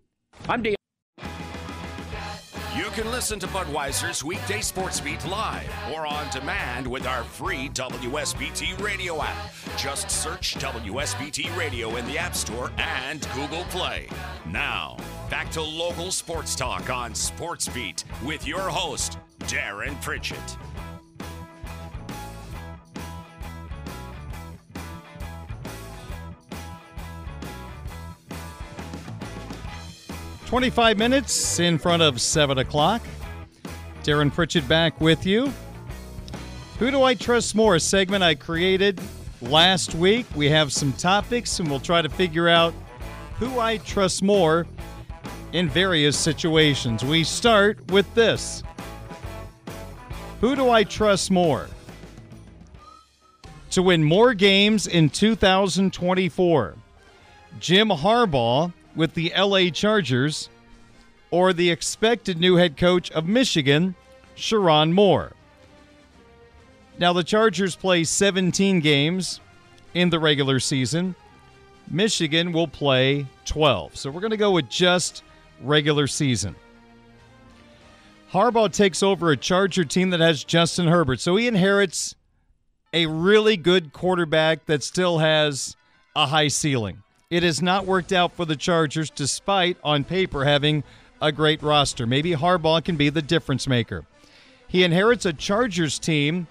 I'm 0.47 0.61
Dan. 0.61 0.75
You 2.95 3.01
can 3.01 3.11
listen 3.11 3.39
to 3.39 3.47
Budweiser's 3.47 4.23
weekday 4.23 4.61
sports 4.61 4.99
beat 4.99 5.25
live 5.25 5.67
or 5.95 6.05
on 6.05 6.29
demand 6.29 6.85
with 6.85 7.07
our 7.07 7.23
free 7.23 7.69
WSBT 7.69 8.79
radio 8.83 9.19
app. 9.19 9.51
Just 9.75 10.11
search 10.11 10.53
WSBT 10.59 11.57
Radio 11.57 11.95
in 11.95 12.05
the 12.05 12.19
App 12.19 12.35
Store 12.35 12.71
and 12.77 13.27
Google 13.33 13.63
Play. 13.71 14.07
Now, 14.45 14.95
back 15.27 15.49
to 15.53 15.61
local 15.63 16.11
sports 16.11 16.55
talk 16.55 16.91
on 16.91 17.15
Sports 17.15 17.67
Beat 17.67 18.03
with 18.23 18.45
your 18.45 18.69
host, 18.69 19.17
Darin 19.47 19.95
Pritchett. 19.95 20.57
25 30.53 30.99
minutes 30.99 31.59
in 31.59 31.79
front 31.79 32.03
of 32.03 32.21
7 32.21 32.59
o'clock. 32.59 33.01
Darin 34.03 34.29
Pritchett 34.29 34.67
back 34.67 35.01
with 35.01 35.25
you. 35.25 35.51
Who 36.77 36.91
do 36.91 37.01
I 37.01 37.15
trust 37.15 37.55
more? 37.55 37.73
A 37.73 37.79
segment 37.79 38.23
I 38.23 38.35
created 38.35 39.01
last 39.41 39.95
week. 39.95 40.27
We 40.35 40.49
have 40.49 40.71
some 40.71 40.93
topics 40.93 41.59
and 41.59 41.67
we'll 41.67 41.79
try 41.79 42.03
to 42.03 42.07
figure 42.09 42.47
out 42.47 42.71
who 43.39 43.59
I 43.59 43.77
trust 43.77 44.21
more 44.21 44.67
in 45.53 45.69
various 45.69 46.15
situations. 46.15 47.03
We 47.03 47.23
start 47.23 47.89
with 47.91 48.13
this 48.13 48.61
Who 50.39 50.55
do 50.55 50.69
I 50.69 50.83
trust 50.83 51.31
more? 51.31 51.67
To 53.71 53.81
win 53.81 54.03
more 54.03 54.35
games 54.35 54.85
in 54.85 55.09
2024, 55.09 56.75
Jim 57.59 57.89
Harbaugh 57.89 58.71
with 58.95 59.13
the 59.13 59.33
LA 59.37 59.69
Chargers 59.69 60.49
or 61.31 61.53
the 61.53 61.69
expected 61.69 62.39
new 62.39 62.55
head 62.55 62.77
coach 62.77 63.11
of 63.11 63.27
Michigan, 63.27 63.95
Sherrone 64.35 64.91
Moore. 64.91 65.33
Now, 66.99 67.13
the 67.13 67.23
Chargers 67.23 67.75
play 67.75 68.03
17 68.03 68.79
games 68.79 69.39
in 69.93 70.09
the 70.09 70.19
regular 70.19 70.59
season. 70.59 71.15
Michigan 71.89 72.51
will 72.51 72.67
play 72.67 73.25
12. 73.45 73.95
So 73.95 74.09
we're 74.09 74.21
going 74.21 74.31
to 74.31 74.37
go 74.37 74.51
with 74.51 74.69
just 74.69 75.23
regular 75.61 76.07
season. 76.07 76.55
Harbaugh 78.31 78.71
takes 78.71 79.03
over 79.03 79.31
a 79.31 79.37
Charger 79.37 79.85
team 79.85 80.09
that 80.09 80.19
has 80.19 80.43
Justin 80.43 80.87
Herbert. 80.87 81.19
So 81.19 81.35
he 81.35 81.47
inherits 81.47 82.15
a 82.91 83.05
really 83.05 83.57
good 83.57 83.93
quarterback 83.93 84.65
that 84.65 84.81
still 84.81 85.19
has 85.19 85.75
a 86.15 86.27
high 86.27 86.47
ceiling. 86.47 87.02
It 87.33 87.41
has 87.41 87.63
not 87.63 87.87
worked 87.87 88.11
out 88.11 88.33
for 88.33 88.45
the 88.45 88.55
Chargers, 88.55 89.09
despite 89.09 89.77
on 89.83 90.03
paper 90.03 90.45
having 90.45 90.83
a 91.19 91.31
great 91.31 91.63
roster. 91.63 92.05
Maybe 92.05 92.33
Harbaugh 92.33 92.85
can 92.85 92.95
be 92.95 93.09
the 93.09 93.23
difference 93.23 93.67
maker. 93.67 94.05
He 94.67 94.83
inherits 94.83 95.25
a 95.25 95.33
Chargers 95.33 95.97
team 95.97 96.45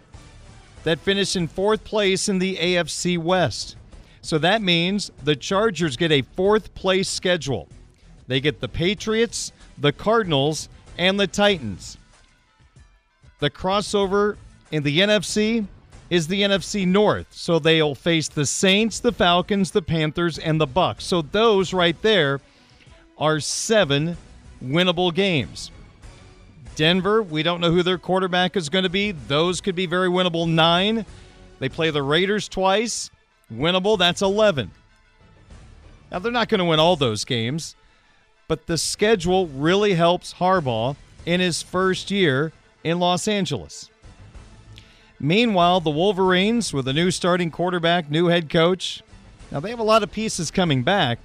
that 0.82 0.98
finished 0.98 1.36
in 1.36 1.46
fourth 1.46 1.84
place 1.84 2.28
in 2.28 2.40
the 2.40 2.56
AFC 2.56 3.16
West. 3.16 3.76
So 4.22 4.38
that 4.38 4.60
means 4.60 5.12
the 5.22 5.36
Chargers 5.36 5.96
get 5.96 6.10
a 6.10 6.22
fourth 6.22 6.74
place 6.74 7.08
schedule. 7.08 7.68
They 8.26 8.40
get 8.40 8.58
the 8.58 8.66
Patriots, 8.66 9.52
the 9.78 9.92
Cardinals, 9.92 10.68
and 10.98 11.20
the 11.20 11.28
Titans. 11.28 11.96
The 13.38 13.50
crossover 13.50 14.36
in 14.72 14.82
the 14.82 14.98
NFC 14.98 15.64
is 16.12 16.26
the 16.26 16.42
NFC 16.42 16.86
North. 16.86 17.28
So 17.30 17.58
they'll 17.58 17.94
face 17.94 18.28
the 18.28 18.44
Saints, 18.44 19.00
the 19.00 19.12
Falcons, 19.12 19.70
the 19.70 19.80
Panthers, 19.80 20.38
and 20.38 20.60
the 20.60 20.66
Bucs. 20.66 21.00
So 21.00 21.22
those 21.22 21.72
right 21.72 22.00
there 22.02 22.42
are 23.16 23.40
seven 23.40 24.18
winnable 24.62 25.14
games. 25.14 25.70
Denver, 26.76 27.22
we 27.22 27.42
don't 27.42 27.62
know 27.62 27.70
who 27.70 27.82
their 27.82 27.96
quarterback 27.96 28.58
is 28.58 28.68
going 28.68 28.82
to 28.82 28.90
be. 28.90 29.12
Those 29.12 29.62
could 29.62 29.74
be 29.74 29.86
very 29.86 30.10
winnable. 30.10 30.46
Nine. 30.46 31.06
They 31.60 31.70
play 31.70 31.88
the 31.88 32.02
Raiders 32.02 32.46
twice. 32.46 33.08
Winnable, 33.50 33.96
that's 33.96 34.20
11. 34.20 34.70
Now, 36.10 36.18
they're 36.18 36.30
not 36.30 36.50
going 36.50 36.58
to 36.58 36.66
win 36.66 36.78
all 36.78 36.96
those 36.96 37.24
games, 37.24 37.74
but 38.48 38.66
the 38.66 38.76
schedule 38.76 39.46
really 39.46 39.94
helps 39.94 40.34
Harbaugh 40.34 40.94
in 41.24 41.40
his 41.40 41.62
first 41.62 42.10
year 42.10 42.52
in 42.84 42.98
Los 42.98 43.26
Angeles. 43.26 43.88
Meanwhile, 45.24 45.80
the 45.80 45.90
Wolverines, 45.90 46.74
with 46.74 46.88
a 46.88 46.92
new 46.92 47.12
starting 47.12 47.52
quarterback, 47.52 48.10
new 48.10 48.26
head 48.26 48.50
coach, 48.50 49.04
now 49.52 49.60
they 49.60 49.70
have 49.70 49.78
a 49.78 49.84
lot 49.84 50.02
of 50.02 50.10
pieces 50.10 50.50
coming 50.50 50.82
back. 50.82 51.20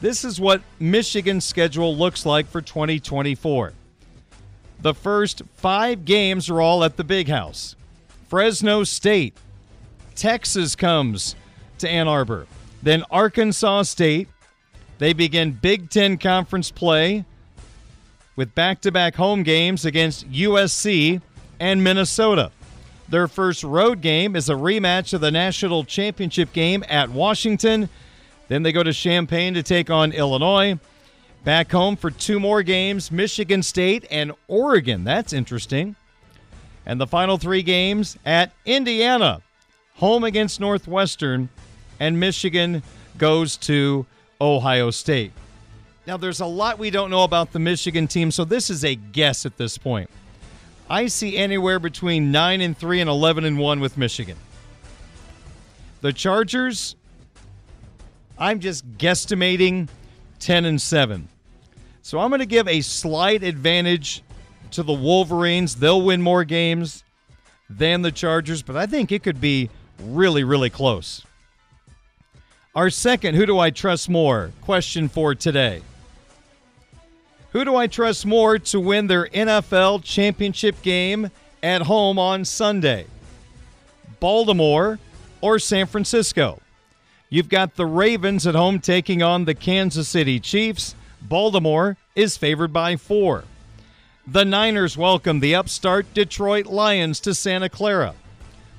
This 0.00 0.24
is 0.24 0.40
what 0.40 0.62
Michigan's 0.78 1.44
schedule 1.44 1.94
looks 1.94 2.24
like 2.24 2.46
for 2.46 2.62
2024. 2.62 3.74
The 4.80 4.94
first 4.94 5.42
five 5.56 6.06
games 6.06 6.48
are 6.48 6.62
all 6.62 6.82
at 6.82 6.96
the 6.96 7.04
big 7.04 7.28
house. 7.28 7.76
Fresno 8.30 8.84
State, 8.84 9.36
Texas 10.14 10.74
comes 10.74 11.36
to 11.76 11.90
Ann 11.90 12.08
Arbor, 12.08 12.46
then 12.82 13.04
Arkansas 13.10 13.82
State. 13.82 14.28
They 14.96 15.12
begin 15.12 15.52
Big 15.52 15.90
Ten 15.90 16.16
Conference 16.16 16.70
play 16.70 17.26
with 18.34 18.54
back 18.54 18.80
to 18.80 18.90
back 18.90 19.16
home 19.16 19.42
games 19.42 19.84
against 19.84 20.30
USC 20.30 21.20
and 21.58 21.84
Minnesota. 21.84 22.50
Their 23.10 23.26
first 23.26 23.64
road 23.64 24.02
game 24.02 24.36
is 24.36 24.48
a 24.48 24.54
rematch 24.54 25.12
of 25.12 25.20
the 25.20 25.32
national 25.32 25.82
championship 25.82 26.52
game 26.52 26.84
at 26.88 27.10
Washington. 27.10 27.88
Then 28.46 28.62
they 28.62 28.70
go 28.70 28.84
to 28.84 28.92
Champaign 28.92 29.54
to 29.54 29.64
take 29.64 29.90
on 29.90 30.12
Illinois. 30.12 30.78
Back 31.42 31.72
home 31.72 31.96
for 31.96 32.12
two 32.12 32.38
more 32.38 32.62
games 32.62 33.10
Michigan 33.10 33.64
State 33.64 34.06
and 34.12 34.30
Oregon. 34.46 35.02
That's 35.02 35.32
interesting. 35.32 35.96
And 36.86 37.00
the 37.00 37.06
final 37.06 37.36
three 37.36 37.62
games 37.62 38.16
at 38.24 38.52
Indiana, 38.64 39.42
home 39.96 40.22
against 40.22 40.60
Northwestern, 40.60 41.48
and 41.98 42.20
Michigan 42.20 42.82
goes 43.18 43.56
to 43.58 44.06
Ohio 44.40 44.90
State. 44.90 45.32
Now, 46.06 46.16
there's 46.16 46.40
a 46.40 46.46
lot 46.46 46.78
we 46.78 46.90
don't 46.90 47.10
know 47.10 47.24
about 47.24 47.52
the 47.52 47.58
Michigan 47.58 48.06
team, 48.06 48.30
so 48.30 48.44
this 48.44 48.70
is 48.70 48.84
a 48.84 48.94
guess 48.94 49.44
at 49.44 49.56
this 49.56 49.78
point. 49.78 50.08
I 50.90 51.06
see 51.06 51.36
anywhere 51.36 51.78
between 51.78 52.32
9 52.32 52.60
and 52.60 52.76
3 52.76 53.00
and 53.00 53.08
11 53.08 53.44
and 53.44 53.60
1 53.60 53.78
with 53.78 53.96
Michigan. 53.96 54.36
The 56.00 56.12
Chargers, 56.12 56.96
I'm 58.36 58.58
just 58.58 58.98
guesstimating 58.98 59.88
10 60.40 60.64
and 60.64 60.82
7. 60.82 61.28
So 62.02 62.18
I'm 62.18 62.28
going 62.30 62.40
to 62.40 62.46
give 62.46 62.66
a 62.66 62.80
slight 62.80 63.44
advantage 63.44 64.24
to 64.72 64.82
the 64.82 64.92
Wolverines. 64.92 65.76
They'll 65.76 66.02
win 66.02 66.20
more 66.22 66.42
games 66.42 67.04
than 67.68 68.02
the 68.02 68.10
Chargers, 68.10 68.60
but 68.60 68.76
I 68.76 68.86
think 68.86 69.12
it 69.12 69.22
could 69.22 69.40
be 69.40 69.70
really, 70.02 70.42
really 70.42 70.70
close. 70.70 71.24
Our 72.74 72.90
second, 72.90 73.36
who 73.36 73.46
do 73.46 73.60
I 73.60 73.70
trust 73.70 74.08
more? 74.08 74.50
Question 74.62 75.08
for 75.08 75.36
today. 75.36 75.82
Who 77.52 77.64
do 77.64 77.74
I 77.74 77.88
trust 77.88 78.24
more 78.24 78.60
to 78.60 78.78
win 78.78 79.08
their 79.08 79.26
NFL 79.26 80.04
championship 80.04 80.82
game 80.82 81.30
at 81.62 81.82
home 81.82 82.16
on 82.16 82.44
Sunday? 82.44 83.06
Baltimore 84.20 85.00
or 85.40 85.58
San 85.58 85.86
Francisco? 85.86 86.60
You've 87.28 87.48
got 87.48 87.74
the 87.74 87.86
Ravens 87.86 88.46
at 88.46 88.54
home 88.54 88.78
taking 88.78 89.20
on 89.20 89.46
the 89.46 89.54
Kansas 89.54 90.08
City 90.08 90.38
Chiefs. 90.38 90.94
Baltimore 91.20 91.96
is 92.14 92.36
favored 92.36 92.72
by 92.72 92.94
four. 92.94 93.44
The 94.28 94.44
Niners 94.44 94.96
welcome 94.96 95.40
the 95.40 95.56
upstart 95.56 96.14
Detroit 96.14 96.66
Lions 96.66 97.18
to 97.20 97.34
Santa 97.34 97.68
Clara. 97.68 98.14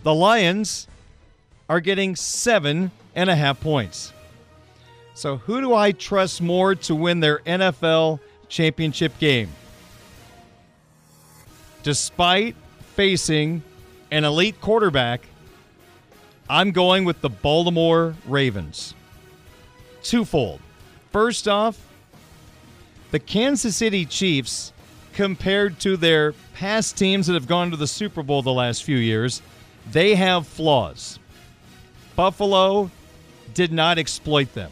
The 0.03 0.13
Lions 0.13 0.87
are 1.67 1.81
getting 1.81 2.15
seven 2.15 2.91
and 3.15 3.29
a 3.29 3.35
half 3.35 3.59
points. 3.59 4.13
So, 5.13 5.37
who 5.37 5.59
do 5.59 5.73
I 5.73 5.91
trust 5.91 6.41
more 6.41 6.73
to 6.75 6.95
win 6.95 7.19
their 7.19 7.39
NFL 7.39 8.21
championship 8.51 9.17
game. 9.17 9.49
Despite 11.81 12.55
facing 12.95 13.63
an 14.11 14.25
elite 14.25 14.59
quarterback, 14.61 15.25
I'm 16.49 16.71
going 16.71 17.05
with 17.05 17.21
the 17.21 17.29
Baltimore 17.29 18.13
Ravens. 18.27 18.93
Twofold. 20.03 20.59
First 21.11 21.47
off, 21.47 21.79
the 23.11 23.19
Kansas 23.19 23.75
City 23.75 24.05
Chiefs, 24.05 24.73
compared 25.13 25.79
to 25.79 25.95
their 25.95 26.33
past 26.53 26.97
teams 26.97 27.27
that 27.27 27.33
have 27.33 27.47
gone 27.47 27.71
to 27.71 27.77
the 27.77 27.87
Super 27.87 28.21
Bowl 28.21 28.41
the 28.41 28.53
last 28.53 28.83
few 28.83 28.97
years, 28.97 29.41
they 29.89 30.15
have 30.15 30.45
flaws. 30.45 31.19
Buffalo 32.15 32.91
did 33.53 33.71
not 33.71 33.97
exploit 33.97 34.53
them. 34.53 34.71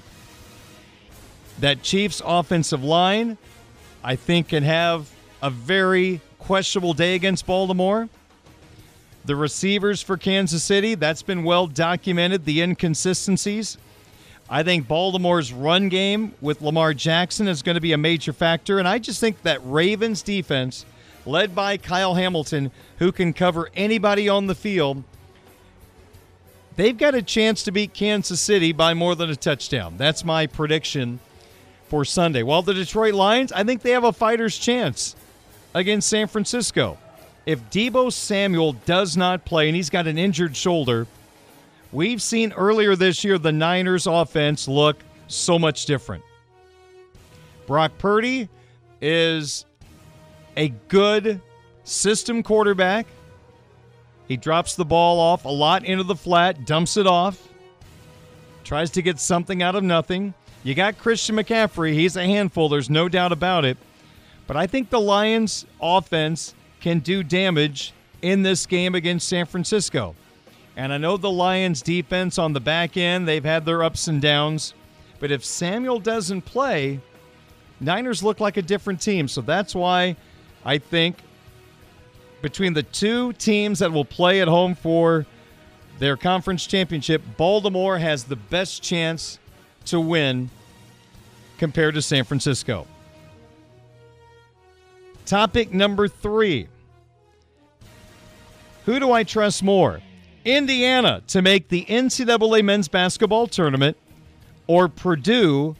That 1.59 1.81
Chiefs 1.81 2.21
offensive 2.25 2.83
line 2.83 3.37
I 4.03 4.15
think 4.15 4.49
can 4.49 4.63
have 4.63 5.09
a 5.41 5.49
very 5.49 6.21
questionable 6.37 6.93
day 6.93 7.15
against 7.15 7.45
Baltimore. 7.45 8.07
The 9.25 9.35
receivers 9.35 10.01
for 10.01 10.17
Kansas 10.17 10.63
City, 10.63 10.95
that's 10.95 11.21
been 11.21 11.43
well 11.43 11.67
documented, 11.67 12.45
the 12.45 12.61
inconsistencies. 12.61 13.77
I 14.49 14.63
think 14.63 14.87
Baltimore's 14.87 15.53
run 15.53 15.89
game 15.89 16.33
with 16.41 16.61
Lamar 16.61 16.93
Jackson 16.93 17.47
is 17.47 17.61
going 17.61 17.75
to 17.75 17.81
be 17.81 17.91
a 17.91 17.97
major 17.97 18.33
factor. 18.33 18.79
And 18.79 18.87
I 18.87 18.97
just 18.97 19.19
think 19.19 19.41
that 19.43 19.59
Ravens 19.63 20.23
defense, 20.23 20.85
led 21.25 21.53
by 21.53 21.77
Kyle 21.77 22.15
Hamilton, 22.15 22.71
who 22.97 23.11
can 23.11 23.33
cover 23.33 23.69
anybody 23.75 24.27
on 24.27 24.47
the 24.47 24.55
field, 24.55 25.03
they've 26.77 26.97
got 26.97 27.13
a 27.13 27.21
chance 27.21 27.61
to 27.63 27.71
beat 27.71 27.93
Kansas 27.93 28.41
City 28.41 28.71
by 28.71 28.93
more 28.93 29.13
than 29.13 29.29
a 29.29 29.35
touchdown. 29.35 29.95
That's 29.97 30.23
my 30.23 30.47
prediction 30.47 31.19
for 31.89 32.05
Sunday. 32.05 32.43
While 32.43 32.61
the 32.61 32.73
Detroit 32.73 33.15
Lions, 33.15 33.51
I 33.51 33.63
think 33.63 33.81
they 33.81 33.91
have 33.91 34.03
a 34.03 34.13
fighter's 34.13 34.57
chance 34.57 35.15
against 35.73 36.07
San 36.07 36.27
Francisco. 36.27 36.97
If 37.45 37.69
Deebo 37.71 38.13
Samuel 38.13 38.73
does 38.73 39.17
not 39.17 39.43
play 39.43 39.67
and 39.67 39.75
he's 39.75 39.89
got 39.89 40.05
an 40.05 40.17
injured 40.17 40.55
shoulder, 40.55 41.07
we've 41.91 42.21
seen 42.21 42.53
earlier 42.53 42.95
this 42.95 43.23
year 43.23 43.39
the 43.39 43.51
Niners 43.51 44.05
offense 44.05 44.67
look 44.67 44.97
so 45.27 45.57
much 45.57 45.85
different. 45.85 46.23
Brock 47.65 47.91
Purdy 47.97 48.49
is 49.01 49.65
a 50.55 50.69
good 50.87 51.41
system 51.83 52.43
quarterback. 52.43 53.07
He 54.27 54.37
drops 54.37 54.75
the 54.75 54.85
ball 54.85 55.19
off 55.19 55.45
a 55.45 55.49
lot 55.49 55.85
into 55.85 56.03
the 56.03 56.15
flat, 56.15 56.65
dumps 56.65 56.97
it 56.97 57.07
off, 57.07 57.47
tries 58.63 58.91
to 58.91 59.01
get 59.01 59.19
something 59.19 59.63
out 59.63 59.75
of 59.75 59.83
nothing. 59.83 60.35
You 60.61 60.75
got 60.75 60.97
Christian 60.97 61.37
McCaffrey. 61.37 61.93
He's 61.93 62.15
a 62.17 62.25
handful. 62.25 62.67
There's 62.67 62.89
no 62.89 63.07
doubt 63.07 63.31
about 63.31 63.63
it. 63.63 63.77
But 64.45 64.57
I 64.57 64.67
think 64.67 64.89
the 64.89 64.99
Lions' 64.99 65.65
offense 65.81 66.53
can 66.81 66.99
do 66.99 67.23
damage 67.23 67.93
in 68.21 68.43
this 68.43 68.65
game 68.65 68.95
against 68.95 69.27
San 69.27 69.45
Francisco. 69.45 70.15
And 70.75 70.91
I 70.91 70.97
know 70.97 71.17
the 71.17 71.29
Lions' 71.29 71.81
defense 71.81 72.37
on 72.37 72.53
the 72.53 72.59
back 72.59 72.97
end, 72.97 73.27
they've 73.27 73.43
had 73.43 73.65
their 73.65 73.83
ups 73.83 74.07
and 74.07 74.21
downs. 74.21 74.73
But 75.19 75.31
if 75.31 75.43
Samuel 75.43 75.99
doesn't 75.99 76.43
play, 76.43 76.99
Niners 77.79 78.23
look 78.23 78.39
like 78.39 78.57
a 78.57 78.61
different 78.61 79.01
team. 79.01 79.27
So 79.27 79.41
that's 79.41 79.75
why 79.75 80.15
I 80.65 80.77
think 80.77 81.17
between 82.41 82.73
the 82.73 82.83
two 82.83 83.33
teams 83.33 83.79
that 83.79 83.91
will 83.91 84.05
play 84.05 84.41
at 84.41 84.47
home 84.47 84.75
for 84.75 85.25
their 85.99 86.17
conference 86.17 86.65
championship, 86.65 87.21
Baltimore 87.37 87.97
has 87.97 88.25
the 88.25 88.35
best 88.35 88.81
chance 88.81 89.39
to 89.89 89.99
win 89.99 90.49
compared 91.57 91.95
to 91.95 92.01
San 92.01 92.23
Francisco. 92.23 92.87
Topic 95.25 95.71
number 95.71 96.07
three 96.07 96.67
Who 98.85 98.99
do 98.99 99.11
I 99.11 99.23
trust 99.23 99.61
more? 99.61 100.01
Indiana 100.45 101.21
to 101.27 101.41
make 101.41 101.67
the 101.67 101.85
NCAA 101.85 102.63
men's 102.63 102.87
basketball 102.87 103.45
tournament 103.45 103.97
or 104.67 104.87
Purdue 104.87 105.75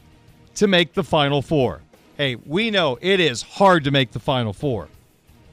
to 0.56 0.68
make 0.68 0.94
the 0.94 1.04
Final 1.04 1.42
Four? 1.42 1.82
Hey, 2.18 2.36
we 2.36 2.70
know 2.70 3.00
it 3.02 3.20
is 3.20 3.42
hard 3.42 3.86
to 3.86 3.92
make 3.92 4.12
the 4.12 4.20
Final 4.20 4.54
Four. 4.54 4.90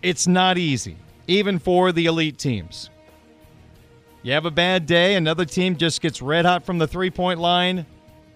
It's 0.02 0.26
not 0.26 0.58
easy, 0.58 0.96
even 1.26 1.58
for 1.58 1.92
the 1.92 2.06
elite 2.06 2.38
teams. 2.38 2.90
You 4.22 4.32
have 4.32 4.44
a 4.44 4.50
bad 4.50 4.86
day, 4.86 5.14
another 5.14 5.44
team 5.44 5.76
just 5.76 6.00
gets 6.00 6.20
red 6.20 6.44
hot 6.44 6.66
from 6.66 6.78
the 6.78 6.88
three 6.88 7.10
point 7.10 7.38
line 7.38 7.86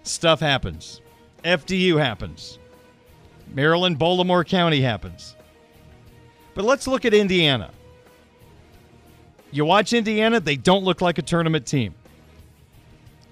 stuff 0.03 0.39
happens. 0.39 1.01
FDU 1.43 1.99
happens. 1.99 2.59
Maryland, 3.53 3.99
Baltimore 3.99 4.43
County 4.43 4.81
happens. 4.81 5.35
But 6.53 6.65
let's 6.65 6.87
look 6.87 7.05
at 7.05 7.13
Indiana. 7.13 7.71
You 9.51 9.65
watch 9.65 9.93
Indiana, 9.93 10.39
they 10.39 10.55
don't 10.55 10.83
look 10.83 11.01
like 11.01 11.17
a 11.17 11.21
tournament 11.21 11.65
team. 11.65 11.93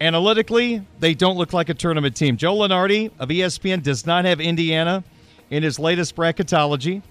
Analytically, 0.01 0.85
they 0.99 1.13
don't 1.13 1.37
look 1.37 1.53
like 1.53 1.69
a 1.69 1.73
tournament 1.73 2.15
team. 2.15 2.37
Joe 2.37 2.55
Lunardi 2.55 3.11
of 3.19 3.29
ESPN 3.29 3.83
does 3.83 4.05
not 4.05 4.25
have 4.25 4.39
Indiana 4.39 5.03
in 5.49 5.63
his 5.63 5.79
latest 5.79 6.15
bracketology. 6.15 7.01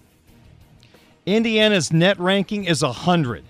Indiana's 1.27 1.93
net 1.93 2.19
ranking 2.19 2.65
is 2.65 2.83
100. 2.83 3.45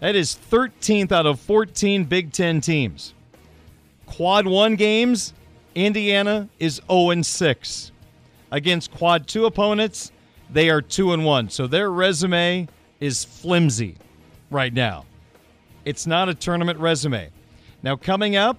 That 0.00 0.14
is 0.14 0.38
13th 0.50 1.10
out 1.12 1.26
of 1.26 1.40
14 1.40 2.04
Big 2.04 2.32
Ten 2.32 2.60
teams. 2.60 3.14
Quad 4.16 4.46
one 4.46 4.76
games, 4.76 5.32
Indiana 5.74 6.46
is 6.58 6.82
0 6.90 7.22
6. 7.22 7.92
Against 8.50 8.92
quad 8.92 9.26
2 9.26 9.46
opponents, 9.46 10.12
they 10.50 10.68
are 10.68 10.82
2 10.82 11.14
and 11.14 11.24
1. 11.24 11.48
So 11.48 11.66
their 11.66 11.90
resume 11.90 12.68
is 13.00 13.24
flimsy 13.24 13.96
right 14.50 14.74
now. 14.74 15.06
It's 15.86 16.06
not 16.06 16.28
a 16.28 16.34
tournament 16.34 16.78
resume. 16.78 17.30
Now, 17.82 17.96
coming 17.96 18.36
up, 18.36 18.58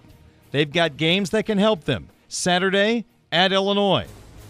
they've 0.49 0.71
got 0.71 0.97
games 0.97 1.29
that 1.29 1.45
can 1.45 1.59
help 1.59 1.83
them. 1.83 2.09
Saturday 2.29 3.05
at 3.31 3.53
Illinois. 3.53 4.07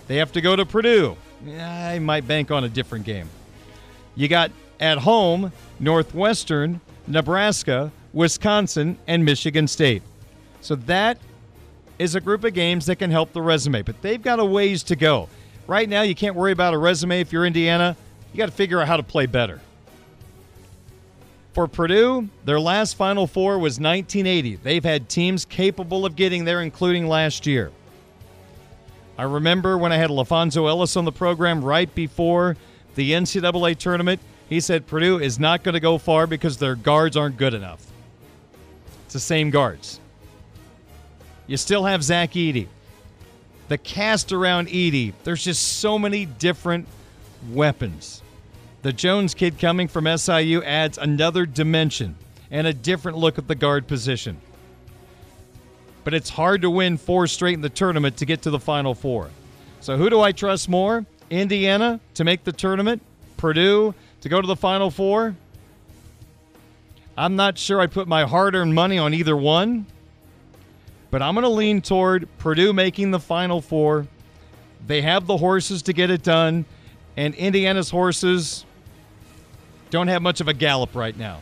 They 0.08 0.16
have 0.16 0.32
to 0.32 0.42
go 0.42 0.56
to 0.56 0.66
Purdue. 0.66 1.18
I 1.60 2.00
might 2.00 2.26
bank 2.26 2.50
on 2.50 2.64
a 2.64 2.70
different 2.70 3.04
game. 3.04 3.30
You 4.16 4.30
got 4.30 4.52
at 4.80 5.00
home 5.00 5.52
Northwestern, 5.82 6.80
Nebraska, 7.08 7.92
Wisconsin, 8.14 8.98
and 9.06 9.26
Michigan 9.26 9.68
State. 9.68 10.02
So 10.64 10.76
that 10.76 11.18
is 12.00 12.16
a 12.16 12.22
group 12.22 12.46
of 12.46 12.54
games 12.54 12.86
that 12.86 12.96
can 12.96 13.12
help 13.12 13.34
the 13.34 13.42
resume, 13.42 13.82
but 13.82 14.02
they've 14.02 14.22
got 14.22 14.40
a 14.40 14.46
ways 14.46 14.82
to 14.84 14.96
go. 14.96 15.28
Right 15.68 15.88
now, 15.88 16.04
you 16.04 16.16
can't 16.16 16.36
worry 16.36 16.54
about 16.54 16.74
a 16.74 16.78
resume 16.78 17.20
if 17.20 17.34
you're 17.34 17.46
Indiana. 17.46 17.98
You 18.32 18.38
got 18.38 18.46
to 18.46 18.54
figure 18.54 18.80
out 18.80 18.88
how 18.88 18.98
to 18.98 19.04
play 19.04 19.26
better. 19.26 19.60
For 21.54 21.68
Purdue, 21.68 22.30
their 22.46 22.62
last 22.62 22.96
Final 22.96 23.28
Four 23.28 23.60
was 23.60 23.74
1980. 23.80 24.56
They've 24.56 24.84
had 24.84 25.10
teams 25.10 25.44
capable 25.44 26.06
of 26.06 26.16
getting 26.16 26.46
there, 26.46 26.62
including 26.62 27.08
last 27.08 27.46
year. 27.46 27.72
I 29.18 29.24
remember 29.24 29.78
when 29.78 29.92
I 29.92 29.98
had 29.98 30.10
LaPhonso 30.10 30.68
Ellis 30.68 30.96
on 30.96 31.06
the 31.06 31.12
program 31.12 31.64
right 31.64 31.94
before 31.94 32.56
the 32.96 33.12
NCAA 33.12 33.78
tournament, 33.78 34.22
he 34.48 34.62
said 34.62 34.88
Purdue 34.88 35.20
is 35.20 35.40
not 35.40 35.62
going 35.62 35.74
to 35.74 35.80
go 35.82 35.98
far 35.98 36.26
because 36.26 36.58
their 36.58 36.76
guards 36.76 37.18
aren't 37.18 37.38
good 37.38 37.54
enough. 37.54 37.86
It's 39.06 39.14
the 39.14 39.20
same 39.20 39.50
guards. 39.50 40.00
You 41.48 41.58
still 41.58 41.86
have 41.86 42.04
Zach 42.04 42.32
Edey. 42.32 42.68
The 43.68 43.78
cast 43.78 44.32
around 44.32 44.68
Edey, 44.68 45.14
there's 45.24 45.44
just 45.44 45.80
so 45.80 45.98
many 45.98 46.26
different 46.26 46.88
weapons. 47.52 48.22
The 48.82 48.94
Jones 48.94 49.34
kid 49.34 49.60
coming 49.60 49.88
from 49.88 50.06
SIU 50.18 50.62
adds 50.64 50.98
another 50.98 51.46
dimension 51.46 52.16
and 52.52 52.68
a 52.68 52.74
different 52.74 53.18
look 53.18 53.38
at 53.38 53.48
the 53.48 53.56
guard 53.56 53.88
position. 53.88 54.40
But 56.04 56.14
it's 56.14 56.30
hard 56.30 56.62
to 56.64 56.70
win 56.70 56.98
four 56.98 57.28
straight 57.28 57.54
in 57.54 57.62
the 57.62 57.70
tournament 57.70 58.18
to 58.18 58.26
get 58.26 58.42
to 58.44 58.50
the 58.50 58.60
Final 58.60 58.94
Four. 58.94 59.30
So 59.80 59.98
who 59.98 60.10
do 60.10 60.20
I 60.20 60.34
trust 60.34 60.68
more? 60.68 61.06
Indiana 61.30 62.00
to 62.16 62.24
make 62.24 62.44
the 62.44 62.52
tournament? 62.52 63.02
Purdue 63.38 63.96
to 64.22 64.30
go 64.30 64.42
to 64.42 64.48
the 64.48 64.56
Final 64.56 64.92
Four? 64.92 65.36
I'm 67.18 67.36
not 67.36 67.58
sure 67.58 67.80
I 67.80 67.88
put 67.88 68.08
my 68.08 68.26
hard 68.26 68.56
earned 68.56 68.76
money 68.76 68.98
on 68.98 69.14
either 69.14 69.38
one, 69.38 69.86
but 71.14 71.22
I'm 71.22 71.36
going 71.36 71.44
to 71.44 71.50
lean 71.50 71.80
toward 71.80 72.28
Purdue 72.40 72.74
making 72.74 73.12
the 73.12 73.20
Final 73.20 73.62
Four. 73.62 74.08
They 74.88 75.04
have 75.04 75.28
the 75.28 75.38
horses 75.38 75.84
to 75.84 75.94
get 75.94 76.10
it 76.10 76.24
done, 76.24 76.66
and 77.16 77.36
Indiana's 77.36 77.92
horses 77.92 78.66
don't 79.92 80.08
have 80.08 80.24
much 80.24 80.42
of 80.42 80.48
a 80.48 80.56
gallop 80.56 80.96
right 80.96 81.16
now. 81.16 81.42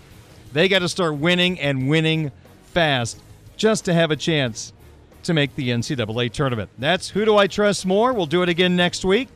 They 0.51 0.67
got 0.67 0.79
to 0.79 0.89
start 0.89 1.15
winning 1.15 1.57
and 1.57 1.87
winning 1.87 2.33
fast 2.65 3.21
just 3.55 3.85
to 3.85 3.93
have 3.93 4.11
a 4.11 4.17
chance 4.17 4.73
to 5.23 5.33
make 5.33 5.55
the 5.55 5.69
NCAA 5.69 6.33
tournament. 6.33 6.69
That's 6.77 7.11
Who 7.11 7.23
Do 7.23 7.37
I 7.37 7.47
Trust 7.47 7.85
More? 7.85 8.11
We'll 8.11 8.25
do 8.25 8.43
it 8.43 8.49
again 8.49 8.75
next 8.75 9.05
week. 9.05 9.29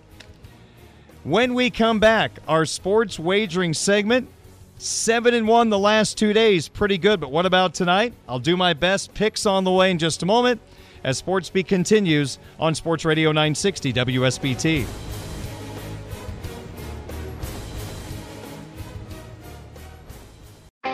When 1.23 1.53
we 1.53 1.69
come 1.69 2.01
back, 2.01 2.39
our 2.45 2.65
sports 2.65 3.17
wagering 3.17 3.73
segment. 3.73 4.27
Seven 4.77 5.33
and 5.33 5.47
one 5.47 5.69
the 5.69 5.79
last 5.79 6.17
two 6.17 6.33
days, 6.33 6.67
pretty 6.67 6.97
good. 6.97 7.19
But 7.19 7.31
what 7.31 7.45
about 7.45 7.73
tonight? 7.73 8.13
I'll 8.27 8.39
do 8.39 8.57
my 8.57 8.73
best. 8.73 9.13
Picks 9.13 9.45
on 9.45 9.63
the 9.63 9.71
way 9.71 9.89
in 9.89 9.97
just 9.97 10.21
a 10.21 10.25
moment 10.25 10.59
as 11.03 11.17
Sports 11.17 11.49
Beat 11.49 11.67
continues 11.67 12.39
on 12.59 12.75
Sports 12.75 13.05
Radio 13.05 13.29
960 13.31 13.93
WSBT. 13.93 15.14